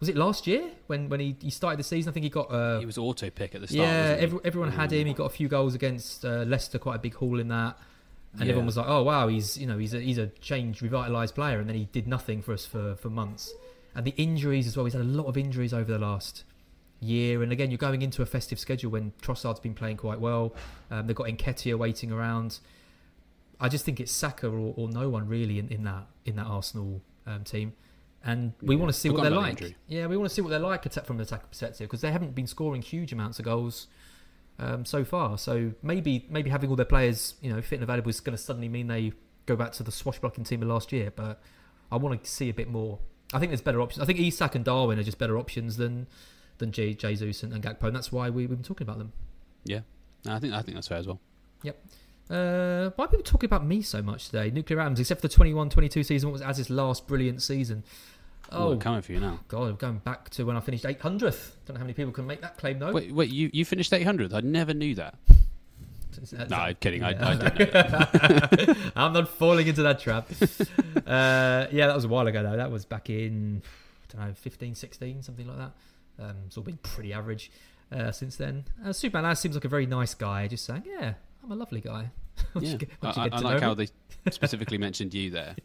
Was 0.00 0.08
it 0.08 0.16
last 0.16 0.46
year 0.46 0.70
when 0.86 1.08
when 1.08 1.20
he, 1.20 1.36
he 1.40 1.50
started 1.50 1.78
the 1.78 1.84
season? 1.84 2.10
I 2.10 2.12
think 2.12 2.24
he 2.24 2.30
got. 2.30 2.50
Uh, 2.50 2.78
he 2.78 2.86
was 2.86 2.98
auto 2.98 3.30
pick 3.30 3.54
at 3.54 3.60
the 3.60 3.68
start. 3.68 3.88
yeah, 3.88 4.16
every, 4.18 4.38
everyone 4.44 4.70
had 4.70 4.92
him. 4.92 5.06
He 5.06 5.14
got 5.14 5.24
a 5.24 5.30
few 5.30 5.48
goals 5.48 5.74
against 5.74 6.24
uh, 6.24 6.44
Leicester, 6.46 6.78
quite 6.78 6.96
a 6.96 6.98
big 6.98 7.14
haul 7.14 7.40
in 7.40 7.48
that. 7.48 7.78
And 8.36 8.42
Yeah. 8.42 8.50
everyone 8.50 8.66
was 8.66 8.76
like, 8.76 8.86
"Oh 8.88 9.02
wow, 9.02 9.28
he's 9.28 9.56
you 9.56 9.66
know 9.66 9.78
he's 9.78 9.94
a 9.94 10.00
he's 10.00 10.18
a 10.18 10.26
changed, 10.40 10.82
revitalized 10.82 11.34
player." 11.34 11.60
And 11.60 11.68
then 11.68 11.76
he 11.76 11.84
did 11.92 12.06
nothing 12.08 12.42
for 12.42 12.52
us 12.52 12.66
for 12.66 12.96
for 12.96 13.08
months. 13.10 13.52
And 13.94 14.04
the 14.04 14.14
injuries 14.16 14.66
as 14.66 14.76
well. 14.76 14.84
He's 14.86 14.94
had 14.94 15.02
a 15.02 15.04
lot 15.04 15.26
of 15.26 15.36
injuries 15.36 15.72
over 15.72 15.90
the 15.92 15.98
last 16.00 16.42
year. 17.00 17.42
And 17.44 17.52
again, 17.52 17.70
you're 17.70 17.78
going 17.78 18.02
into 18.02 18.22
a 18.22 18.26
festive 18.26 18.58
schedule 18.58 18.90
when 18.90 19.12
Trossard's 19.22 19.60
been 19.60 19.74
playing 19.74 19.98
quite 19.98 20.18
well. 20.18 20.52
Um, 20.90 21.06
they've 21.06 21.14
got 21.14 21.26
Nketiah 21.28 21.78
waiting 21.78 22.10
around. 22.10 22.58
I 23.60 23.68
just 23.68 23.84
think 23.84 24.00
it's 24.00 24.10
Saka 24.10 24.48
or, 24.48 24.74
or 24.76 24.88
no 24.88 25.08
one 25.08 25.28
really 25.28 25.58
in, 25.60 25.68
in 25.68 25.84
that 25.84 26.06
in 26.24 26.34
that 26.36 26.46
Arsenal 26.46 27.00
um, 27.26 27.44
team. 27.44 27.72
And 28.24 28.52
we 28.60 28.74
Yeah. 28.74 28.80
want 28.80 28.92
to 28.92 28.98
see 28.98 29.10
what 29.10 29.22
they're 29.22 29.30
like. 29.30 29.50
injury. 29.60 29.76
Yeah, 29.86 30.06
we 30.06 30.16
want 30.16 30.28
to 30.28 30.34
see 30.34 30.40
what 30.42 30.48
they're 30.48 30.58
like 30.58 30.90
from 31.04 31.16
an 31.16 31.22
attack 31.22 31.48
perspective 31.50 31.86
because 31.88 32.00
they 32.00 32.10
haven't 32.10 32.34
been 32.34 32.46
scoring 32.48 32.82
huge 32.82 33.12
amounts 33.12 33.38
of 33.38 33.44
goals 33.44 33.86
um, 34.58 34.84
so 34.84 35.04
far. 35.04 35.38
So 35.38 35.72
maybe 35.82 36.26
maybe 36.28 36.50
having 36.50 36.70
all 36.70 36.76
their 36.76 36.84
players 36.84 37.34
you 37.40 37.52
know 37.52 37.60
fit 37.60 37.76
and 37.76 37.82
available 37.82 38.10
is 38.10 38.20
going 38.20 38.36
to 38.36 38.42
suddenly 38.42 38.68
mean 38.68 38.86
they 38.86 39.12
go 39.46 39.56
back 39.56 39.72
to 39.72 39.82
the 39.82 39.92
swashbuckling 39.92 40.44
team 40.44 40.62
of 40.62 40.68
last 40.68 40.92
year. 40.92 41.12
But 41.14 41.40
I 41.90 41.96
want 41.96 42.22
to 42.22 42.30
see 42.30 42.48
a 42.48 42.54
bit 42.54 42.68
more. 42.68 42.98
I 43.32 43.38
think 43.38 43.50
there's 43.50 43.62
better 43.62 43.80
options. 43.80 44.02
I 44.02 44.06
think 44.06 44.20
Isak 44.20 44.54
and 44.54 44.64
Darwin 44.64 44.98
are 44.98 45.02
just 45.02 45.18
better 45.18 45.38
options 45.38 45.76
than 45.76 46.06
than 46.58 46.70
J- 46.72 46.94
Jesus 46.94 47.42
and, 47.42 47.52
and 47.52 47.62
Gakpo, 47.62 47.84
and 47.84 47.96
that's 47.96 48.12
why 48.12 48.30
we, 48.30 48.46
we've 48.46 48.50
been 48.50 48.62
talking 48.62 48.84
about 48.86 48.98
them. 48.98 49.12
yeah. 49.64 49.80
No, 50.24 50.34
I 50.34 50.38
think 50.38 50.54
I 50.54 50.62
think 50.62 50.76
that's 50.76 50.88
fair 50.88 50.98
as 50.98 51.06
well. 51.06 51.20
Yep. 51.62 51.78
Uh, 52.30 52.90
why 52.96 53.04
are 53.04 53.08
people 53.08 53.22
talking 53.22 53.46
about 53.46 53.66
me 53.66 53.82
so 53.82 54.00
much 54.00 54.26
today? 54.26 54.50
Nuclear 54.50 54.80
Atoms, 54.80 54.98
except 54.98 55.20
for 55.20 55.28
the 55.28 55.34
21-22 55.34 56.06
season, 56.06 56.30
what 56.30 56.32
was 56.32 56.40
as 56.40 56.56
his 56.56 56.70
last 56.70 57.06
brilliant 57.06 57.42
season. 57.42 57.84
Oh, 58.54 58.72
Oh, 58.72 58.76
coming 58.76 59.02
for 59.02 59.12
you 59.12 59.20
now. 59.20 59.40
God, 59.48 59.68
I'm 59.70 59.76
going 59.76 59.98
back 59.98 60.30
to 60.30 60.44
when 60.44 60.56
I 60.56 60.60
finished 60.60 60.84
800th. 60.84 61.52
Don't 61.66 61.74
know 61.74 61.78
how 61.78 61.84
many 61.84 61.92
people 61.94 62.12
can 62.12 62.26
make 62.26 62.40
that 62.42 62.56
claim, 62.56 62.78
though. 62.78 62.92
Wait, 62.92 63.12
wait, 63.12 63.30
you, 63.30 63.50
you 63.52 63.64
finished 63.64 63.92
800th? 63.92 64.32
I 64.34 64.40
never 64.40 64.72
knew 64.74 64.94
that. 64.96 65.14
It's- 66.16 66.48
No, 66.48 66.56
I'm 66.56 66.76
kidding. 66.76 67.02
I, 67.02 67.10
Yeah. 67.10 67.28
I 67.28 67.34
didn't 67.34 67.74
know 67.74 67.80
that. 67.82 68.92
I'm 68.96 69.12
not 69.12 69.28
falling 69.28 69.66
into 69.66 69.82
that 69.82 69.98
trap. 69.98 70.30
uh, 71.06 71.66
yeah, 71.72 71.86
that 71.88 71.94
was 71.94 72.04
a 72.04 72.08
while 72.08 72.26
ago, 72.26 72.42
though. 72.42 72.56
That 72.56 72.70
was 72.70 72.84
back 72.84 73.10
in, 73.10 73.62
I 74.14 74.16
don't 74.16 74.28
know, 74.28 74.34
15, 74.34 74.74
16, 74.76 75.22
something 75.22 75.46
like 75.46 75.56
that. 75.58 75.72
Um, 76.20 76.36
it's 76.46 76.56
all 76.56 76.62
been 76.62 76.76
pretty 76.78 77.12
average 77.12 77.50
uh, 77.90 78.12
since 78.12 78.36
then. 78.36 78.64
Uh, 78.84 78.92
Superman 78.92 79.24
Laz 79.24 79.40
seems 79.40 79.56
like 79.56 79.64
a 79.64 79.68
very 79.68 79.86
nice 79.86 80.14
guy, 80.14 80.46
just 80.46 80.64
saying, 80.64 80.84
yeah, 80.86 81.14
I'm 81.42 81.50
a 81.50 81.56
lovely 81.56 81.80
guy. 81.80 82.10
Yeah. 82.60 82.76
get- 82.76 82.90
I, 83.02 83.08
I, 83.08 83.28
I 83.32 83.38
like 83.40 83.60
how 83.60 83.74
they 83.74 83.88
specifically 84.30 84.78
mentioned 84.78 85.14
you 85.14 85.30
there. 85.30 85.56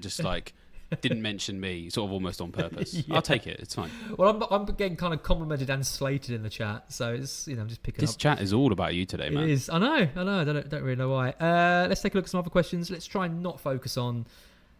Just 0.00 0.22
like 0.24 0.54
didn't 1.00 1.22
mention 1.22 1.60
me, 1.60 1.90
sort 1.90 2.08
of 2.08 2.12
almost 2.12 2.40
on 2.40 2.50
purpose. 2.52 3.02
I'll 3.10 3.22
take 3.22 3.46
it. 3.46 3.60
It's 3.60 3.74
fine. 3.74 3.90
Well, 4.16 4.30
I'm, 4.30 4.42
I'm 4.50 4.64
getting 4.74 4.96
kind 4.96 5.12
of 5.12 5.22
complimented 5.22 5.68
and 5.70 5.86
slated 5.86 6.34
in 6.34 6.42
the 6.42 6.50
chat, 6.50 6.92
so 6.92 7.12
it's 7.12 7.46
you 7.46 7.56
know 7.56 7.62
I'm 7.62 7.68
just 7.68 7.82
picking 7.82 7.98
up. 7.98 8.00
This 8.00 8.12
up. 8.14 8.18
chat 8.18 8.40
is 8.40 8.52
all 8.52 8.72
about 8.72 8.94
you 8.94 9.04
today, 9.04 9.30
man. 9.30 9.44
It 9.44 9.50
is. 9.50 9.68
I 9.68 9.78
know. 9.78 10.08
I 10.16 10.24
know. 10.24 10.40
I 10.40 10.44
don't, 10.44 10.68
don't 10.68 10.82
really 10.82 10.96
know 10.96 11.10
why. 11.10 11.30
Uh, 11.30 11.86
let's 11.88 12.00
take 12.00 12.14
a 12.14 12.16
look 12.16 12.24
at 12.24 12.30
some 12.30 12.38
other 12.40 12.50
questions. 12.50 12.90
Let's 12.90 13.06
try 13.06 13.26
and 13.26 13.42
not 13.42 13.60
focus 13.60 13.96
on 13.96 14.26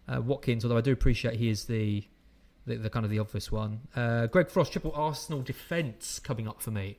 uh, 0.08 0.20
Watkins, 0.20 0.64
although 0.64 0.78
I 0.78 0.82
do 0.82 0.92
appreciate 0.92 1.34
he 1.36 1.48
is 1.50 1.64
the 1.64 2.04
the, 2.66 2.76
the 2.76 2.90
kind 2.90 3.04
of 3.04 3.10
the 3.10 3.18
obvious 3.18 3.50
one. 3.52 3.80
Uh, 3.96 4.26
Greg 4.26 4.48
Frost, 4.50 4.72
triple 4.72 4.92
Arsenal 4.94 5.40
defence 5.42 6.18
coming 6.18 6.46
up 6.48 6.60
for 6.62 6.70
me, 6.70 6.98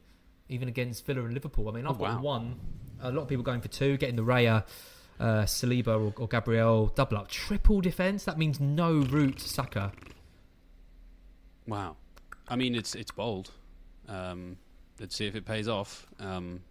even 0.50 0.68
against 0.68 1.06
Villa 1.06 1.24
and 1.24 1.34
Liverpool. 1.34 1.68
I 1.70 1.72
mean, 1.72 1.86
I've 1.86 1.96
Oh, 1.96 2.06
got 2.06 2.16
wow. 2.18 2.22
one 2.22 2.56
a 3.02 3.12
lot 3.12 3.22
of 3.22 3.28
people 3.30 3.44
going 3.44 3.62
for 3.62 3.70
two, 3.70 3.96
getting 3.98 4.18
the 4.18 4.24
Raya, 4.24 4.66
uh, 5.20 5.44
Saliba 5.44 5.88
or, 5.88 6.14
or 6.22 6.28
Gabriel 6.28 6.88
double 6.96 7.18
up, 7.18 7.30
triple 7.30 7.82
defense. 7.82 8.24
That 8.24 8.38
means 8.38 8.60
no 8.60 8.94
route 8.94 9.40
to 9.40 9.50
Saka. 9.50 9.92
Wow. 11.68 11.98
I 12.48 12.56
mean, 12.56 12.76
it's 12.76 12.96
it's 12.96 13.12
bold. 13.12 13.52
Um, 14.08 14.58
let's 15.00 15.16
see 15.16 15.28
if 15.28 15.36
it 15.36 15.46
pays 15.46 15.68
off. 15.68 16.08
Um, 16.20 16.62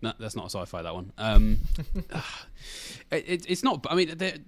no, 0.00 0.12
that's 0.20 0.36
not 0.36 0.46
a 0.46 0.50
sci-fi. 0.50 0.82
That 0.82 0.94
one. 0.94 1.12
Um, 1.18 1.58
it, 3.10 3.44
it's 3.48 3.64
not. 3.64 3.84
I 3.90 3.94
mean, 3.94 4.08
the 4.18 4.40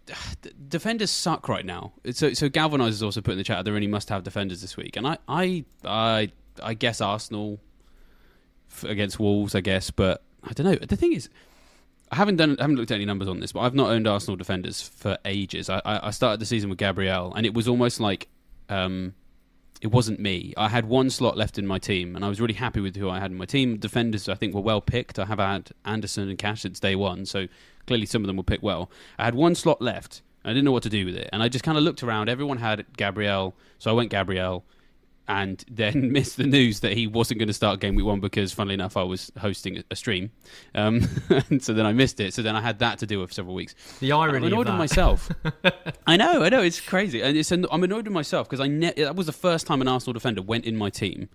defenders 0.69 1.11
suck 1.11 1.49
right 1.49 1.67
now. 1.67 1.93
So, 2.13 2.33
so 2.33 2.49
Galvanize 2.49 2.95
has 2.95 3.03
also 3.03 3.21
put 3.21 3.33
in 3.33 3.39
the 3.39 3.45
chat. 3.45 3.59
Are 3.59 3.63
there 3.63 3.75
really 3.75 3.89
must-have 3.89 4.23
defenders 4.23 4.61
this 4.61 4.77
week, 4.77 4.97
and 4.97 5.07
I, 5.07 5.19
I, 5.29 5.65
I, 5.85 6.31
I 6.63 6.75
guess 6.75 7.01
Arsenal 7.01 7.59
against 8.85 9.19
Wolves. 9.19 9.55
I 9.57 9.61
guess, 9.61 9.91
but 9.91 10.23
I 10.45 10.53
don't 10.53 10.67
know. 10.67 10.77
The 10.77 10.97
thing 10.97 11.13
is. 11.13 11.29
I 12.11 12.17
haven't 12.17 12.37
done, 12.37 12.57
I 12.59 12.63
haven't 12.63 12.77
looked 12.77 12.91
at 12.91 12.97
any 12.97 13.05
numbers 13.05 13.29
on 13.29 13.41
this, 13.41 13.53
but 13.53 13.61
I've 13.61 13.75
not 13.75 13.91
owned 13.91 14.09
Arsenal 14.09 14.37
defenders 14.37 14.83
for 14.83 15.17
ages. 15.25 15.71
I, 15.71 15.81
I, 15.85 16.11
started 16.11 16.41
the 16.41 16.47
season 16.47 16.69
with 16.69 16.79
Gabriel, 16.79 17.33
and 17.35 17.47
it 17.47 17.55
was 17.55 17.69
almost 17.69 18.01
like 18.01 18.29
um, 18.69 19.15
it 19.81 19.93
wasn't 19.93 20.19
me. 20.19 20.53
I 20.57 20.69
had 20.69 20.87
one 20.87 21.11
slot 21.11 21.37
left 21.37 21.57
in 21.57 21.67
my 21.67 21.79
team, 21.79 22.17
and 22.17 22.25
I 22.25 22.29
was 22.29 22.41
really 22.41 22.55
happy 22.55 22.81
with 22.81 22.97
who 22.97 23.09
I 23.09 23.21
had 23.21 23.31
in 23.31 23.37
my 23.37 23.45
team. 23.45 23.77
Defenders, 23.77 24.29
I 24.29 24.35
think, 24.35 24.55
were 24.55 24.61
well 24.61 24.81
picked. 24.81 25.21
I 25.21 25.25
have 25.27 25.39
had 25.39 25.71
Anderson 25.85 26.29
and 26.29 26.37
Cash 26.37 26.63
since 26.63 26.81
day 26.81 26.97
one, 26.97 27.27
so 27.27 27.47
clearly 27.87 28.07
some 28.07 28.23
of 28.23 28.27
them 28.27 28.37
were 28.37 28.43
picked 28.43 28.65
well. 28.65 28.91
I 29.17 29.25
had 29.25 29.37
one 29.37 29.55
slot 29.55 29.81
left. 29.81 30.23
I 30.45 30.49
didn't 30.49 30.65
know 30.65 30.73
what 30.73 30.83
to 30.83 30.91
do 30.91 31.07
with 31.07 31.15
it, 31.17 31.31
and 31.33 31.43
I 31.43 31.49
just 31.49 31.65
kind 31.65 31.79
of 31.79 31.85
looked 31.85 32.03
around. 32.03 32.29
Everyone 32.29 32.57
had 32.59 32.85
Gabriel, 32.97 33.55
so 33.79 33.91
I 33.91 33.95
went 33.95 34.11
Gabriel 34.11 34.65
and 35.31 35.65
then 35.71 36.11
missed 36.13 36.37
the 36.37 36.45
news 36.45 36.81
that 36.81 36.93
he 36.93 37.07
wasn't 37.07 37.39
going 37.39 37.47
to 37.47 37.55
start 37.55 37.79
game 37.79 37.95
week 37.95 38.05
one 38.05 38.19
because, 38.19 38.53
funnily 38.53 38.75
enough, 38.75 38.97
I 38.97 39.05
was 39.05 39.31
hosting 39.39 39.83
a 39.91 39.95
stream. 39.97 40.33
Um, 40.75 41.09
and 41.49 41.63
so 41.63 41.73
then 41.73 41.87
I 41.87 41.93
missed 41.93 42.19
it. 42.19 42.35
So 42.35 42.43
then 42.43 42.57
I 42.57 42.61
had 42.61 42.81
that 42.81 42.99
to 42.99 43.07
deal 43.07 43.21
with 43.21 43.33
several 43.33 43.55
weeks. 43.55 43.75
The 44.01 44.11
irony. 44.13 44.39
I'm 44.49 44.53
annoyed 44.53 44.67
with 44.67 44.77
myself. 44.77 45.31
I 46.07 46.17
know, 46.17 46.43
I 46.43 46.49
know, 46.49 46.61
it's 46.63 46.81
crazy, 46.81 47.23
and 47.23 47.37
it's 47.37 47.53
an, 47.53 47.65
I'm 47.71 47.85
annoyed 47.85 48.05
with 48.07 48.13
myself 48.13 48.49
because 48.49 48.61
I 48.61 48.67
ne- 48.67 48.93
that 48.97 49.15
was 49.15 49.27
the 49.27 49.33
first 49.33 49.67
time 49.67 49.81
an 49.81 49.87
Arsenal 49.89 50.13
defender 50.15 50.43
went 50.43 50.65
in 50.65 50.77
my 50.77 50.91
team 50.91 51.29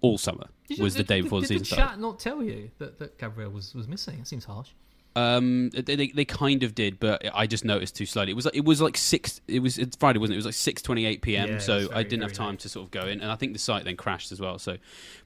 all 0.00 0.18
summer. 0.18 0.46
Did 0.66 0.78
you- 0.78 0.84
was 0.84 0.94
the 0.94 0.98
did- 1.04 1.06
day 1.06 1.16
did- 1.16 1.24
before 1.24 1.40
the 1.40 1.46
did 1.46 1.48
season 1.48 1.60
the 1.62 1.66
started. 1.66 1.90
chat 1.92 2.00
not 2.00 2.18
tell 2.18 2.42
you 2.42 2.70
that, 2.78 2.98
that 2.98 3.18
Gabriel 3.18 3.50
was, 3.52 3.74
was 3.74 3.86
missing? 3.86 4.18
It 4.20 4.26
seems 4.26 4.44
harsh. 4.44 4.70
Um, 5.18 5.70
they, 5.70 5.96
they 5.96 6.08
they 6.08 6.24
kind 6.24 6.62
of 6.62 6.74
did, 6.74 7.00
but 7.00 7.22
I 7.34 7.46
just 7.46 7.64
noticed 7.64 7.96
too 7.96 8.06
slowly. 8.06 8.30
It 8.30 8.34
was 8.34 8.44
like 8.44 8.56
it 8.56 8.64
was 8.64 8.80
like 8.80 8.96
six. 8.96 9.40
It 9.48 9.60
was 9.60 9.78
it's 9.78 9.96
Friday, 9.96 10.18
wasn't 10.18 10.34
it? 10.34 10.36
It 10.36 10.44
was 10.44 10.46
like 10.46 10.54
six 10.54 10.82
twenty 10.82 11.06
eight 11.06 11.22
p.m. 11.22 11.48
Yeah, 11.48 11.58
so 11.58 11.76
was 11.76 11.88
I 11.92 12.02
didn't 12.02 12.22
have 12.22 12.32
time 12.32 12.50
late. 12.50 12.60
to 12.60 12.68
sort 12.68 12.84
of 12.86 12.90
go 12.90 13.06
in, 13.06 13.20
and 13.20 13.30
I 13.30 13.36
think 13.36 13.52
the 13.52 13.58
site 13.58 13.84
then 13.84 13.96
crashed 13.96 14.32
as 14.32 14.40
well. 14.40 14.58
So, 14.58 14.76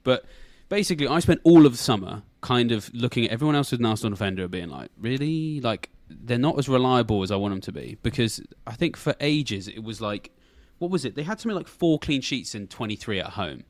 but 0.03 0.25
basically, 0.69 1.07
I 1.07 1.19
spent 1.19 1.41
all 1.43 1.65
of 1.65 1.71
the 1.73 1.77
summer 1.77 2.23
kind 2.41 2.71
of 2.71 2.93
looking 2.93 3.25
at 3.25 3.31
everyone 3.31 3.55
else 3.55 3.71
with 3.71 3.79
an 3.81 3.85
Arsenal 3.85 4.11
defender, 4.11 4.47
being 4.47 4.69
like, 4.69 4.89
really, 4.97 5.61
like 5.61 5.89
they're 6.09 6.37
not 6.37 6.57
as 6.57 6.67
reliable 6.67 7.23
as 7.23 7.31
I 7.31 7.35
want 7.35 7.51
them 7.53 7.61
to 7.61 7.71
be. 7.71 7.97
Because 8.03 8.41
I 8.65 8.73
think 8.73 8.97
for 8.97 9.15
ages 9.19 9.67
it 9.67 9.83
was 9.83 10.01
like, 10.01 10.31
what 10.79 10.91
was 10.91 11.05
it? 11.05 11.15
They 11.15 11.23
had 11.23 11.39
something 11.39 11.55
like 11.55 11.67
four 11.67 11.99
clean 11.99 12.21
sheets 12.21 12.55
in 12.55 12.67
twenty 12.67 12.95
three 12.95 13.19
at 13.19 13.31
home. 13.31 13.63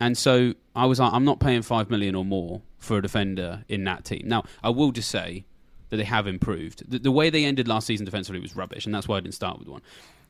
And 0.00 0.16
so 0.16 0.54
I 0.76 0.86
was 0.86 1.00
like, 1.00 1.12
I'm 1.12 1.24
not 1.24 1.40
paying 1.40 1.62
five 1.62 1.90
million 1.90 2.14
or 2.14 2.24
more 2.24 2.62
for 2.78 2.98
a 2.98 3.02
defender 3.02 3.64
in 3.68 3.82
that 3.84 4.04
team. 4.04 4.22
Now, 4.26 4.44
I 4.62 4.70
will 4.70 4.92
just 4.92 5.10
say 5.10 5.44
that 5.90 5.96
they 5.96 6.04
have 6.04 6.26
improved. 6.26 6.90
The, 6.90 6.98
the 6.98 7.10
way 7.10 7.30
they 7.30 7.44
ended 7.44 7.68
last 7.68 7.86
season 7.86 8.04
defensively 8.04 8.40
was 8.40 8.56
rubbish, 8.56 8.86
and 8.86 8.94
that's 8.94 9.08
why 9.08 9.16
I 9.16 9.20
didn't 9.20 9.34
start 9.34 9.58
with 9.58 9.68
one. 9.68 9.82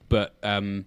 But 0.08 0.34
um, 0.42 0.86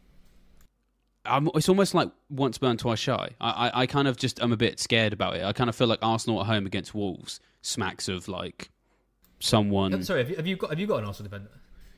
I'm, 1.26 1.49
it's 1.53 1.69
almost 1.69 1.93
like 1.93 2.09
once 2.30 2.57
burned, 2.57 2.80
twice 2.80 2.99
shy. 2.99 3.32
I, 3.39 3.49
I, 3.49 3.82
I 3.82 3.86
kind 3.86 4.07
of 4.07 4.17
just 4.17 4.41
I'm 4.41 4.51
a 4.51 4.57
bit 4.57 4.80
scared 4.80 5.13
about 5.13 5.36
it. 5.36 5.43
I 5.43 5.53
kind 5.53 5.69
of 5.69 5.76
feel 5.76 5.88
like 5.88 5.99
Arsenal 6.01 6.41
at 6.41 6.47
home 6.47 6.65
against 6.65 6.95
Wolves 6.95 7.39
smacks 7.61 8.07
of 8.07 8.28
like 8.28 8.69
someone. 9.39 9.93
I'm 9.93 10.03
sorry, 10.03 10.22
have 10.22 10.30
you, 10.30 10.36
have 10.38 10.47
you 10.47 10.55
got 10.55 10.69
have 10.72 10.80
you 10.80 10.88
got 10.88 10.99
an 10.99 11.05
Arsenal 11.05 11.30
defender? 11.30 11.51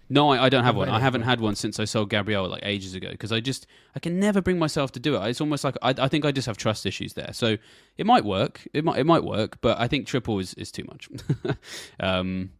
No, 0.09 0.29
I, 0.29 0.43
I 0.45 0.49
don't 0.49 0.65
have 0.65 0.75
one. 0.75 0.89
I 0.89 0.99
haven't 0.99 1.21
had 1.21 1.39
one 1.39 1.55
since 1.55 1.79
I 1.79 1.85
sold 1.85 2.09
Gabriel 2.09 2.47
like 2.47 2.63
ages 2.63 2.93
ago 2.93 3.09
because 3.09 3.31
I 3.31 3.39
just 3.39 3.65
I 3.95 3.99
can 3.99 4.19
never 4.19 4.41
bring 4.41 4.59
myself 4.59 4.91
to 4.91 4.99
do 4.99 5.15
it. 5.15 5.27
It's 5.27 5.41
almost 5.41 5.63
like 5.63 5.77
I, 5.81 5.95
I 5.97 6.07
think 6.07 6.25
I 6.25 6.31
just 6.31 6.45
have 6.45 6.57
trust 6.57 6.85
issues 6.85 7.13
there. 7.13 7.29
So 7.31 7.57
it 7.97 8.05
might 8.05 8.25
work. 8.25 8.67
It 8.73 8.83
might 8.83 8.99
it 8.99 9.05
might 9.05 9.23
work, 9.23 9.59
but 9.61 9.79
I 9.79 9.87
think 9.87 10.05
triple 10.05 10.39
is, 10.39 10.53
is 10.55 10.71
too 10.71 10.83
much. 10.87 11.09
um, 11.99 12.51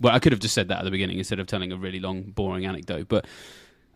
well, 0.00 0.14
I 0.14 0.18
could 0.18 0.32
have 0.32 0.40
just 0.40 0.54
said 0.54 0.68
that 0.68 0.78
at 0.78 0.84
the 0.84 0.90
beginning 0.90 1.18
instead 1.18 1.38
of 1.40 1.46
telling 1.46 1.72
a 1.72 1.76
really 1.76 2.00
long, 2.00 2.22
boring 2.22 2.64
anecdote. 2.66 3.08
But 3.08 3.26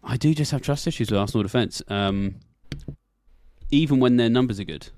I 0.05 0.17
do 0.17 0.35
just 0.35 0.51
have 0.53 0.63
trust 0.63 0.87
issues 0.87 1.11
with 1.11 1.19
Arsenal 1.19 1.43
defense. 1.43 1.83
Um, 1.89 2.37
even 3.71 3.99
when 3.99 4.17
their 4.17 4.29
numbers 4.31 4.61
are 4.61 4.65
good, 4.65 4.89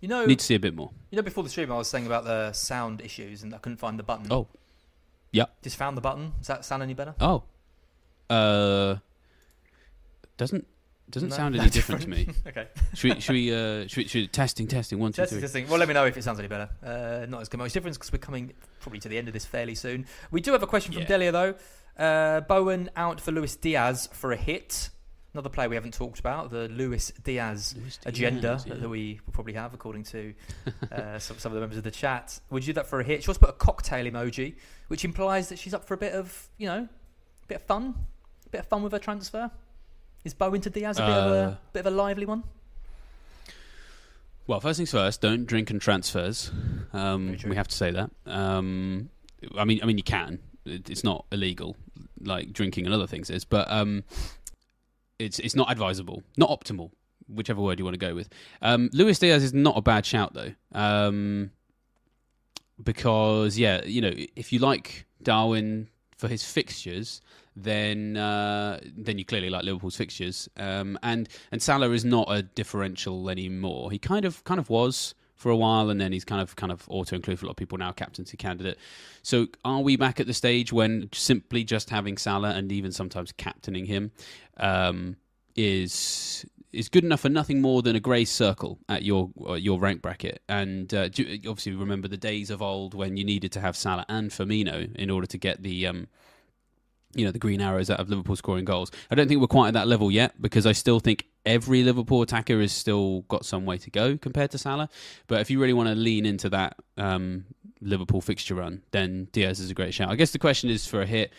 You 0.00 0.08
know, 0.08 0.24
need 0.26 0.38
to 0.38 0.44
see 0.44 0.54
a 0.54 0.60
bit 0.60 0.74
more. 0.74 0.90
you 1.10 1.16
know, 1.16 1.22
before 1.22 1.42
the 1.42 1.50
stream, 1.50 1.72
I 1.72 1.76
was 1.76 1.88
saying 1.88 2.06
about 2.06 2.24
the 2.24 2.52
sound 2.52 3.00
issues 3.00 3.42
and 3.42 3.54
I 3.54 3.58
couldn't 3.58 3.78
find 3.78 3.98
the 3.98 4.02
button. 4.04 4.26
Oh, 4.30 4.46
yeah. 5.32 5.46
just 5.62 5.76
found 5.76 5.96
the 5.96 6.00
button. 6.00 6.34
Does 6.38 6.46
that 6.48 6.64
sound 6.64 6.82
any 6.82 6.94
better? 6.94 7.14
Oh, 7.20 7.42
uh, 8.30 8.96
doesn't 10.36 10.66
doesn't 11.14 11.30
No, 11.30 11.36
sound 11.36 11.56
any 11.56 11.70
different 11.70 12.02
to 12.02 12.08
me. 12.08 12.28
okay. 12.46 12.68
Should 12.94 13.14
we, 13.14 13.20
should 13.20 13.32
we, 13.32 13.54
uh, 13.54 13.86
should 13.86 13.96
we, 13.96 14.08
should 14.08 14.20
we, 14.22 14.28
testing, 14.28 14.66
testing, 14.66 14.98
one, 14.98 15.12
two, 15.12 15.22
Testing, 15.22 15.38
three. 15.38 15.42
testing. 15.42 15.68
Well, 15.68 15.78
let 15.78 15.88
me 15.88 15.94
know 15.94 16.04
if 16.06 16.16
it 16.16 16.24
sounds 16.24 16.38
any 16.38 16.48
better. 16.48 16.68
Uh, 16.82 17.26
not 17.28 17.40
as 17.40 17.52
much 17.52 17.72
difference 17.72 17.96
because 17.96 18.12
we're 18.12 18.18
coming 18.18 18.52
probably 18.80 19.00
to 19.00 19.08
the 19.08 19.16
end 19.18 19.28
of 19.28 19.34
this 19.34 19.44
fairly 19.46 19.74
soon. 19.74 20.06
We 20.30 20.40
do 20.40 20.52
have 20.52 20.62
a 20.62 20.66
question 20.66 20.92
from 20.92 21.02
Yeah. 21.02 21.08
Delia 21.08 21.32
though. 21.32 21.54
Uh, 21.96 22.40
Bowen 22.40 22.90
out 22.96 23.20
for 23.20 23.32
Luis 23.32 23.56
Diaz 23.56 24.08
for 24.12 24.32
a 24.32 24.36
hit. 24.36 24.90
Another 25.32 25.48
player 25.48 25.68
we 25.68 25.74
haven't 25.74 25.94
talked 25.94 26.20
about, 26.20 26.50
the 26.50 26.68
Luis 26.68 27.10
Diaz 27.24 27.74
Luis 27.76 27.96
Diaz, 27.96 28.06
agenda 28.06 28.62
yeah. 28.66 28.74
that 28.74 28.88
we 28.88 29.20
will 29.26 29.32
probably 29.32 29.54
have, 29.54 29.74
according 29.74 30.04
to 30.04 30.32
uh, 30.92 31.18
some, 31.18 31.38
some 31.38 31.50
of 31.50 31.54
the 31.54 31.60
members 31.60 31.76
of 31.76 31.82
the 31.82 31.90
chat. 31.90 32.38
Would 32.50 32.64
you 32.64 32.72
do 32.72 32.74
that 32.74 32.86
for 32.86 33.00
a 33.00 33.04
hit? 33.04 33.24
She 33.24 33.28
also 33.28 33.40
put 33.40 33.48
a 33.48 33.54
cocktail 33.54 34.04
emoji, 34.04 34.54
which 34.86 35.04
implies 35.04 35.48
that 35.48 35.58
she's 35.58 35.74
up 35.74 35.84
for 35.84 35.94
a 35.94 35.96
bit 35.96 36.12
of, 36.12 36.48
you 36.56 36.68
know, 36.68 36.88
a 37.42 37.46
bit 37.48 37.56
of 37.56 37.62
fun, 37.62 37.94
a 38.46 38.48
bit 38.50 38.60
of 38.60 38.68
fun 38.68 38.84
with 38.84 38.92
her 38.92 38.98
transfer. 39.00 39.50
Is 40.24 40.32
Bowen 40.34 40.60
to 40.62 40.70
Diaz 40.70 40.98
a 40.98 41.02
bit 41.02 41.10
of 41.10 41.32
Uh, 41.32 41.36
a 41.50 41.58
bit 41.72 41.80
of 41.80 41.86
a 41.86 41.90
lively 41.90 42.24
one? 42.26 42.44
Well, 44.46 44.60
first 44.60 44.76
things 44.78 44.90
first, 44.90 45.20
don't 45.20 45.46
drink 45.46 45.70
and 45.70 45.80
transfers. 45.80 46.50
Um, 46.92 47.36
we 47.46 47.56
have 47.56 47.68
to 47.68 47.74
say 47.74 47.90
that. 47.90 48.10
Um, 48.26 49.10
I 49.56 49.64
mean, 49.64 49.80
I 49.82 49.86
mean, 49.86 49.96
you 49.96 50.04
can. 50.04 50.38
It, 50.64 50.88
it's 50.90 51.04
not 51.04 51.24
illegal, 51.32 51.76
like 52.20 52.52
drinking 52.52 52.86
and 52.86 52.94
other 52.94 53.06
things 53.06 53.30
is, 53.30 53.44
but 53.44 53.70
um, 53.70 54.04
it's 55.18 55.38
it's 55.38 55.54
not 55.54 55.70
advisable, 55.70 56.22
not 56.36 56.48
optimal, 56.50 56.90
whichever 57.28 57.60
word 57.60 57.78
you 57.78 57.84
want 57.84 57.94
to 57.94 57.98
go 58.06 58.14
with. 58.14 58.28
Um, 58.62 58.90
Luis 58.92 59.18
Diaz 59.18 59.42
is 59.42 59.52
not 59.52 59.76
a 59.76 59.82
bad 59.82 60.04
shout 60.06 60.34
though, 60.34 60.52
um, 60.72 61.50
because 62.82 63.58
yeah, 63.58 63.82
you 63.84 64.00
know, 64.00 64.12
if 64.36 64.52
you 64.52 64.58
like 64.58 65.06
Darwin 65.22 65.88
for 66.16 66.28
his 66.28 66.44
fixtures, 66.44 67.20
then 67.56 68.16
uh, 68.16 68.80
then 68.96 69.18
you 69.18 69.24
clearly 69.24 69.50
like 69.50 69.64
Liverpool's 69.64 69.96
fixtures. 69.96 70.48
Um, 70.56 70.98
and 71.02 71.28
and 71.52 71.62
Salah 71.62 71.90
is 71.90 72.04
not 72.04 72.26
a 72.30 72.42
differential 72.42 73.30
anymore. 73.30 73.90
He 73.90 73.98
kind 73.98 74.24
of 74.24 74.42
kind 74.44 74.58
of 74.58 74.70
was 74.70 75.14
for 75.36 75.50
a 75.50 75.56
while, 75.56 75.90
and 75.90 76.00
then 76.00 76.12
he's 76.12 76.24
kind 76.24 76.40
of 76.40 76.56
kind 76.56 76.72
of 76.72 76.84
auto 76.88 77.16
included 77.16 77.38
for 77.38 77.46
a 77.46 77.48
lot 77.48 77.52
of 77.52 77.56
people 77.56 77.78
now, 77.78 77.92
captaincy 77.92 78.36
candidate. 78.36 78.78
So 79.22 79.48
are 79.64 79.80
we 79.80 79.96
back 79.96 80.20
at 80.20 80.26
the 80.26 80.34
stage 80.34 80.72
when 80.72 81.08
simply 81.12 81.64
just 81.64 81.90
having 81.90 82.16
Salah 82.16 82.50
and 82.50 82.70
even 82.72 82.92
sometimes 82.92 83.32
captaining 83.32 83.86
him 83.86 84.10
um, 84.56 85.16
is 85.56 86.46
is 86.72 86.88
good 86.88 87.04
enough 87.04 87.20
for 87.20 87.28
nothing 87.28 87.60
more 87.60 87.82
than 87.82 87.94
a 87.94 88.00
grey 88.00 88.24
circle 88.24 88.78
at 88.88 89.02
your 89.04 89.30
uh, 89.48 89.52
your 89.52 89.78
rank 89.78 90.02
bracket. 90.02 90.42
And 90.48 90.92
uh, 90.92 91.04
obviously 91.04 91.72
remember 91.72 92.08
the 92.08 92.16
days 92.16 92.50
of 92.50 92.60
old 92.60 92.94
when 92.94 93.16
you 93.16 93.24
needed 93.24 93.52
to 93.52 93.60
have 93.60 93.76
Salah 93.76 94.06
and 94.08 94.30
Firmino 94.30 94.94
in 94.96 95.10
order 95.10 95.26
to 95.26 95.38
get 95.38 95.62
the 95.62 95.86
um, 95.86 96.08
you 97.14 97.24
know 97.24 97.30
the 97.30 97.38
green 97.38 97.60
arrows 97.60 97.90
out 97.90 98.00
of 98.00 98.08
Liverpool 98.08 98.36
scoring 98.36 98.64
goals. 98.64 98.90
I 99.10 99.14
don't 99.14 99.28
think 99.28 99.40
we're 99.40 99.46
quite 99.46 99.68
at 99.68 99.74
that 99.74 99.88
level 99.88 100.10
yet 100.10 100.40
because 100.40 100.66
I 100.66 100.72
still 100.72 101.00
think 101.00 101.26
every 101.46 101.82
Liverpool 101.82 102.22
attacker 102.22 102.60
has 102.60 102.72
still 102.72 103.22
got 103.22 103.44
some 103.44 103.64
way 103.66 103.78
to 103.78 103.90
go 103.90 104.16
compared 104.16 104.50
to 104.52 104.58
Salah. 104.58 104.88
But 105.26 105.40
if 105.40 105.50
you 105.50 105.60
really 105.60 105.72
want 105.72 105.88
to 105.88 105.94
lean 105.94 106.26
into 106.26 106.48
that 106.50 106.76
um, 106.96 107.44
Liverpool 107.80 108.20
fixture 108.20 108.54
run, 108.54 108.82
then 108.90 109.28
Diaz 109.32 109.60
is 109.60 109.70
a 109.70 109.74
great 109.74 109.94
shout. 109.94 110.10
I 110.10 110.16
guess 110.16 110.30
the 110.30 110.38
question 110.38 110.70
is 110.70 110.86
for 110.86 111.02
a 111.02 111.06
hit. 111.06 111.32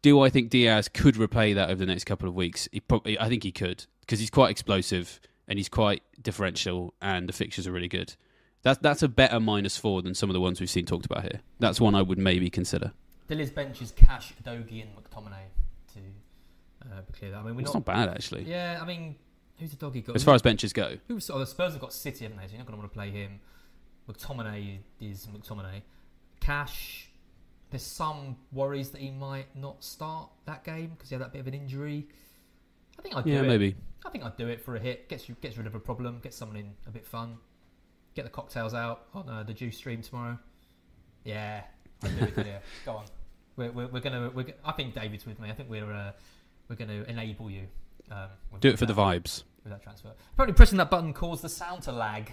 Do 0.00 0.20
I 0.20 0.30
think 0.30 0.50
Diaz 0.50 0.88
could 0.88 1.16
replay 1.16 1.54
that 1.56 1.70
over 1.70 1.78
the 1.78 1.86
next 1.86 2.04
couple 2.04 2.28
of 2.28 2.34
weeks? 2.34 2.68
He 2.70 2.80
probably, 2.80 3.18
I 3.18 3.28
think 3.28 3.42
he 3.42 3.50
could 3.50 3.84
because 4.00 4.20
he's 4.20 4.30
quite 4.30 4.50
explosive 4.50 5.20
and 5.48 5.58
he's 5.58 5.68
quite 5.68 6.02
differential, 6.20 6.94
and 7.00 7.28
the 7.28 7.32
fixtures 7.32 7.66
are 7.66 7.72
really 7.72 7.88
good. 7.88 8.14
That's 8.62 8.78
that's 8.80 9.02
a 9.02 9.08
better 9.08 9.40
minus 9.40 9.76
four 9.76 10.02
than 10.02 10.14
some 10.14 10.28
of 10.28 10.34
the 10.34 10.40
ones 10.40 10.60
we've 10.60 10.70
seen 10.70 10.84
talked 10.84 11.06
about 11.06 11.22
here. 11.22 11.40
That's 11.58 11.80
one 11.80 11.94
I 11.94 12.02
would 12.02 12.18
maybe 12.18 12.50
consider. 12.50 12.92
Dilly's 13.28 13.50
bench 13.50 13.82
is 13.82 13.92
Cash, 13.92 14.32
Dogi, 14.44 14.82
and 14.82 14.90
McTominay 14.96 15.44
to 15.94 16.00
uh, 16.90 17.00
be 17.02 17.12
clear. 17.12 17.30
That 17.32 17.38
I 17.38 17.42
mean, 17.42 17.54
we're 17.56 17.60
It's 17.62 17.74
not. 17.74 17.86
not 17.86 17.96
bad 17.96 18.08
actually, 18.08 18.44
Yeah, 18.44 18.78
I 18.80 18.86
mean, 18.86 19.16
who's 19.58 19.70
the 19.70 19.76
doggy 19.76 20.00
got? 20.00 20.16
as 20.16 20.24
far 20.24 20.34
as 20.34 20.42
benches 20.42 20.72
go. 20.72 20.96
Who's 21.08 21.28
oh, 21.30 21.38
the 21.38 21.46
Spurs 21.46 21.72
have 21.72 21.80
got 21.80 21.92
City, 21.92 22.24
haven't 22.24 22.38
they? 22.38 22.46
So 22.46 22.52
you're 22.52 22.58
not 22.58 22.66
going 22.66 22.78
to 22.78 22.80
want 22.80 22.92
to 22.92 22.96
play 22.98 23.10
him. 23.10 23.40
McTominay 24.08 24.78
is 25.00 25.26
McTominay. 25.26 25.82
Cash, 26.40 27.08
there's 27.70 27.82
some 27.82 28.36
worries 28.52 28.90
that 28.90 29.00
he 29.02 29.10
might 29.10 29.54
not 29.54 29.84
start 29.84 30.30
that 30.46 30.64
game 30.64 30.90
because 30.96 31.10
he 31.10 31.14
had 31.14 31.22
that 31.22 31.32
bit 31.32 31.40
of 31.40 31.46
an 31.46 31.54
injury. 31.54 32.08
I 32.98 33.02
think 33.02 33.14
I'd 33.16 33.24
do 33.24 33.30
Yeah, 33.30 33.40
it. 33.42 33.46
maybe. 33.48 33.74
I 34.06 34.10
think 34.10 34.24
I'd 34.24 34.36
do 34.36 34.48
it 34.48 34.60
for 34.62 34.76
a 34.76 34.80
hit. 34.80 35.08
Gets 35.08 35.28
you 35.28 35.36
gets 35.42 35.58
rid 35.58 35.66
of 35.66 35.74
a 35.74 35.80
problem. 35.80 36.20
Gets 36.22 36.36
someone 36.36 36.56
in 36.56 36.70
a 36.86 36.90
bit 36.90 37.04
fun. 37.06 37.36
Get 38.14 38.24
the 38.24 38.30
cocktails 38.30 38.72
out 38.72 39.06
on 39.12 39.28
uh, 39.28 39.42
the 39.42 39.52
juice 39.52 39.76
stream 39.76 40.00
tomorrow. 40.02 40.38
Yeah, 41.24 41.62
I 42.02 42.08
do 42.08 42.24
agree. 42.24 42.44
yeah. 42.46 42.58
Go 42.86 42.92
on. 42.92 43.04
We're, 43.58 43.72
we're, 43.72 43.88
we're 43.88 44.00
gonna. 44.00 44.30
We're, 44.32 44.46
I 44.64 44.72
think 44.72 44.94
David's 44.94 45.26
with 45.26 45.40
me. 45.40 45.50
I 45.50 45.52
think 45.52 45.68
we're 45.68 45.92
uh, 45.92 46.12
we're 46.68 46.76
gonna 46.76 47.04
enable 47.08 47.50
you. 47.50 47.64
Um, 48.10 48.28
Do 48.60 48.68
it 48.68 48.78
for 48.78 48.86
the 48.86 48.94
vibes. 48.94 49.42
with 49.64 49.72
that 49.72 49.82
transfer. 49.82 50.12
Apparently, 50.32 50.54
pressing 50.54 50.78
that 50.78 50.88
button 50.90 51.12
caused 51.12 51.42
the 51.42 51.48
sound 51.48 51.82
to 51.82 51.92
lag. 51.92 52.32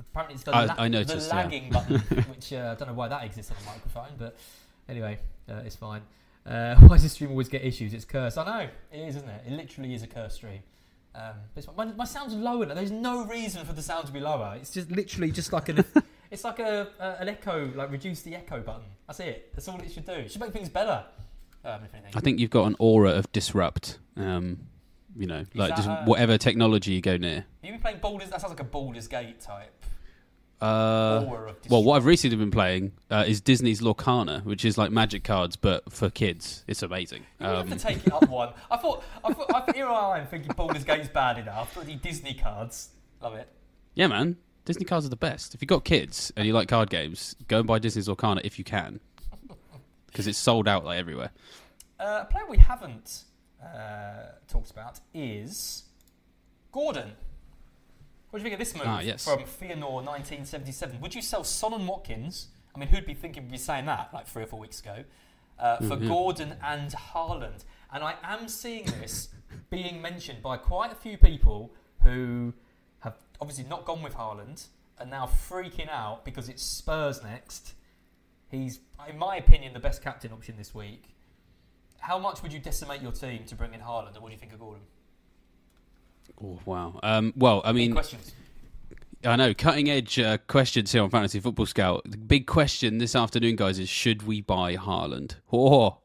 Apparently, 0.00 0.34
it's 0.34 0.42
the, 0.44 0.56
I- 0.56 0.64
la- 0.64 0.74
I 0.78 0.88
noticed, 0.88 1.28
the 1.30 1.36
yeah. 1.36 1.42
lagging 1.42 1.70
button, 1.70 1.98
which 2.30 2.52
uh, 2.52 2.74
I 2.74 2.74
don't 2.74 2.88
know 2.88 2.94
why 2.94 3.08
that 3.08 3.24
exists 3.24 3.52
on 3.52 3.58
the 3.60 3.66
microphone, 3.70 4.16
but 4.18 4.36
anyway, 4.88 5.18
uh, 5.48 5.60
it's 5.64 5.76
fine. 5.76 6.00
Uh, 6.46 6.74
why 6.80 6.88
does 6.96 7.02
the 7.02 7.08
stream 7.10 7.30
always 7.30 7.48
get 7.48 7.62
issues? 7.62 7.92
It's 7.92 8.06
cursed. 8.06 8.38
I 8.38 8.44
know 8.44 8.68
it 8.90 8.98
is, 8.98 9.16
isn't 9.16 9.28
it? 9.28 9.42
It 9.46 9.52
literally 9.52 9.94
is 9.94 10.02
a 10.02 10.06
cursed 10.06 10.36
stream. 10.36 10.60
Um, 11.14 11.34
my, 11.76 11.84
my 11.84 12.04
sound's 12.04 12.34
lower. 12.34 12.64
There's 12.66 12.90
no 12.90 13.24
reason 13.26 13.64
for 13.66 13.72
the 13.74 13.82
sound 13.82 14.06
to 14.06 14.12
be 14.12 14.20
lower. 14.20 14.56
It's 14.58 14.70
just 14.70 14.90
literally 14.90 15.30
just 15.30 15.52
like 15.52 15.68
an. 15.68 15.84
it's 16.30 16.44
like 16.44 16.58
a, 16.58 16.88
a 16.98 17.22
an 17.22 17.28
echo, 17.28 17.70
like 17.74 17.90
reduce 17.90 18.22
the 18.22 18.34
echo 18.34 18.60
button. 18.60 18.82
That's 19.06 19.20
it. 19.20 19.50
That's 19.54 19.66
all 19.68 19.80
it 19.80 19.90
should 19.90 20.06
do. 20.06 20.12
It 20.12 20.30
should 20.32 20.40
make 20.40 20.52
things 20.52 20.68
better. 20.68 21.04
Um, 21.64 21.80
if 21.84 21.92
anything. 21.94 22.12
I 22.14 22.20
think 22.20 22.38
you've 22.38 22.50
got 22.50 22.66
an 22.66 22.76
aura 22.78 23.10
of 23.12 23.30
disrupt. 23.32 23.98
Um, 24.16 24.58
you 25.16 25.26
know, 25.26 25.44
like 25.54 25.70
that, 25.70 25.76
just 25.76 25.88
uh, 25.88 26.04
whatever 26.04 26.38
technology 26.38 26.92
you 26.92 27.00
go 27.00 27.16
near. 27.16 27.44
you 27.62 27.72
been 27.72 27.80
playing 27.80 27.98
Baldur's? 27.98 28.30
That 28.30 28.40
sounds 28.40 28.52
like 28.52 28.60
a 28.60 28.64
Baldur's 28.64 29.08
Gate 29.08 29.40
type. 29.40 29.72
Uh, 30.60 31.24
well, 31.68 31.84
what 31.84 31.96
I've 31.96 32.04
recently 32.04 32.36
been 32.36 32.50
playing 32.50 32.90
uh, 33.12 33.24
is 33.26 33.40
Disney's 33.40 33.80
Lorcana, 33.80 34.44
which 34.44 34.64
is 34.64 34.76
like 34.76 34.90
magic 34.90 35.22
cards 35.22 35.54
but 35.54 35.92
for 35.92 36.10
kids. 36.10 36.64
It's 36.66 36.82
amazing. 36.82 37.22
You 37.40 37.46
have 37.46 37.58
Um, 37.58 37.70
to 37.70 37.76
take 37.78 38.04
it 38.04 38.12
up 38.12 38.28
one. 38.28 38.52
I 38.68 38.76
thought, 38.76 39.04
I 39.24 39.32
thought, 39.32 39.46
I 39.54 39.60
thought 39.60 39.76
here 39.76 39.86
I 39.86 40.18
am 40.18 40.26
thinking 40.26 40.50
Baldur's 40.56 40.82
Gate's 40.82 41.08
bad 41.08 41.38
enough. 41.38 41.74
Bloody 41.74 41.94
Disney 41.94 42.34
cards, 42.34 42.88
love 43.22 43.34
it. 43.34 43.48
yeah, 43.94 44.08
man, 44.08 44.36
Disney 44.68 44.84
cards 44.84 45.06
are 45.06 45.08
the 45.08 45.16
best. 45.16 45.54
If 45.54 45.62
you've 45.62 45.68
got 45.68 45.84
kids 45.84 46.30
and 46.36 46.46
you 46.46 46.52
like 46.52 46.68
card 46.68 46.90
games, 46.90 47.34
go 47.48 47.58
and 47.60 47.66
buy 47.66 47.78
Disney's 47.78 48.06
Lorcana 48.06 48.42
if 48.44 48.58
you 48.58 48.64
can, 48.66 49.00
because 50.06 50.26
it's 50.26 50.36
sold 50.36 50.68
out 50.68 50.84
like 50.84 50.98
everywhere. 50.98 51.30
Uh, 51.98 52.20
a 52.22 52.24
player 52.30 52.44
we 52.46 52.58
haven't 52.58 53.24
uh, 53.64 54.26
talked 54.46 54.70
about 54.70 55.00
is 55.14 55.84
Gordon. 56.70 57.12
What 58.28 58.38
do 58.38 58.42
you 58.42 58.44
think 58.44 58.52
of 58.52 58.58
this 58.58 58.74
move 58.74 58.84
Ah, 58.86 59.00
yes. 59.00 59.24
from 59.24 59.38
Fëanor 59.38 60.04
1977? 60.04 61.00
Would 61.00 61.14
you 61.14 61.22
sell 61.22 61.44
Son 61.44 61.72
and 61.72 61.88
Watkins? 61.88 62.48
I 62.74 62.78
mean, 62.78 62.90
who'd 62.90 63.06
be 63.06 63.14
thinking 63.14 63.44
of 63.46 63.50
you 63.50 63.56
saying 63.56 63.86
that 63.86 64.10
like 64.12 64.26
three 64.26 64.42
or 64.42 64.46
four 64.46 64.60
weeks 64.60 64.80
ago? 64.80 65.04
Uh, 65.58 65.78
for 65.78 65.96
Mhm. 65.96 66.08
Gordon 66.08 66.56
and 66.62 66.90
Haaland. 66.92 67.64
And 67.90 68.04
I 68.04 68.16
am 68.22 68.48
seeing 68.48 68.84
this 68.84 69.30
being 69.70 70.02
mentioned 70.02 70.42
by 70.42 70.58
quite 70.58 70.92
a 70.92 70.94
few 70.94 71.16
people 71.16 71.72
who 72.02 72.52
obviously 73.40 73.64
not 73.64 73.84
gone 73.84 74.02
with 74.02 74.14
Haaland 74.14 74.66
and 74.98 75.10
now 75.10 75.26
freaking 75.26 75.88
out 75.88 76.24
because 76.24 76.48
it's 76.48 76.62
Spurs 76.62 77.22
next. 77.22 77.74
He's, 78.50 78.80
in 79.08 79.18
my 79.18 79.36
opinion, 79.36 79.72
the 79.74 79.80
best 79.80 80.02
captain 80.02 80.32
option 80.32 80.56
this 80.56 80.74
week. 80.74 81.14
How 82.00 82.18
much 82.18 82.42
would 82.42 82.52
you 82.52 82.58
decimate 82.58 83.02
your 83.02 83.12
team 83.12 83.44
to 83.46 83.54
bring 83.54 83.74
in 83.74 83.80
Haaland, 83.80 84.14
and 84.14 84.22
what 84.22 84.28
do 84.28 84.32
you 84.34 84.38
think 84.38 84.52
of 84.52 84.60
Gordon? 84.60 84.82
Oh, 86.42 86.58
wow. 86.64 86.98
Um, 87.02 87.32
well, 87.36 87.60
I 87.64 87.72
mean, 87.72 87.92
questions. 87.92 88.32
I 89.24 89.34
know 89.34 89.52
cutting 89.52 89.90
edge 89.90 90.18
uh, 90.18 90.38
questions 90.46 90.92
here 90.92 91.02
on 91.02 91.10
Fantasy 91.10 91.40
Football 91.40 91.66
Scout. 91.66 92.02
The 92.06 92.16
big 92.16 92.46
question 92.46 92.98
this 92.98 93.16
afternoon, 93.16 93.56
guys, 93.56 93.78
is 93.78 93.88
should 93.88 94.22
we 94.22 94.40
buy 94.40 94.76
Haaland? 94.76 95.34
Oh, 95.52 95.98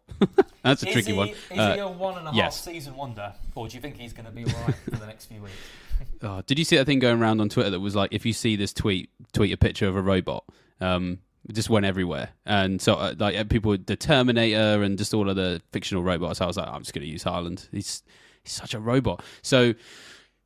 that's 0.64 0.84
a 0.84 0.88
is 0.88 0.94
tricky 0.94 1.12
he, 1.12 1.18
one. 1.18 1.30
Is 1.30 1.38
Uh, 1.58 1.74
he 1.74 1.80
a 1.80 1.88
one 1.88 2.18
and 2.18 2.28
a 2.28 2.30
half 2.32 2.36
yes. 2.36 2.64
season 2.64 2.96
wonder, 2.96 3.34
or 3.56 3.68
do 3.68 3.76
you 3.76 3.82
think 3.82 3.98
he's 3.98 4.14
going 4.14 4.26
to 4.26 4.32
be 4.32 4.46
all 4.46 4.62
right 4.62 4.76
for 4.76 4.92
the 4.92 5.06
next 5.06 5.26
few 5.26 5.42
weeks? 5.42 5.56
Oh, 6.26 6.42
did 6.48 6.58
you 6.58 6.64
see 6.64 6.78
that 6.78 6.86
thing 6.86 7.00
going 7.00 7.22
around 7.22 7.42
on 7.42 7.50
Twitter 7.50 7.70
that 7.72 7.82
was 7.82 7.96
like, 7.96 8.14
if 8.14 8.26
you 8.26 8.32
see 8.32 8.56
this 8.56 8.72
tweet, 8.72 9.10
tweet 9.34 9.52
a 9.52 9.58
picture 9.58 9.90
of 9.90 9.98
a 9.98 10.02
robot? 10.02 10.46
Um, 10.80 11.20
it 11.50 11.54
just 11.54 11.70
went 11.70 11.86
everywhere, 11.86 12.30
and 12.46 12.82
so 12.82 12.94
uh, 12.96 13.14
like 13.18 13.36
uh, 13.36 13.44
people, 13.44 13.78
the 13.78 13.98
Terminator 13.98 14.82
and 14.84 14.98
just 14.98 15.14
all 15.14 15.30
of 15.30 15.36
the 15.36 15.62
fictional 15.74 16.02
robots. 16.02 16.40
I 16.40 16.46
was 16.46 16.56
like, 16.56 16.70
I'm 16.70 16.80
just 16.82 16.94
going 16.94 17.06
to 17.06 17.12
use 17.12 17.26
Haaland. 17.26 17.68
He's 17.72 18.04
he's 18.44 18.54
such 18.54 18.74
a 18.74 18.80
robot. 18.80 19.22
So. 19.42 19.74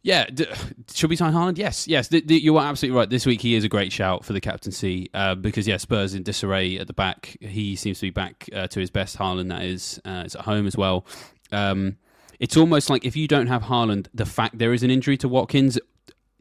Yeah, 0.03 0.25
d- 0.27 0.47
should 0.93 1.09
we 1.09 1.17
sign 1.17 1.33
Haaland? 1.33 1.57
Yes, 1.57 1.85
yes. 1.85 2.07
Th- 2.07 2.25
th- 2.25 2.41
you 2.41 2.55
are 2.55 2.65
absolutely 2.65 2.97
right. 2.97 3.09
This 3.09 3.25
week 3.25 3.41
he 3.41 3.55
is 3.55 3.65
a 3.65 3.67
great 3.67 3.91
shout 3.91 4.23
for 4.23 4.31
the 4.31 4.39
captaincy 4.39 5.09
uh, 5.13 5.35
because 5.35 5.67
yeah, 5.67 5.75
Spurs 5.75 6.13
in 6.13 6.23
disarray 6.23 6.77
at 6.77 6.87
the 6.87 6.93
back. 6.93 7.35
He 7.41 7.75
seems 7.75 7.97
to 7.99 8.03
be 8.05 8.09
back 8.11 8.47
uh, 8.55 8.67
to 8.67 8.79
his 8.79 8.89
best. 8.89 9.17
Haaland, 9.17 9.49
that 9.49 9.63
is, 9.63 9.99
uh, 10.05 10.23
is 10.25 10.35
at 10.35 10.43
home 10.43 10.65
as 10.65 10.77
well. 10.77 11.05
Um, 11.51 11.97
it's 12.39 12.57
almost 12.57 12.89
like 12.89 13.05
if 13.05 13.15
you 13.15 13.27
don't 13.27 13.47
have 13.47 13.63
Haaland, 13.63 14.07
the 14.13 14.25
fact 14.25 14.57
there 14.57 14.73
is 14.73 14.83
an 14.83 14.91
injury 14.91 15.17
to 15.17 15.27
Watkins 15.27 15.79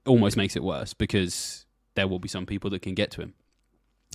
almost 0.07 0.37
makes 0.37 0.57
it 0.57 0.63
worse 0.63 0.95
because 0.95 1.67
there 1.95 2.07
will 2.07 2.19
be 2.19 2.29
some 2.29 2.47
people 2.47 2.71
that 2.71 2.83
can 2.83 2.95
get 2.95 3.11
to 3.13 3.23
him. 3.23 3.35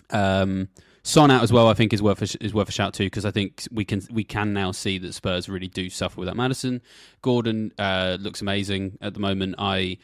Um, 0.09 0.69
Son 1.03 1.31
out 1.31 1.41
as 1.41 1.51
well, 1.51 1.67
I 1.67 1.73
think 1.73 1.93
is 1.93 2.01
worth 2.01 2.21
a, 2.21 2.43
is 2.43 2.53
worth 2.53 2.69
a 2.69 2.71
shout 2.71 2.93
too 2.93 3.05
because 3.05 3.25
I 3.25 3.31
think 3.31 3.67
we 3.71 3.83
can 3.83 4.03
we 4.11 4.23
can 4.23 4.53
now 4.53 4.71
see 4.71 4.99
that 4.99 5.13
Spurs 5.13 5.49
really 5.49 5.67
do 5.67 5.89
suffer 5.89 6.19
without 6.19 6.35
Maddison. 6.35 6.81
Gordon 7.23 7.71
uh, 7.79 8.17
looks 8.19 8.41
amazing 8.41 8.99
at 9.01 9.15
the 9.15 9.19
moment. 9.19 9.55
I 9.57 9.97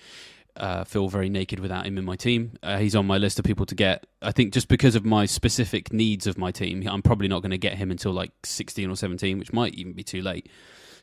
uh, 0.56 0.84
feel 0.86 1.08
very 1.08 1.30
naked 1.30 1.60
without 1.60 1.86
him 1.86 2.00
in 2.00 2.06
my 2.06 2.16
team. 2.16 2.54
Uh, 2.64 2.80
he's 2.80 2.96
on 2.96 3.06
my 3.06 3.18
list 3.18 3.38
of 3.38 3.46
people 3.46 3.66
to 3.68 3.76
get. 3.76 4.08
I 4.24 4.32
think 4.32 4.54
just 4.54 4.68
because 4.68 4.96
of 4.96 5.06
my 5.06 5.28
specific 5.28 5.94
needs 5.94 6.26
of 6.26 6.36
my 6.36 6.52
team, 6.52 6.88
I'm 6.88 7.04
probably 7.04 7.28
not 7.28 7.44
going 7.44 7.52
to 7.52 7.60
get 7.60 7.76
him 7.76 7.92
until 7.92 8.12
like 8.12 8.32
16 8.44 8.90
or 8.90 8.96
17, 8.96 9.38
which 9.38 9.54
might 9.54 9.76
even 9.76 9.94
be 9.94 10.04
too 10.04 10.24
late. 10.24 10.50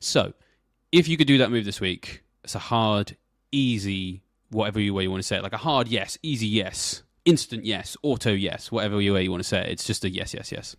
So, 0.00 0.32
if 0.94 1.08
you 1.08 1.16
could 1.16 1.26
do 1.26 1.38
that 1.38 1.50
move 1.50 1.64
this 1.64 1.80
week, 1.80 2.22
it's 2.44 2.54
a 2.54 2.60
hard, 2.60 3.16
easy, 3.50 4.22
whatever 4.50 4.78
you 4.78 4.94
way 4.94 5.02
you 5.02 5.10
want 5.10 5.20
to 5.20 5.26
say 5.26 5.36
it, 5.36 5.42
like 5.42 5.52
a 5.52 5.56
hard 5.58 5.88
yes, 5.88 6.16
easy 6.22 6.46
yes, 6.46 7.02
instant 7.24 7.64
yes, 7.64 7.96
auto 8.04 8.30
yes, 8.30 8.70
whatever 8.70 9.00
you 9.00 9.12
way 9.12 9.24
you 9.24 9.30
want 9.30 9.42
to 9.42 9.48
say 9.48 9.58
it. 9.58 9.70
It's 9.70 9.84
just 9.84 10.04
a 10.04 10.10
yes, 10.10 10.32
yes, 10.32 10.52
yes. 10.52 10.76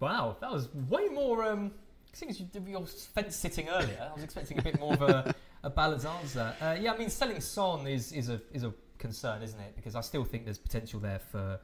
Wow, 0.00 0.36
that 0.42 0.52
was 0.52 0.68
way 0.90 1.06
more. 1.06 1.44
Um, 1.44 1.72
seeing 2.12 2.28
as 2.28 2.38
you 2.38 2.44
did 2.44 2.68
your 2.68 2.84
fence 2.86 3.36
sitting 3.36 3.70
earlier, 3.70 4.10
I 4.10 4.14
was 4.14 4.22
expecting 4.22 4.58
a 4.58 4.62
bit 4.62 4.78
more 4.78 4.92
of 4.92 5.00
a, 5.00 5.34
a 5.62 5.70
balanced 5.70 6.04
answer. 6.04 6.54
Uh, 6.60 6.76
yeah, 6.78 6.92
I 6.92 6.98
mean, 6.98 7.08
selling 7.08 7.40
Son 7.40 7.86
is, 7.86 8.12
is 8.12 8.28
a 8.28 8.42
is 8.52 8.64
a 8.64 8.74
concern, 8.98 9.40
isn't 9.40 9.58
it? 9.58 9.76
Because 9.76 9.96
I 9.96 10.02
still 10.02 10.24
think 10.24 10.44
there's 10.44 10.58
potential 10.58 11.00
there 11.00 11.20
for 11.20 11.58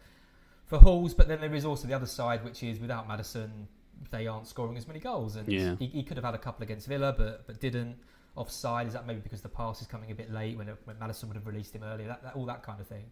for 0.64 0.78
hauls, 0.78 1.12
but 1.12 1.28
then 1.28 1.42
there 1.42 1.54
is 1.54 1.66
also 1.66 1.86
the 1.86 1.92
other 1.92 2.06
side, 2.06 2.42
which 2.44 2.62
is 2.62 2.80
without 2.80 3.06
Maddison, 3.06 3.68
they 4.10 4.26
aren't 4.26 4.46
scoring 4.46 4.76
as 4.76 4.86
many 4.86 5.00
goals, 5.00 5.36
and 5.36 5.48
Yeah. 5.48 5.76
he, 5.76 5.86
he 5.86 6.02
could 6.02 6.16
have 6.16 6.24
had 6.24 6.34
a 6.34 6.38
couple 6.38 6.62
against 6.62 6.86
Villa, 6.86 7.14
but 7.16 7.46
but 7.46 7.60
didn't. 7.60 7.96
Offside 8.36 8.88
is 8.88 8.92
that 8.94 9.06
maybe 9.06 9.20
because 9.20 9.42
the 9.42 9.48
pass 9.48 9.80
is 9.80 9.86
coming 9.86 10.10
a 10.10 10.14
bit 10.14 10.32
late 10.32 10.58
when, 10.58 10.66
when 10.84 10.98
Maddison 10.98 11.28
would 11.28 11.36
have 11.36 11.46
released 11.46 11.72
him 11.72 11.84
earlier, 11.84 12.08
that, 12.08 12.22
that 12.24 12.34
all 12.34 12.44
that 12.46 12.64
kind 12.64 12.80
of 12.80 12.86
thing. 12.88 13.04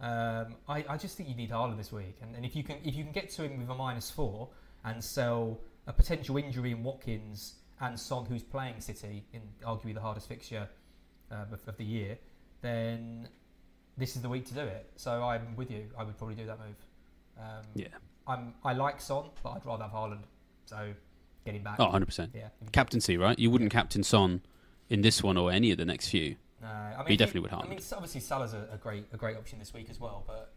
Um, 0.00 0.54
I, 0.68 0.84
I 0.88 0.96
just 0.96 1.16
think 1.16 1.28
you 1.28 1.34
need 1.34 1.50
Haaland 1.50 1.76
this 1.76 1.90
week, 1.90 2.16
and, 2.22 2.36
and 2.36 2.44
if 2.44 2.54
you 2.54 2.62
can 2.62 2.76
if 2.84 2.94
you 2.94 3.02
can 3.02 3.12
get 3.12 3.28
to 3.30 3.42
him 3.42 3.58
with 3.58 3.68
a 3.68 3.74
minus 3.74 4.10
four 4.10 4.48
and 4.84 5.02
sell 5.02 5.58
a 5.88 5.92
potential 5.92 6.36
injury 6.36 6.70
in 6.70 6.84
Watkins 6.84 7.54
and 7.80 7.98
Son, 7.98 8.24
who's 8.26 8.42
playing 8.44 8.80
City 8.80 9.24
in 9.32 9.42
arguably 9.64 9.94
the 9.94 10.00
hardest 10.00 10.28
fixture 10.28 10.68
um, 11.32 11.46
of, 11.52 11.60
of 11.66 11.76
the 11.76 11.84
year, 11.84 12.16
then 12.60 13.28
this 13.96 14.14
is 14.14 14.22
the 14.22 14.28
week 14.28 14.46
to 14.46 14.54
do 14.54 14.60
it. 14.60 14.90
So 14.96 15.22
I'm 15.24 15.56
with 15.56 15.70
you. 15.70 15.86
I 15.98 16.04
would 16.04 16.16
probably 16.16 16.36
do 16.36 16.46
that 16.46 16.58
move. 16.60 16.76
Um, 17.38 17.64
Yeah. 17.74 17.88
I'm 18.28 18.54
I 18.64 18.74
like 18.74 19.00
Son, 19.00 19.24
but 19.42 19.50
I'd 19.50 19.66
rather 19.66 19.84
have 19.84 19.92
Haaland. 19.92 20.24
So 20.66 20.92
get 21.44 21.54
him 21.54 21.62
back. 21.62 21.76
Oh, 21.80 21.86
100%. 21.86 22.30
Yeah. 22.34 22.48
Captaincy, 22.72 23.16
right? 23.16 23.38
You 23.38 23.50
wouldn't 23.50 23.72
captain 23.72 24.02
Son 24.02 24.42
in 24.88 25.00
this 25.00 25.22
one 25.22 25.36
or 25.36 25.50
any 25.50 25.70
of 25.70 25.78
the 25.78 25.84
next 25.84 26.08
few. 26.08 26.36
No, 26.60 26.68
I 26.68 26.98
mean, 26.98 27.12
you 27.12 27.16
definitely 27.16 27.42
would 27.42 27.52
I 27.52 27.68
mean, 27.68 27.80
obviously 27.92 28.20
Salah's 28.20 28.52
a, 28.52 28.68
a 28.72 28.76
great 28.76 29.06
a 29.12 29.16
great 29.16 29.36
option 29.36 29.58
this 29.58 29.72
week 29.72 29.88
as 29.90 30.00
well. 30.00 30.24
But 30.26 30.52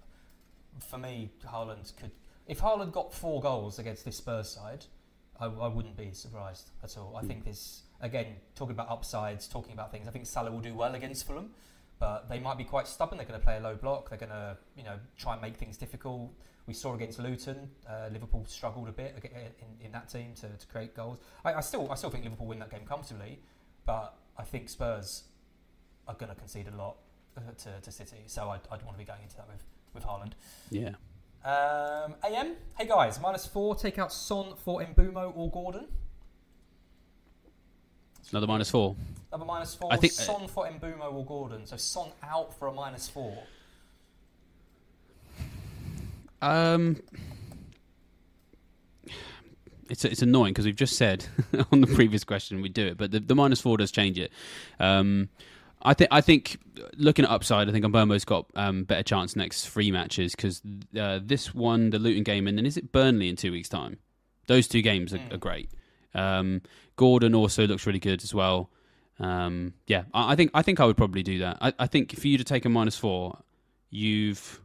for 0.79 0.97
me, 0.97 1.31
Haaland 1.45 1.95
could. 1.95 2.11
If 2.47 2.59
Haaland 2.59 2.91
got 2.91 3.13
four 3.13 3.39
goals 3.39 3.77
against 3.79 4.03
this 4.03 4.17
Spurs 4.17 4.49
side, 4.49 4.85
I, 5.39 5.45
I 5.45 5.67
wouldn't 5.67 5.95
be 5.95 6.11
surprised 6.11 6.71
at 6.83 6.97
all. 6.97 7.15
I 7.15 7.21
hmm. 7.21 7.27
think 7.27 7.45
this 7.45 7.83
again 8.01 8.35
talking 8.55 8.73
about 8.73 8.89
upsides, 8.89 9.47
talking 9.47 9.73
about 9.73 9.91
things. 9.91 10.07
I 10.07 10.11
think 10.11 10.25
Salah 10.25 10.51
will 10.51 10.59
do 10.59 10.73
well 10.73 10.95
against 10.95 11.27
Fulham, 11.27 11.51
but 11.99 12.27
they 12.29 12.39
might 12.39 12.57
be 12.57 12.63
quite 12.63 12.87
stubborn. 12.87 13.17
They're 13.17 13.27
going 13.27 13.39
to 13.39 13.45
play 13.45 13.57
a 13.57 13.61
low 13.61 13.75
block. 13.75 14.09
They're 14.09 14.17
going 14.17 14.31
to 14.31 14.57
you 14.75 14.83
know 14.83 14.97
try 15.17 15.33
and 15.33 15.41
make 15.41 15.57
things 15.57 15.77
difficult. 15.77 16.31
We 16.67 16.73
saw 16.73 16.93
against 16.93 17.19
Luton, 17.19 17.69
uh, 17.89 18.09
Liverpool 18.11 18.45
struggled 18.47 18.87
a 18.87 18.91
bit 18.91 19.15
in, 19.23 19.85
in 19.85 19.91
that 19.91 20.09
team 20.09 20.33
to, 20.35 20.47
to 20.47 20.67
create 20.67 20.95
goals. 20.95 21.17
I, 21.43 21.55
I 21.55 21.61
still 21.61 21.91
I 21.91 21.95
still 21.95 22.09
think 22.09 22.23
Liverpool 22.23 22.47
win 22.47 22.59
that 22.59 22.69
game 22.69 22.85
comfortably, 22.87 23.39
but 23.85 24.15
I 24.37 24.43
think 24.43 24.69
Spurs 24.69 25.23
are 26.07 26.13
going 26.15 26.29
to 26.29 26.35
concede 26.35 26.67
a 26.67 26.75
lot 26.75 26.97
uh, 27.37 27.41
to, 27.57 27.81
to 27.81 27.91
City. 27.91 28.23
So 28.27 28.49
I'd, 28.49 28.61
I'd 28.71 28.83
want 28.83 28.93
to 28.93 28.97
be 28.97 29.05
going 29.05 29.21
into 29.23 29.35
that 29.37 29.47
with, 29.47 29.63
with 29.93 30.03
Haaland. 30.03 30.33
Yeah. 30.69 30.93
Um, 31.43 32.13
AM, 32.23 32.55
hey 32.77 32.87
guys, 32.87 33.19
minus 33.19 33.47
four, 33.47 33.75
take 33.75 33.97
out 33.97 34.13
Son 34.13 34.53
for 34.63 34.81
Mbeumo 34.81 35.35
or 35.35 35.49
Gordon. 35.49 35.87
Another 38.29 38.47
minus 38.47 38.69
four. 38.69 38.95
Another 39.31 39.45
minus 39.45 39.73
four, 39.73 39.91
I 39.91 39.97
think- 39.97 40.13
Son 40.13 40.47
for 40.47 40.67
Mbeumo 40.67 41.11
or 41.13 41.25
Gordon. 41.25 41.65
So 41.65 41.77
Son 41.77 42.09
out 42.23 42.57
for 42.57 42.67
a 42.67 42.73
minus 42.73 43.07
four. 43.07 43.35
Um, 46.41 46.97
it's 49.89 50.05
it's 50.05 50.21
annoying 50.21 50.53
because 50.53 50.65
we've 50.65 50.75
just 50.75 50.95
said 50.95 51.25
on 51.71 51.81
the 51.81 51.87
previous 51.87 52.23
question 52.23 52.61
we 52.61 52.69
do 52.69 52.87
it, 52.87 52.97
but 52.97 53.11
the, 53.11 53.19
the 53.19 53.35
minus 53.35 53.59
four 53.61 53.77
does 53.77 53.91
change 53.91 54.17
it. 54.17 54.31
Um, 54.79 55.29
I 55.81 55.93
think 55.93 56.09
I 56.11 56.21
think 56.21 56.57
looking 56.95 57.25
at 57.25 57.31
upside, 57.31 57.67
I 57.67 57.71
think 57.71 57.83
Mbeumo's 57.85 58.23
got 58.25 58.45
um, 58.55 58.83
better 58.83 59.03
chance 59.03 59.35
next 59.35 59.67
three 59.67 59.91
matches 59.91 60.33
because 60.35 60.61
uh, 60.97 61.19
this 61.23 61.53
one, 61.53 61.89
the 61.89 61.99
Luton 61.99 62.23
game, 62.23 62.47
and 62.47 62.57
then 62.57 62.65
is 62.65 62.77
it 62.77 62.91
Burnley 62.91 63.29
in 63.29 63.35
two 63.35 63.51
weeks' 63.51 63.69
time? 63.69 63.97
Those 64.47 64.67
two 64.67 64.81
games 64.81 65.13
are, 65.13 65.17
Mm. 65.19 65.33
are 65.33 65.37
great. 65.37 65.69
Um, 66.13 66.61
Gordon 66.97 67.33
also 67.33 67.65
looks 67.67 67.85
really 67.87 67.99
good 67.99 68.21
as 68.23 68.33
well. 68.33 68.69
Um, 69.19 69.73
yeah, 69.87 70.03
I, 70.13 70.33
I 70.33 70.35
think 70.35 70.51
I 70.53 70.61
think 70.61 70.79
I 70.79 70.85
would 70.85 70.97
probably 70.97 71.23
do 71.23 71.39
that. 71.39 71.57
I, 71.61 71.73
I 71.79 71.87
think 71.87 72.17
for 72.17 72.27
you 72.27 72.37
to 72.37 72.43
take 72.43 72.65
a 72.65 72.69
minus 72.69 72.95
four, 72.97 73.37
you've. 73.89 74.61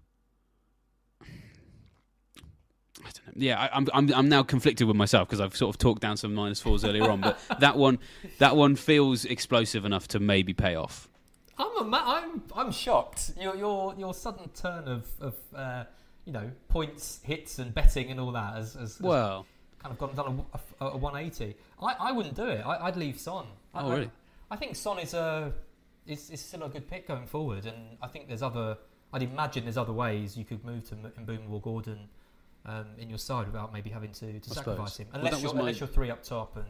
I 3.00 3.04
don't 3.04 3.26
know. 3.26 3.32
Yeah, 3.36 3.60
I, 3.60 3.70
I'm 3.76 3.86
I'm 3.92 4.12
I'm 4.14 4.28
now 4.28 4.42
conflicted 4.42 4.86
with 4.86 4.96
myself 4.96 5.28
because 5.28 5.40
I've 5.40 5.56
sort 5.56 5.74
of 5.74 5.78
talked 5.78 6.00
down 6.02 6.16
some 6.16 6.34
minus 6.34 6.60
fours 6.60 6.84
earlier 6.84 7.10
on, 7.10 7.20
but 7.20 7.38
that 7.60 7.76
one 7.76 7.98
that 8.38 8.56
one 8.56 8.76
feels 8.76 9.24
explosive 9.24 9.84
enough 9.84 10.08
to 10.08 10.20
maybe 10.20 10.52
pay 10.54 10.74
off. 10.74 11.08
I'm 11.58 11.70
ama- 11.86 12.02
I'm 12.06 12.42
I'm 12.54 12.72
shocked. 12.72 13.32
Your 13.40 13.56
your 13.56 13.94
your 13.98 14.14
sudden 14.14 14.48
turn 14.50 14.88
of 14.88 15.06
of 15.20 15.34
uh, 15.54 15.84
you 16.24 16.32
know 16.32 16.50
points, 16.68 17.20
hits, 17.22 17.58
and 17.58 17.74
betting 17.74 18.10
and 18.10 18.18
all 18.20 18.32
that 18.32 18.54
has, 18.54 18.74
has, 18.74 18.96
has 18.96 19.00
Well, 19.00 19.46
kind 19.82 19.92
of 19.92 19.98
gone 19.98 20.14
done 20.14 20.44
a, 20.80 20.84
a, 20.84 20.88
a 20.90 20.96
180. 20.96 21.54
I, 21.82 21.94
I 22.08 22.12
wouldn't 22.12 22.34
do 22.34 22.46
it. 22.46 22.64
I, 22.64 22.86
I'd 22.86 22.96
leave 22.96 23.18
Son. 23.20 23.46
I, 23.74 23.80
Oh, 23.82 23.88
I- 23.90 23.94
really? 23.94 24.10
I, 24.50 24.56
think 24.56 24.74
Son 24.76 24.98
is 24.98 25.14
a 25.14 25.52
is, 26.06 26.30
is 26.30 26.40
still 26.40 26.62
a 26.64 26.68
good 26.68 26.88
pick 26.88 27.06
going 27.08 27.26
forward, 27.26 27.66
and 27.66 27.96
I 28.02 28.06
think 28.08 28.28
there's 28.28 28.42
other. 28.42 28.76
I'd 29.12 29.22
imagine 29.22 29.64
there's 29.64 29.76
other 29.78 29.92
ways 29.92 30.36
you 30.36 30.44
could 30.44 30.64
move 30.64 30.88
to 30.88 30.94
Mbeumo 30.96 31.50
or 31.50 31.60
Gordon 31.60 32.00
um, 32.66 32.86
in 32.98 33.08
your 33.08 33.18
side 33.18 33.46
without 33.46 33.72
maybe 33.72 33.90
having 33.90 34.12
to, 34.12 34.40
to 34.40 34.50
sacrifice 34.50 34.94
suppose. 34.94 34.96
him, 34.98 35.06
Well, 35.12 35.18
unless 35.20 35.34
that 35.34 35.40
you're 35.40 35.48
was 35.50 35.54
my- 35.54 35.60
unless 35.60 35.80
you're 35.80 35.86
three 35.88 36.10
up 36.10 36.22
top 36.22 36.56
and 36.56 36.66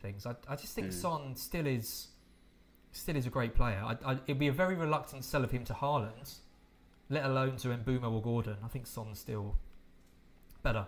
things. 0.00 0.24
I, 0.26 0.34
I 0.48 0.56
just 0.56 0.74
think 0.74 0.88
Mm. 0.88 0.92
Son 0.92 1.36
still 1.36 1.66
is 1.66 2.08
still 2.92 3.16
is 3.16 3.26
a 3.26 3.30
great 3.30 3.54
player. 3.54 3.82
I, 3.84 3.96
I, 4.06 4.12
it'd 4.26 4.38
be 4.38 4.48
a 4.48 4.52
very 4.52 4.74
reluctant 4.76 5.24
sell 5.24 5.42
of 5.42 5.50
him 5.50 5.64
to 5.64 5.72
Haaland, 5.72 6.34
let 7.10 7.24
alone 7.24 7.56
to 7.58 7.68
Mbeumo 7.68 8.12
or 8.12 8.22
Gordon. 8.22 8.56
I 8.64 8.68
think 8.68 8.86
Son's 8.86 9.18
still 9.18 9.56
better 10.62 10.86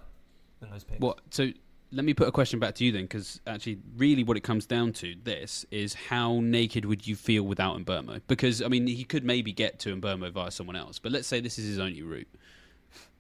than 0.61 0.71
those 0.71 0.85
picks. 0.85 1.01
what? 1.01 1.19
So 1.31 1.51
let 1.93 2.05
me 2.05 2.15
put 2.15 2.29
a 2.29 2.33
question 2.33 2.59
back 2.61 2.75
to 2.77 2.85
you 2.85 2.93
then, 2.93 3.03
because 3.03 3.41
actually, 3.47 3.79
really, 3.97 4.23
what 4.25 4.37
it 4.37 4.43
comes 4.43 4.67
down 4.67 4.93
to 4.95 5.15
this 5.25 5.65
is 5.71 5.95
how 5.95 6.41
naked 6.41 6.85
would 6.85 7.07
you 7.07 7.17
feel 7.17 7.43
without 7.43 7.77
Mbeumo? 7.85 8.21
Because 8.29 8.63
I 8.63 8.69
mean, 8.69 8.87
he 8.87 9.05
could 9.05 9.25
maybe 9.25 9.53
get 9.53 9.79
to 9.81 9.97
Mbeumo 9.97 10.31
via 10.33 10.51
someone 10.51 10.77
else, 10.77 10.99
but 10.99 11.11
let's 11.13 11.27
say 11.27 11.41
this 11.41 11.59
is 11.59 11.67
his 11.67 11.79
only 11.79 12.03
route, 12.03 12.29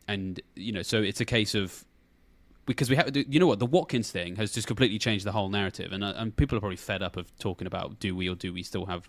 and 0.08 0.40
you 0.54 0.72
know, 0.72 0.82
so 0.82 1.02
it's 1.02 1.20
a 1.20 1.24
case 1.24 1.54
of 1.54 1.84
because 2.66 2.90
we 2.90 2.96
have, 2.96 3.16
you 3.16 3.38
know 3.38 3.46
what, 3.46 3.60
the 3.60 3.66
Watkins 3.66 4.10
thing 4.10 4.36
has 4.36 4.52
just 4.52 4.66
completely 4.66 4.98
changed 4.98 5.24
the 5.24 5.32
whole 5.32 5.48
narrative, 5.48 5.92
and, 5.92 6.02
uh, 6.02 6.14
and 6.16 6.36
people 6.36 6.58
are 6.58 6.60
probably 6.60 6.76
fed 6.76 7.00
up 7.02 7.16
of 7.16 7.36
talking 7.38 7.66
about 7.66 8.00
do 8.00 8.14
we 8.14 8.28
or 8.28 8.34
do 8.34 8.52
we 8.52 8.62
still 8.62 8.86
have 8.86 9.08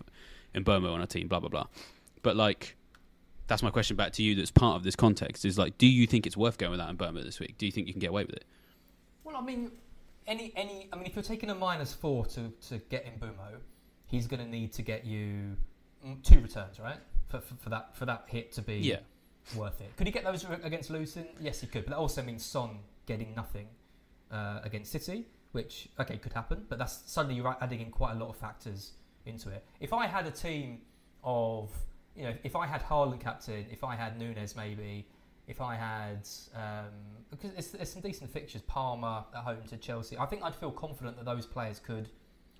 Mbeumo 0.54 0.92
on 0.92 1.00
our 1.00 1.06
team, 1.06 1.28
blah 1.28 1.40
blah 1.40 1.48
blah. 1.48 1.66
But 2.22 2.36
like, 2.36 2.76
that's 3.48 3.62
my 3.62 3.70
question 3.70 3.96
back 3.96 4.12
to 4.14 4.22
you. 4.22 4.34
That's 4.34 4.50
part 4.50 4.76
of 4.76 4.84
this 4.84 4.96
context 4.96 5.44
is 5.44 5.58
like, 5.58 5.76
do 5.78 5.86
you 5.86 6.06
think 6.06 6.26
it's 6.26 6.36
worth 6.36 6.58
going 6.58 6.72
without 6.72 6.96
Mbeumo 6.96 7.22
this 7.24 7.40
week? 7.40 7.58
Do 7.58 7.66
you 7.66 7.72
think 7.72 7.86
you 7.86 7.92
can 7.92 8.00
get 8.00 8.10
away 8.10 8.24
with 8.24 8.36
it? 8.36 8.44
Well, 9.24 9.36
I 9.36 9.40
mean, 9.40 9.72
any 10.26 10.52
any. 10.56 10.88
I 10.92 10.96
mean, 10.96 11.06
if 11.06 11.16
you're 11.16 11.22
taking 11.22 11.50
a 11.50 11.54
minus 11.54 11.92
four 11.92 12.26
to 12.26 12.52
to 12.68 12.78
get 12.90 13.04
in 13.04 13.18
Bumo, 13.18 13.58
he's 14.06 14.26
going 14.26 14.44
to 14.44 14.48
need 14.48 14.72
to 14.74 14.82
get 14.82 15.04
you 15.04 15.56
mm, 16.06 16.22
two 16.22 16.40
returns, 16.40 16.78
right? 16.78 16.98
For, 17.28 17.40
for, 17.40 17.54
for 17.56 17.70
that 17.70 17.96
for 17.96 18.06
that 18.06 18.24
hit 18.28 18.52
to 18.52 18.62
be 18.62 18.76
Yeah. 18.76 18.98
Worth 19.56 19.80
it. 19.80 19.96
Could 19.96 20.06
he 20.06 20.12
get 20.12 20.24
those 20.24 20.44
against 20.62 20.90
Luton? 20.90 21.26
Yes, 21.40 21.60
he 21.60 21.66
could. 21.66 21.84
But 21.84 21.90
that 21.90 21.98
also 21.98 22.22
means 22.22 22.44
Son 22.44 22.78
getting 23.06 23.34
nothing 23.34 23.66
uh, 24.30 24.60
against 24.62 24.92
City, 24.92 25.26
which 25.52 25.88
okay 25.98 26.18
could 26.18 26.32
happen. 26.32 26.64
But 26.68 26.78
that's 26.78 27.02
suddenly 27.06 27.36
you're 27.36 27.56
adding 27.60 27.80
in 27.80 27.90
quite 27.90 28.12
a 28.12 28.18
lot 28.18 28.28
of 28.28 28.36
factors 28.36 28.92
into 29.24 29.50
it. 29.50 29.64
If 29.80 29.92
I 29.92 30.06
had 30.06 30.26
a 30.26 30.30
team 30.30 30.82
of 31.24 31.70
you 32.14 32.24
know, 32.24 32.34
if 32.42 32.56
I 32.56 32.66
had 32.66 32.82
Haaland 32.82 33.20
captain, 33.20 33.64
if 33.70 33.84
I 33.84 33.94
had 33.94 34.18
Nunez 34.18 34.56
maybe, 34.56 35.06
if 35.46 35.60
I 35.60 35.76
had 35.76 36.28
um, 36.54 36.92
because 37.30 37.52
it's, 37.56 37.68
there's 37.68 37.92
some 37.92 38.02
decent 38.02 38.30
fixtures, 38.30 38.62
Palmer 38.62 39.24
at 39.34 39.42
home 39.44 39.62
to 39.68 39.76
Chelsea. 39.76 40.18
I 40.18 40.26
think 40.26 40.42
I'd 40.42 40.54
feel 40.54 40.72
confident 40.72 41.16
that 41.16 41.24
those 41.24 41.46
players 41.46 41.78
could 41.78 42.08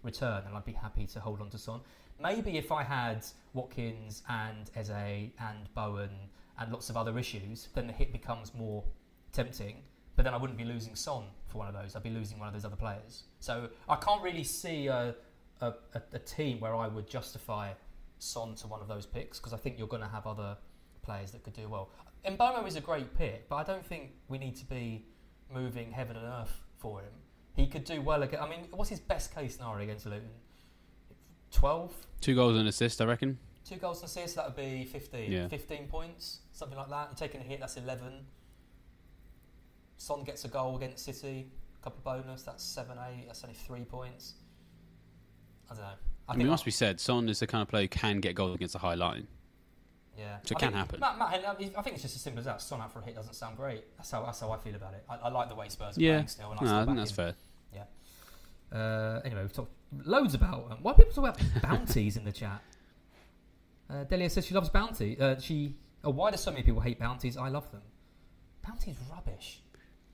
return, 0.02 0.44
and 0.46 0.56
I'd 0.56 0.64
be 0.64 0.72
happy 0.72 1.06
to 1.06 1.20
hold 1.20 1.40
on 1.40 1.50
to 1.50 1.58
Son. 1.58 1.80
Maybe 2.20 2.56
if 2.56 2.72
I 2.72 2.82
had 2.82 3.24
Watkins 3.52 4.22
and 4.28 4.70
Eze 4.74 4.90
and 4.90 5.72
Bowen 5.74 6.10
and 6.58 6.72
lots 6.72 6.90
of 6.90 6.96
other 6.96 7.18
issues, 7.18 7.68
then 7.74 7.86
the 7.86 7.92
hit 7.92 8.12
becomes 8.12 8.54
more 8.54 8.84
tempting. 9.32 9.76
But 10.16 10.24
then 10.24 10.34
I 10.34 10.36
wouldn't 10.36 10.58
be 10.58 10.64
losing 10.64 10.96
Son 10.96 11.24
for 11.46 11.58
one 11.58 11.68
of 11.68 11.74
those. 11.74 11.94
I'd 11.94 12.02
be 12.02 12.10
losing 12.10 12.38
one 12.38 12.48
of 12.48 12.54
those 12.54 12.64
other 12.64 12.76
players. 12.76 13.24
So 13.38 13.68
I 13.88 13.96
can't 13.96 14.22
really 14.22 14.42
see 14.42 14.88
a, 14.88 15.14
a, 15.60 15.72
a, 15.94 16.18
team 16.18 16.58
where 16.58 16.74
I 16.74 16.88
would 16.88 17.08
justify 17.08 17.70
Son 18.18 18.56
to 18.56 18.66
one 18.66 18.80
of 18.80 18.88
those 18.88 19.06
picks 19.06 19.38
because 19.38 19.52
I 19.52 19.56
think 19.58 19.78
you're 19.78 19.86
going 19.86 20.02
to 20.02 20.08
have 20.08 20.26
other 20.26 20.56
players 21.02 21.30
that 21.30 21.44
could 21.44 21.54
do 21.54 21.68
well. 21.68 21.90
Mbeumo 22.26 22.66
is 22.66 22.74
a 22.74 22.80
great 22.80 23.16
pick, 23.16 23.48
but 23.48 23.56
I 23.56 23.62
don't 23.62 23.86
think 23.86 24.10
we 24.26 24.38
need 24.38 24.56
to 24.56 24.64
be 24.64 25.06
moving 25.54 25.92
heaven 25.92 26.16
and 26.16 26.26
earth 26.26 26.60
for 26.76 27.00
him. 27.00 27.12
He 27.54 27.66
could 27.66 27.84
do 27.84 28.02
well 28.02 28.22
again. 28.22 28.40
I 28.40 28.48
mean, 28.48 28.66
what's 28.72 28.90
his 28.90 29.00
best 29.00 29.34
case 29.34 29.56
scenario 29.56 29.84
against 29.84 30.06
Luton? 30.06 30.28
12? 31.52 31.94
Two 32.20 32.34
goals 32.34 32.52
and 32.52 32.62
an 32.62 32.66
assist, 32.66 33.00
I 33.00 33.04
reckon. 33.04 33.38
Two 33.68 33.76
goals 33.76 34.00
and 34.00 34.08
assists, 34.08 34.34
that 34.36 34.46
would 34.46 34.56
be 34.56 34.84
15. 34.84 35.30
Yeah. 35.30 35.48
15 35.48 35.88
points, 35.88 36.38
something 36.52 36.78
like 36.78 36.88
that. 36.88 37.08
And 37.08 37.16
taking 37.18 37.40
a 37.40 37.44
hit, 37.44 37.60
that's 37.60 37.76
11. 37.76 38.24
Son 39.98 40.22
gets 40.24 40.44
a 40.44 40.48
goal 40.48 40.76
against 40.76 41.04
City, 41.04 41.50
a 41.80 41.84
couple 41.84 42.00
bonus, 42.04 42.42
that's 42.42 42.64
7 42.64 42.96
8. 42.96 43.24
That's 43.26 43.42
only 43.44 43.54
three 43.56 43.84
points. 43.84 44.34
I 45.70 45.74
don't 45.74 45.82
know. 45.82 45.90
I 46.28 46.36
mean, 46.36 46.46
it 46.46 46.50
must 46.50 46.64
be 46.64 46.70
said, 46.70 47.00
Son 47.00 47.28
is 47.28 47.40
the 47.40 47.46
kind 47.46 47.62
of 47.62 47.68
player 47.68 47.84
who 47.84 47.88
can 47.88 48.20
get 48.20 48.34
goals 48.34 48.54
against 48.54 48.74
a 48.74 48.78
high 48.78 48.94
line. 48.94 49.26
Yeah, 50.16 50.38
So 50.44 50.52
it 50.52 50.56
I 50.56 50.60
can 50.60 50.68
think- 50.68 50.74
happen. 50.76 51.00
Matt, 51.00 51.18
Matt, 51.18 51.44
I 51.46 51.54
think 51.82 51.94
it's 51.94 52.02
just 52.02 52.16
as 52.16 52.22
simple 52.22 52.40
as 52.40 52.46
that. 52.46 52.60
Son 52.62 52.80
out 52.80 52.92
for 52.92 53.00
a 53.00 53.02
hit 53.04 53.14
doesn't 53.14 53.34
sound 53.34 53.56
great. 53.56 53.84
That's 53.96 54.10
how 54.10 54.24
that's 54.24 54.40
how 54.40 54.50
I 54.50 54.56
feel 54.58 54.74
about 54.74 54.94
it. 54.94 55.04
I, 55.08 55.16
I 55.16 55.28
like 55.28 55.48
the 55.48 55.54
way 55.54 55.68
Spurs 55.68 55.96
are 55.96 56.00
Yeah, 56.00 56.14
playing 56.16 56.28
still. 56.28 56.50
And 56.50 56.60
I, 56.60 56.62
no, 56.62 56.68
still 56.68 56.78
I 56.78 56.84
think 56.86 56.96
that's 56.96 57.10
him. 57.10 57.16
fair. 57.16 57.34
Uh, 58.70 59.20
anyway, 59.24 59.40
we've 59.42 59.52
talked 59.52 59.72
loads 60.04 60.34
about. 60.34 60.70
Um, 60.70 60.78
why 60.82 60.92
people 60.92 61.12
talk 61.12 61.36
about 61.36 61.40
bounties 61.62 62.16
in 62.18 62.24
the 62.24 62.32
chat? 62.32 62.60
Uh, 63.90 64.04
Delia 64.04 64.28
says 64.30 64.46
she 64.46 64.54
loves 64.54 64.68
bounty. 64.68 65.18
Uh, 65.18 65.38
she. 65.38 65.74
Oh, 66.04 66.10
why 66.10 66.30
do 66.30 66.36
so 66.36 66.50
many 66.50 66.62
people 66.62 66.80
hate 66.80 66.98
bounties? 66.98 67.36
I 67.36 67.48
love 67.48 67.70
them. 67.72 67.82
Bounty's 68.66 68.96
rubbish. 69.10 69.62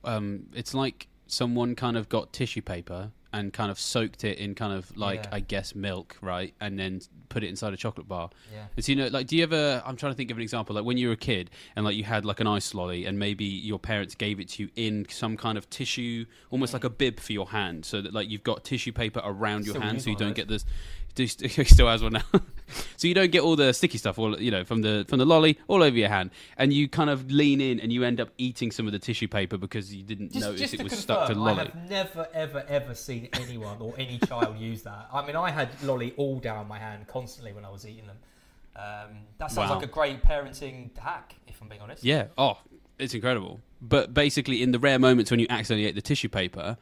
Um, 0.05 0.47
it's 0.55 0.75
like 0.75 1.09
someone 1.27 1.75
kind 1.75 1.97
of 1.97 2.09
got 2.09 2.33
tissue 2.33 2.63
paper 2.63 3.11
and 3.33 3.53
kind 3.53 3.69
of 3.71 3.81
soaked 3.81 4.23
it 4.23 4.39
in 4.39 4.55
kind 4.55 4.73
of 4.73 4.97
like 4.97 5.25
Yeah. 5.25 5.31
I 5.33 5.41
guess 5.41 5.75
milk, 5.75 6.17
right, 6.21 6.55
and 6.61 6.79
then 6.79 7.01
put 7.31 7.43
it 7.43 7.49
inside 7.49 7.73
a 7.75 7.77
chocolate 7.77 8.07
bar. 8.07 8.31
Yeah. 8.53 8.67
It's 8.77 8.89
you 8.89 8.95
know 8.95 9.09
like 9.09 9.27
do 9.27 9.37
you 9.37 9.43
ever? 9.43 9.83
I'm 9.85 9.97
trying 9.97 10.13
to 10.13 10.17
think 10.17 10.31
of 10.31 10.37
an 10.37 10.43
example 10.43 10.77
like 10.77 10.85
when 10.85 10.99
you 10.99 11.09
were 11.09 11.15
a 11.15 11.17
kid 11.17 11.51
and 11.75 11.85
like 11.85 11.97
you 11.97 12.05
had 12.05 12.25
like 12.25 12.39
an 12.39 12.47
ice 12.47 12.75
lolly 12.75 13.07
and 13.07 13.19
maybe 13.19 13.45
your 13.45 13.81
parents 13.81 14.15
gave 14.15 14.39
it 14.39 14.51
to 14.51 14.63
you 14.65 14.71
in 14.77 15.07
some 15.11 15.37
kind 15.37 15.59
of 15.59 15.69
tissue, 15.69 16.27
almost 16.51 16.73
like 16.73 16.85
a 16.85 16.91
bib 16.91 17.19
for 17.19 17.33
your 17.33 17.49
hand, 17.49 17.85
so 17.85 18.01
that 18.01 18.15
like 18.15 18.31
you've 18.31 18.45
got 18.45 18.63
tissue 18.63 18.93
paper 18.93 19.21
around 19.25 19.67
your 19.67 19.81
hand 19.81 20.01
so 20.01 20.11
you 20.11 20.17
don't 20.17 20.37
get 20.37 20.47
this. 20.47 20.65
He 21.17 21.27
still 21.29 21.89
has 21.89 22.03
one 22.03 22.15
now. 22.15 22.23
so 22.97 23.07
you 23.07 23.15
don't 23.15 23.31
get 23.31 23.43
all 23.43 23.55
the 23.57 23.73
sticky 23.73 23.99
stuff, 23.99 24.19
all 24.19 24.41
you 24.41 24.51
know, 24.51 24.65
from 24.65 24.83
the 24.83 25.05
from 25.09 25.19
the 25.19 25.25
lolly 25.27 25.59
all 25.69 25.83
over 25.83 25.97
your 25.97 26.09
hand, 26.09 26.31
and 26.59 26.73
you 26.73 26.89
kind 26.89 27.09
of 27.11 27.31
lean 27.31 27.61
in 27.61 27.79
and 27.79 27.93
you 27.93 28.03
end 28.03 28.21
up 28.21 28.31
eating 28.39 28.71
some 28.73 28.87
of 28.87 28.93
the 28.93 28.99
tissue 28.99 29.29
paper 29.29 29.57
because 29.57 29.95
you 29.95 30.03
didn't 30.03 30.33
Just, 30.33 30.45
notice 30.45 30.61
just 30.61 30.75
it 30.75 30.83
was 30.83 30.93
confirm, 30.93 31.03
stuck 31.03 31.29
to 31.29 31.35
the 31.35 31.41
I 31.41 31.45
lolly. 31.45 31.65
have 31.67 31.89
never, 31.91 32.29
ever, 32.35 32.65
ever 32.69 32.95
seen 32.95 33.29
anyone 33.35 33.77
or 33.81 33.95
any 33.97 34.19
child 34.19 34.59
use 34.59 34.83
that. 34.83 35.09
I 35.13 35.25
mean, 35.25 35.37
I 35.37 35.51
had 35.51 35.69
lolly 35.85 36.15
all 36.17 36.41
down 36.41 36.67
my 36.67 36.79
hand 36.79 37.07
constantly 37.07 37.53
when 37.53 37.65
I 37.65 37.71
was 37.71 37.87
eating 37.87 38.07
them. 38.09 38.17
Um, 38.77 39.19
that 39.39 39.53
sounds 39.53 39.71
Wow. 39.71 39.77
like 39.77 39.85
a 39.85 39.91
great 39.91 40.23
parenting 40.25 40.97
hack, 40.99 41.37
if 41.47 41.61
I'm 41.63 41.69
being 41.69 41.81
honest. 41.81 42.03
Yeah. 42.03 42.27
Oh, 42.37 42.59
it's 42.99 43.15
incredible. 43.15 43.61
But 43.81 44.13
basically, 44.15 44.63
in 44.63 44.73
the 44.73 44.79
rare 44.81 44.99
moments 44.99 45.31
when 45.31 45.39
you 45.39 45.47
accidentally 45.49 45.87
ate 45.87 45.95
the 45.95 46.03
tissue 46.03 46.29
paper, 46.29 46.77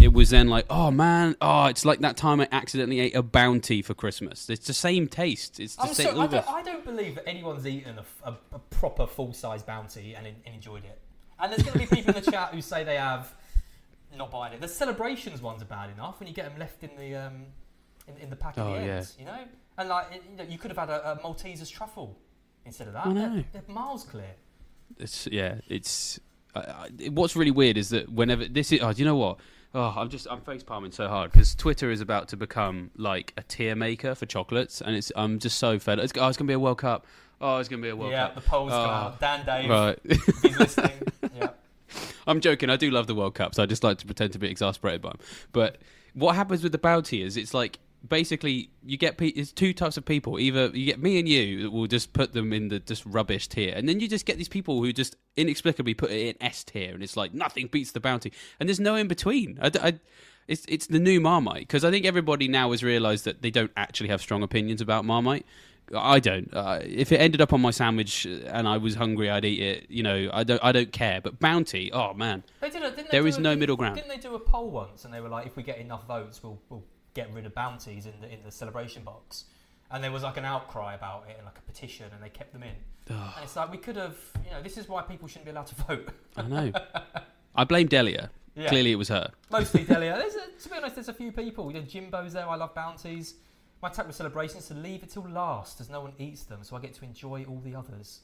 it 0.00 0.12
was 0.12 0.30
then 0.30 0.48
like, 0.48 0.66
oh 0.70 0.90
man, 0.90 1.36
oh, 1.40 1.66
it's 1.66 1.84
like 1.84 2.00
that 2.00 2.16
time 2.16 2.40
I 2.40 2.48
accidentally 2.52 3.00
ate 3.00 3.14
a 3.14 3.22
bounty 3.22 3.82
for 3.82 3.94
Christmas. 3.94 4.48
It's 4.48 4.66
the 4.66 4.72
same 4.74 5.06
taste. 5.08 5.60
It's 5.60 5.76
the 5.76 5.82
I'm 5.82 5.94
same. 5.94 6.18
I, 6.18 6.26
don't, 6.26 6.48
I 6.48 6.62
don't 6.62 6.84
believe 6.84 7.16
that 7.16 7.28
anyone's 7.28 7.66
eaten 7.66 7.98
a 8.24 8.32
proper 8.70 9.06
full 9.06 9.32
size 9.32 9.62
bounty 9.62 10.14
and, 10.14 10.26
and 10.26 10.54
enjoyed 10.54 10.84
it. 10.84 10.98
And 11.38 11.50
there's 11.52 11.62
going 11.62 11.72
to 11.72 11.78
be 11.78 11.86
people 11.96 12.14
in 12.14 12.22
the 12.22 12.30
chat 12.30 12.54
who 12.54 12.60
say 12.60 12.84
they 12.84 12.96
have 12.96 13.34
not 14.16 14.30
buying 14.30 14.52
it. 14.52 14.60
The 14.60 14.68
celebrations 14.68 15.40
ones 15.40 15.62
are 15.62 15.66
bad 15.66 15.90
enough 15.90 16.20
when 16.20 16.26
you 16.28 16.34
get 16.34 16.48
them 16.50 16.58
left 16.58 16.82
in 16.82 16.90
the 16.96 17.14
um, 17.14 17.46
in, 18.08 18.16
in 18.24 18.30
the 18.30 18.36
pack 18.36 18.58
at 18.58 18.66
Oh, 18.66 18.74
the 18.74 18.84
yeah. 18.84 18.96
end, 18.96 19.12
you 19.18 19.24
know. 19.24 19.38
And 19.78 19.88
like 19.88 20.06
you, 20.12 20.36
know, 20.36 20.44
you 20.50 20.58
could 20.58 20.70
have 20.70 20.78
had 20.78 20.90
a, 20.90 21.12
a 21.12 21.16
Malteser's 21.16 21.70
truffle 21.70 22.18
instead 22.66 22.88
of 22.88 22.92
that. 22.94 23.06
I 23.06 23.12
They're, 23.12 23.30
know. 23.30 23.44
they're 23.52 23.62
miles 23.68 24.04
clear. 24.04 24.34
It's 24.98 25.26
yeah. 25.28 25.56
It's 25.68 26.18
I, 26.54 26.88
what's 27.10 27.36
really 27.36 27.52
weird 27.52 27.76
is 27.78 27.90
that 27.90 28.08
whenever 28.10 28.46
this 28.46 28.72
is, 28.72 28.80
oh, 28.82 28.92
do 28.92 28.98
you 28.98 29.04
know 29.04 29.16
what? 29.16 29.38
Oh, 29.72 29.94
I'm 29.96 30.08
just 30.08 30.26
I'm 30.28 30.40
face 30.40 30.62
palming 30.64 30.90
so 30.92 31.06
hard 31.08 31.30
because 31.30 31.54
Twitter 31.54 31.90
is 31.90 32.00
about 32.00 32.28
to 32.28 32.36
become 32.36 32.90
like 32.96 33.32
a 33.36 33.42
tier 33.42 33.76
maker 33.76 34.14
for 34.16 34.26
chocolates, 34.26 34.80
and 34.80 34.96
it's 34.96 35.12
I'm 35.14 35.38
just 35.38 35.58
so 35.58 35.78
fed. 35.78 35.98
up. 36.00 36.04
It's, 36.04 36.12
oh, 36.16 36.26
it's 36.28 36.36
gonna 36.36 36.48
be 36.48 36.54
a 36.54 36.58
World 36.58 36.78
Cup. 36.78 37.06
Oh, 37.40 37.58
it's 37.58 37.68
gonna 37.68 37.80
be 37.82 37.88
a 37.88 37.96
World 37.96 38.10
yeah, 38.12 38.26
Cup. 38.28 38.34
Yeah, 38.36 38.40
the 38.40 38.48
polls 38.48 38.72
Oh, 38.72 38.76
out. 38.76 39.20
Dan 39.20 39.46
Dave, 39.46 39.70
Right. 39.70 39.98
he's 40.42 40.58
listening. 40.58 40.92
Yeah. 41.36 41.50
I'm 42.26 42.40
joking. 42.40 42.68
I 42.70 42.76
do 42.76 42.90
love 42.90 43.06
the 43.06 43.14
World 43.14 43.34
Cup, 43.34 43.54
so 43.54 43.62
I 43.62 43.66
just 43.66 43.82
like 43.84 43.98
to 43.98 44.06
pretend 44.06 44.32
to 44.32 44.38
be 44.38 44.48
exasperated 44.48 45.00
by 45.02 45.10
them. 45.10 45.18
But 45.52 45.78
what 46.14 46.34
happens 46.34 46.62
with 46.62 46.72
the 46.72 46.78
bounty 46.78 47.22
is 47.22 47.36
it's 47.36 47.54
like 47.54 47.78
basically 48.08 48.70
you 48.84 48.96
get 48.96 49.16
pe- 49.18 49.28
it's 49.28 49.52
two 49.52 49.72
types 49.72 49.96
of 49.96 50.04
people. 50.04 50.38
Either 50.38 50.66
you 50.68 50.86
get 50.86 51.00
me 51.02 51.18
and 51.18 51.28
you 51.28 51.62
that 51.64 51.70
will 51.70 51.86
just 51.86 52.12
put 52.12 52.32
them 52.32 52.52
in 52.52 52.68
the 52.68 52.78
just 52.80 53.04
rubbish 53.06 53.48
tier, 53.48 53.72
and 53.76 53.88
then 53.88 54.00
you 54.00 54.08
just 54.08 54.26
get 54.26 54.38
these 54.38 54.48
people 54.48 54.82
who 54.82 54.92
just 54.92 55.16
inexplicably 55.36 55.94
put 55.94 56.10
it 56.10 56.36
in 56.36 56.42
S 56.42 56.64
tier, 56.64 56.92
and 56.94 57.02
it's 57.02 57.16
like 57.16 57.34
nothing 57.34 57.66
beats 57.68 57.92
the 57.92 58.00
bounty, 58.00 58.32
and 58.58 58.68
there's 58.68 58.80
no 58.80 58.94
in 58.96 59.08
between. 59.08 59.58
I, 59.62 59.70
I- 59.80 60.00
it's 60.48 60.64
it's 60.68 60.86
the 60.88 60.98
new 60.98 61.20
Marmite 61.20 61.60
because 61.60 61.84
I 61.84 61.90
think 61.92 62.04
everybody 62.06 62.48
now 62.48 62.72
has 62.72 62.82
realised 62.82 63.24
that 63.24 63.40
they 63.40 63.50
don't 63.52 63.70
actually 63.76 64.08
have 64.08 64.20
strong 64.20 64.42
opinions 64.42 64.80
about 64.80 65.04
Marmite. 65.04 65.46
I 65.94 66.18
don't. 66.20 66.48
Uh, 66.52 66.80
if 66.84 67.10
it 67.12 67.20
ended 67.20 67.40
up 67.40 67.52
on 67.52 67.60
my 67.60 67.70
sandwich 67.72 68.24
and 68.24 68.66
I 68.66 68.76
was 68.78 68.94
hungry, 68.96 69.28
I'd 69.30 69.44
eat 69.44 69.60
it. 69.60 69.86
You 69.90 70.02
know, 70.02 70.28
I 70.32 70.42
don't. 70.44 70.62
I 70.64 70.72
don't 70.72 70.92
care. 70.92 71.20
But 71.20 71.38
Bounty, 71.38 71.92
oh 71.92 72.14
man, 72.14 72.42
They 72.60 72.70
did 72.70 72.82
a, 72.82 72.90
didn't 72.90 72.96
they 73.10 73.18
There 73.18 73.26
is 73.28 73.36
a- 73.36 73.40
no 73.40 73.54
middle 73.54 73.76
ground. 73.76 73.94
Didn't 73.96 74.08
they 74.08 74.16
do 74.16 74.34
a 74.34 74.40
poll 74.40 74.70
once, 74.70 75.04
and 75.04 75.12
they 75.14 75.20
were 75.20 75.28
like, 75.28 75.46
if 75.46 75.56
we 75.56 75.62
get 75.62 75.78
enough 75.78 76.06
votes, 76.08 76.42
we'll 76.42 76.60
we'll 76.68 76.82
get 77.14 77.32
rid 77.32 77.46
of 77.46 77.54
bounties 77.54 78.06
in 78.06 78.12
the 78.20 78.32
in 78.32 78.42
the 78.44 78.50
celebration 78.50 79.02
box. 79.02 79.44
And 79.92 80.04
there 80.04 80.12
was 80.12 80.22
like 80.22 80.36
an 80.36 80.44
outcry 80.44 80.94
about 80.94 81.24
it 81.28 81.34
and 81.36 81.44
like 81.44 81.58
a 81.58 81.62
petition, 81.62 82.06
and 82.14 82.22
they 82.22 82.28
kept 82.28 82.52
them 82.52 82.62
in. 82.62 82.74
and 83.08 83.42
it's 83.42 83.56
like 83.56 83.72
we 83.72 83.78
could 83.78 83.96
have, 83.96 84.16
you 84.44 84.52
know, 84.52 84.62
this 84.62 84.78
is 84.78 84.88
why 84.88 85.02
people 85.02 85.26
shouldn't 85.26 85.46
be 85.46 85.50
allowed 85.50 85.66
to 85.66 85.74
vote. 85.74 86.08
I 86.36 86.42
know. 86.42 86.72
I 87.56 87.64
blame 87.64 87.88
Delia. 87.88 88.30
Yeah. 88.54 88.68
Clearly, 88.68 88.92
it 88.92 88.96
was 88.96 89.08
her. 89.08 89.30
Mostly 89.50 89.82
Delia. 89.92 90.16
There's 90.16 90.34
a, 90.36 90.62
to 90.62 90.68
be 90.68 90.76
honest, 90.76 90.94
there's 90.94 91.08
a 91.08 91.12
few 91.14 91.32
people. 91.32 91.72
You 91.72 91.80
know, 91.80 91.86
Jimbo's 91.86 92.32
there. 92.34 92.48
I 92.48 92.54
love 92.54 92.72
bounties. 92.74 93.34
My 93.82 93.88
tactic 93.88 94.08
with 94.08 94.16
celebrations 94.16 94.62
is 94.64 94.68
to 94.68 94.74
leave 94.74 95.02
it 95.02 95.10
till 95.10 95.28
last, 95.28 95.80
as 95.80 95.88
no 95.90 96.02
one 96.02 96.12
eats 96.18 96.42
them, 96.44 96.60
so 96.62 96.76
I 96.76 96.80
get 96.80 96.94
to 96.94 97.04
enjoy 97.04 97.44
all 97.48 97.60
the 97.64 97.74
others. 97.74 98.20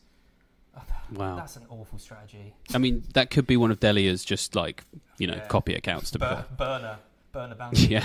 Wow. 1.12 1.36
That's 1.36 1.54
an 1.56 1.62
awful 1.70 1.98
strategy. 1.98 2.52
I 2.74 2.78
mean, 2.78 3.04
that 3.14 3.30
could 3.30 3.46
be 3.46 3.56
one 3.56 3.70
of 3.70 3.78
Delia's 3.80 4.24
just 4.24 4.54
like 4.56 4.84
you 5.18 5.26
know 5.28 5.34
Yeah. 5.36 5.46
copy 5.46 5.74
accounts 5.74 6.10
to 6.12 6.18
Bur- 6.18 6.44
fair. 6.58 6.98
Burner, 7.36 7.54
burner 7.54 7.54
bounty. 7.54 7.86
Yeah. 7.88 8.02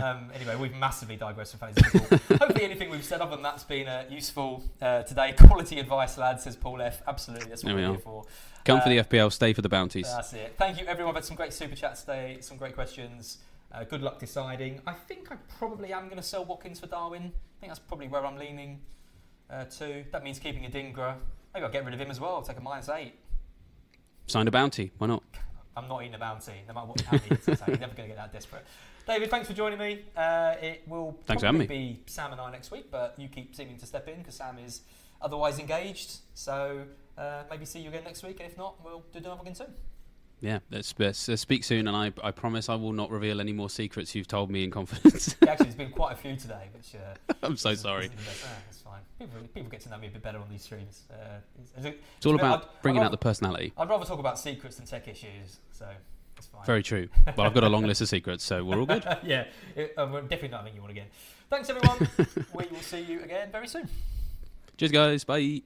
um, 0.02 0.30
anyway, 0.34 0.56
we've 0.56 0.74
massively 0.74 1.14
digressed 1.14 1.56
from 1.56 1.60
fantasy 1.60 1.98
football. 1.98 2.38
Hopefully, 2.38 2.64
anything 2.64 2.90
we've 2.90 3.04
said 3.04 3.20
other 3.20 3.36
than 3.36 3.42
that's 3.42 3.62
been 3.62 3.86
uh, 3.86 4.04
useful 4.10 4.64
uh, 4.82 5.04
today. 5.04 5.32
Quality 5.38 5.78
advice, 5.78 6.18
lads, 6.18 6.42
says 6.42 6.56
Paul 6.56 6.82
F. 6.82 7.00
Absolutely, 7.06 7.50
that's 7.50 7.62
what 7.62 7.68
There 7.68 7.76
we 7.76 7.82
we're 7.82 7.92
here 7.92 8.00
for. 8.00 8.24
Come 8.64 8.80
for 8.80 8.86
Uh, 8.86 8.88
the 8.88 8.98
FPL, 9.04 9.32
stay 9.32 9.52
for 9.52 9.62
the 9.62 9.68
bounties. 9.68 10.12
That's 10.12 10.32
it. 10.32 10.56
Thank 10.58 10.80
you, 10.80 10.86
everyone. 10.86 11.14
We've 11.14 11.22
had 11.22 11.24
some 11.24 11.36
great 11.36 11.52
super 11.52 11.76
chats 11.76 12.00
today, 12.00 12.38
some 12.40 12.56
great 12.56 12.74
questions. 12.74 13.38
Uh, 13.70 13.84
good 13.84 14.02
luck 14.02 14.18
deciding. 14.18 14.80
I 14.88 14.92
think 14.92 15.30
I 15.30 15.36
probably 15.58 15.92
am 15.92 16.06
going 16.06 16.16
to 16.16 16.22
sell 16.22 16.44
Watkins 16.44 16.80
for 16.80 16.88
Darwin. 16.88 17.22
I 17.22 17.60
think 17.60 17.70
that's 17.70 17.78
probably 17.78 18.08
where 18.08 18.26
I'm 18.26 18.36
leaning 18.38 18.80
uh, 19.48 19.66
to. 19.66 20.04
That 20.10 20.24
means 20.24 20.40
keeping 20.40 20.64
Adingra. 20.64 21.14
Maybe 21.54 21.64
I'll 21.64 21.70
get 21.70 21.84
rid 21.84 21.94
of 21.94 22.00
him 22.00 22.10
as 22.10 22.18
well. 22.18 22.34
I'll 22.34 22.42
take 22.42 22.58
a 22.58 22.60
minus 22.60 22.88
eight. 22.88 23.14
Sign 24.26 24.48
a 24.48 24.50
bounty. 24.50 24.90
Why 24.98 25.06
not? 25.06 25.22
I'm 25.78 25.88
not 25.88 26.02
eating 26.02 26.14
a 26.14 26.18
bounty, 26.18 26.52
no 26.66 26.74
matter 26.74 26.86
what 26.86 27.00
how 27.02 27.12
many 27.16 27.28
hits 27.28 27.48
I 27.48 27.54
take. 27.54 27.68
You're 27.68 27.78
never 27.78 27.94
going 27.94 28.08
to 28.08 28.14
get 28.14 28.16
that 28.16 28.32
desperate. 28.32 28.64
David, 29.06 29.30
thanks 29.30 29.46
for 29.46 29.54
joining 29.54 29.78
me. 29.78 30.04
Uh, 30.16 30.54
it 30.60 30.82
will 30.86 31.16
Thanks 31.24 31.42
probably 31.42 31.66
be 31.66 32.02
Sam 32.06 32.32
and 32.32 32.40
I 32.40 32.50
next 32.50 32.70
week, 32.70 32.90
but 32.90 33.14
you 33.16 33.28
keep 33.28 33.54
seeming 33.54 33.78
to 33.78 33.86
step 33.86 34.08
in 34.08 34.18
because 34.18 34.34
Sam 34.34 34.58
is 34.58 34.82
otherwise 35.22 35.58
engaged. 35.58 36.18
So 36.34 36.82
uh, 37.16 37.44
maybe 37.48 37.64
see 37.64 37.80
you 37.80 37.88
again 37.88 38.04
next 38.04 38.22
week, 38.22 38.40
and 38.40 38.50
if 38.50 38.58
not, 38.58 38.84
we'll 38.84 39.04
do 39.12 39.18
another 39.18 39.40
again 39.40 39.54
soon. 39.54 39.72
Yeah, 40.40 40.60
let's, 40.70 40.94
let's, 40.98 41.28
uh, 41.28 41.36
speak 41.36 41.64
soon, 41.64 41.88
and 41.88 41.96
I, 41.96 42.12
I 42.22 42.30
promise 42.30 42.68
I 42.68 42.76
will 42.76 42.92
not 42.92 43.10
reveal 43.10 43.40
any 43.40 43.52
more 43.52 43.68
secrets 43.68 44.14
you've 44.14 44.28
told 44.28 44.50
me 44.50 44.62
in 44.62 44.70
confidence. 44.70 45.34
Actually, 45.48 45.64
there's 45.64 45.74
been 45.74 45.90
quite 45.90 46.12
a 46.12 46.16
few 46.16 46.36
today, 46.36 46.68
which 46.72 46.94
uh, 46.94 47.34
I'm 47.42 47.56
so 47.56 47.74
sorry. 47.74 48.04
isn't 48.04 48.16
the 48.16 48.22
best. 48.22 48.44
Ah, 48.46 48.50
it's 48.70 48.78
fine. 48.80 49.00
People, 49.18 49.40
people 49.52 49.70
get 49.70 49.80
to 49.80 49.88
know 49.90 49.98
me 49.98 50.06
a 50.06 50.10
bit 50.10 50.22
better 50.22 50.38
on 50.38 50.48
these 50.48 50.62
streams. 50.62 51.02
Uh, 51.10 51.16
it's, 51.60 51.72
it's, 51.86 51.96
It's 52.18 52.26
all 52.26 52.36
about 52.36 52.60
I'd- 52.62 52.68
bringing 52.82 53.02
I'd 53.02 53.06
out 53.06 53.10
the 53.10 53.16
personality. 53.18 53.72
I'd 53.76 53.88
rather 53.88 54.04
talk 54.04 54.20
about 54.20 54.38
secrets 54.38 54.76
than 54.76 54.86
tech 54.86 55.08
issues, 55.08 55.58
so 55.72 55.86
it's 56.36 56.46
fine. 56.46 56.64
Very 56.66 56.84
true. 56.84 57.08
But 57.24 57.40
I've 57.40 57.54
got 57.54 57.64
a 57.64 57.68
long 57.68 57.82
list 57.84 58.00
of 58.00 58.08
secrets, 58.08 58.44
so 58.44 58.64
we're 58.64 58.78
all 58.78 58.86
good. 58.86 59.04
yeah, 59.24 59.46
it, 59.74 59.92
uh, 59.98 60.06
we're 60.08 60.20
definitely 60.22 60.48
not 60.50 60.58
having 60.60 60.76
you 60.76 60.82
on 60.82 60.90
again. 60.90 61.06
Thanks, 61.50 61.68
everyone. 61.68 62.08
we 62.54 62.64
will 62.70 62.80
see 62.80 63.00
you 63.00 63.22
again 63.22 63.50
very 63.50 63.66
soon. 63.66 63.88
Cheers, 64.76 64.92
guys. 64.92 65.24
Bye. 65.24 65.62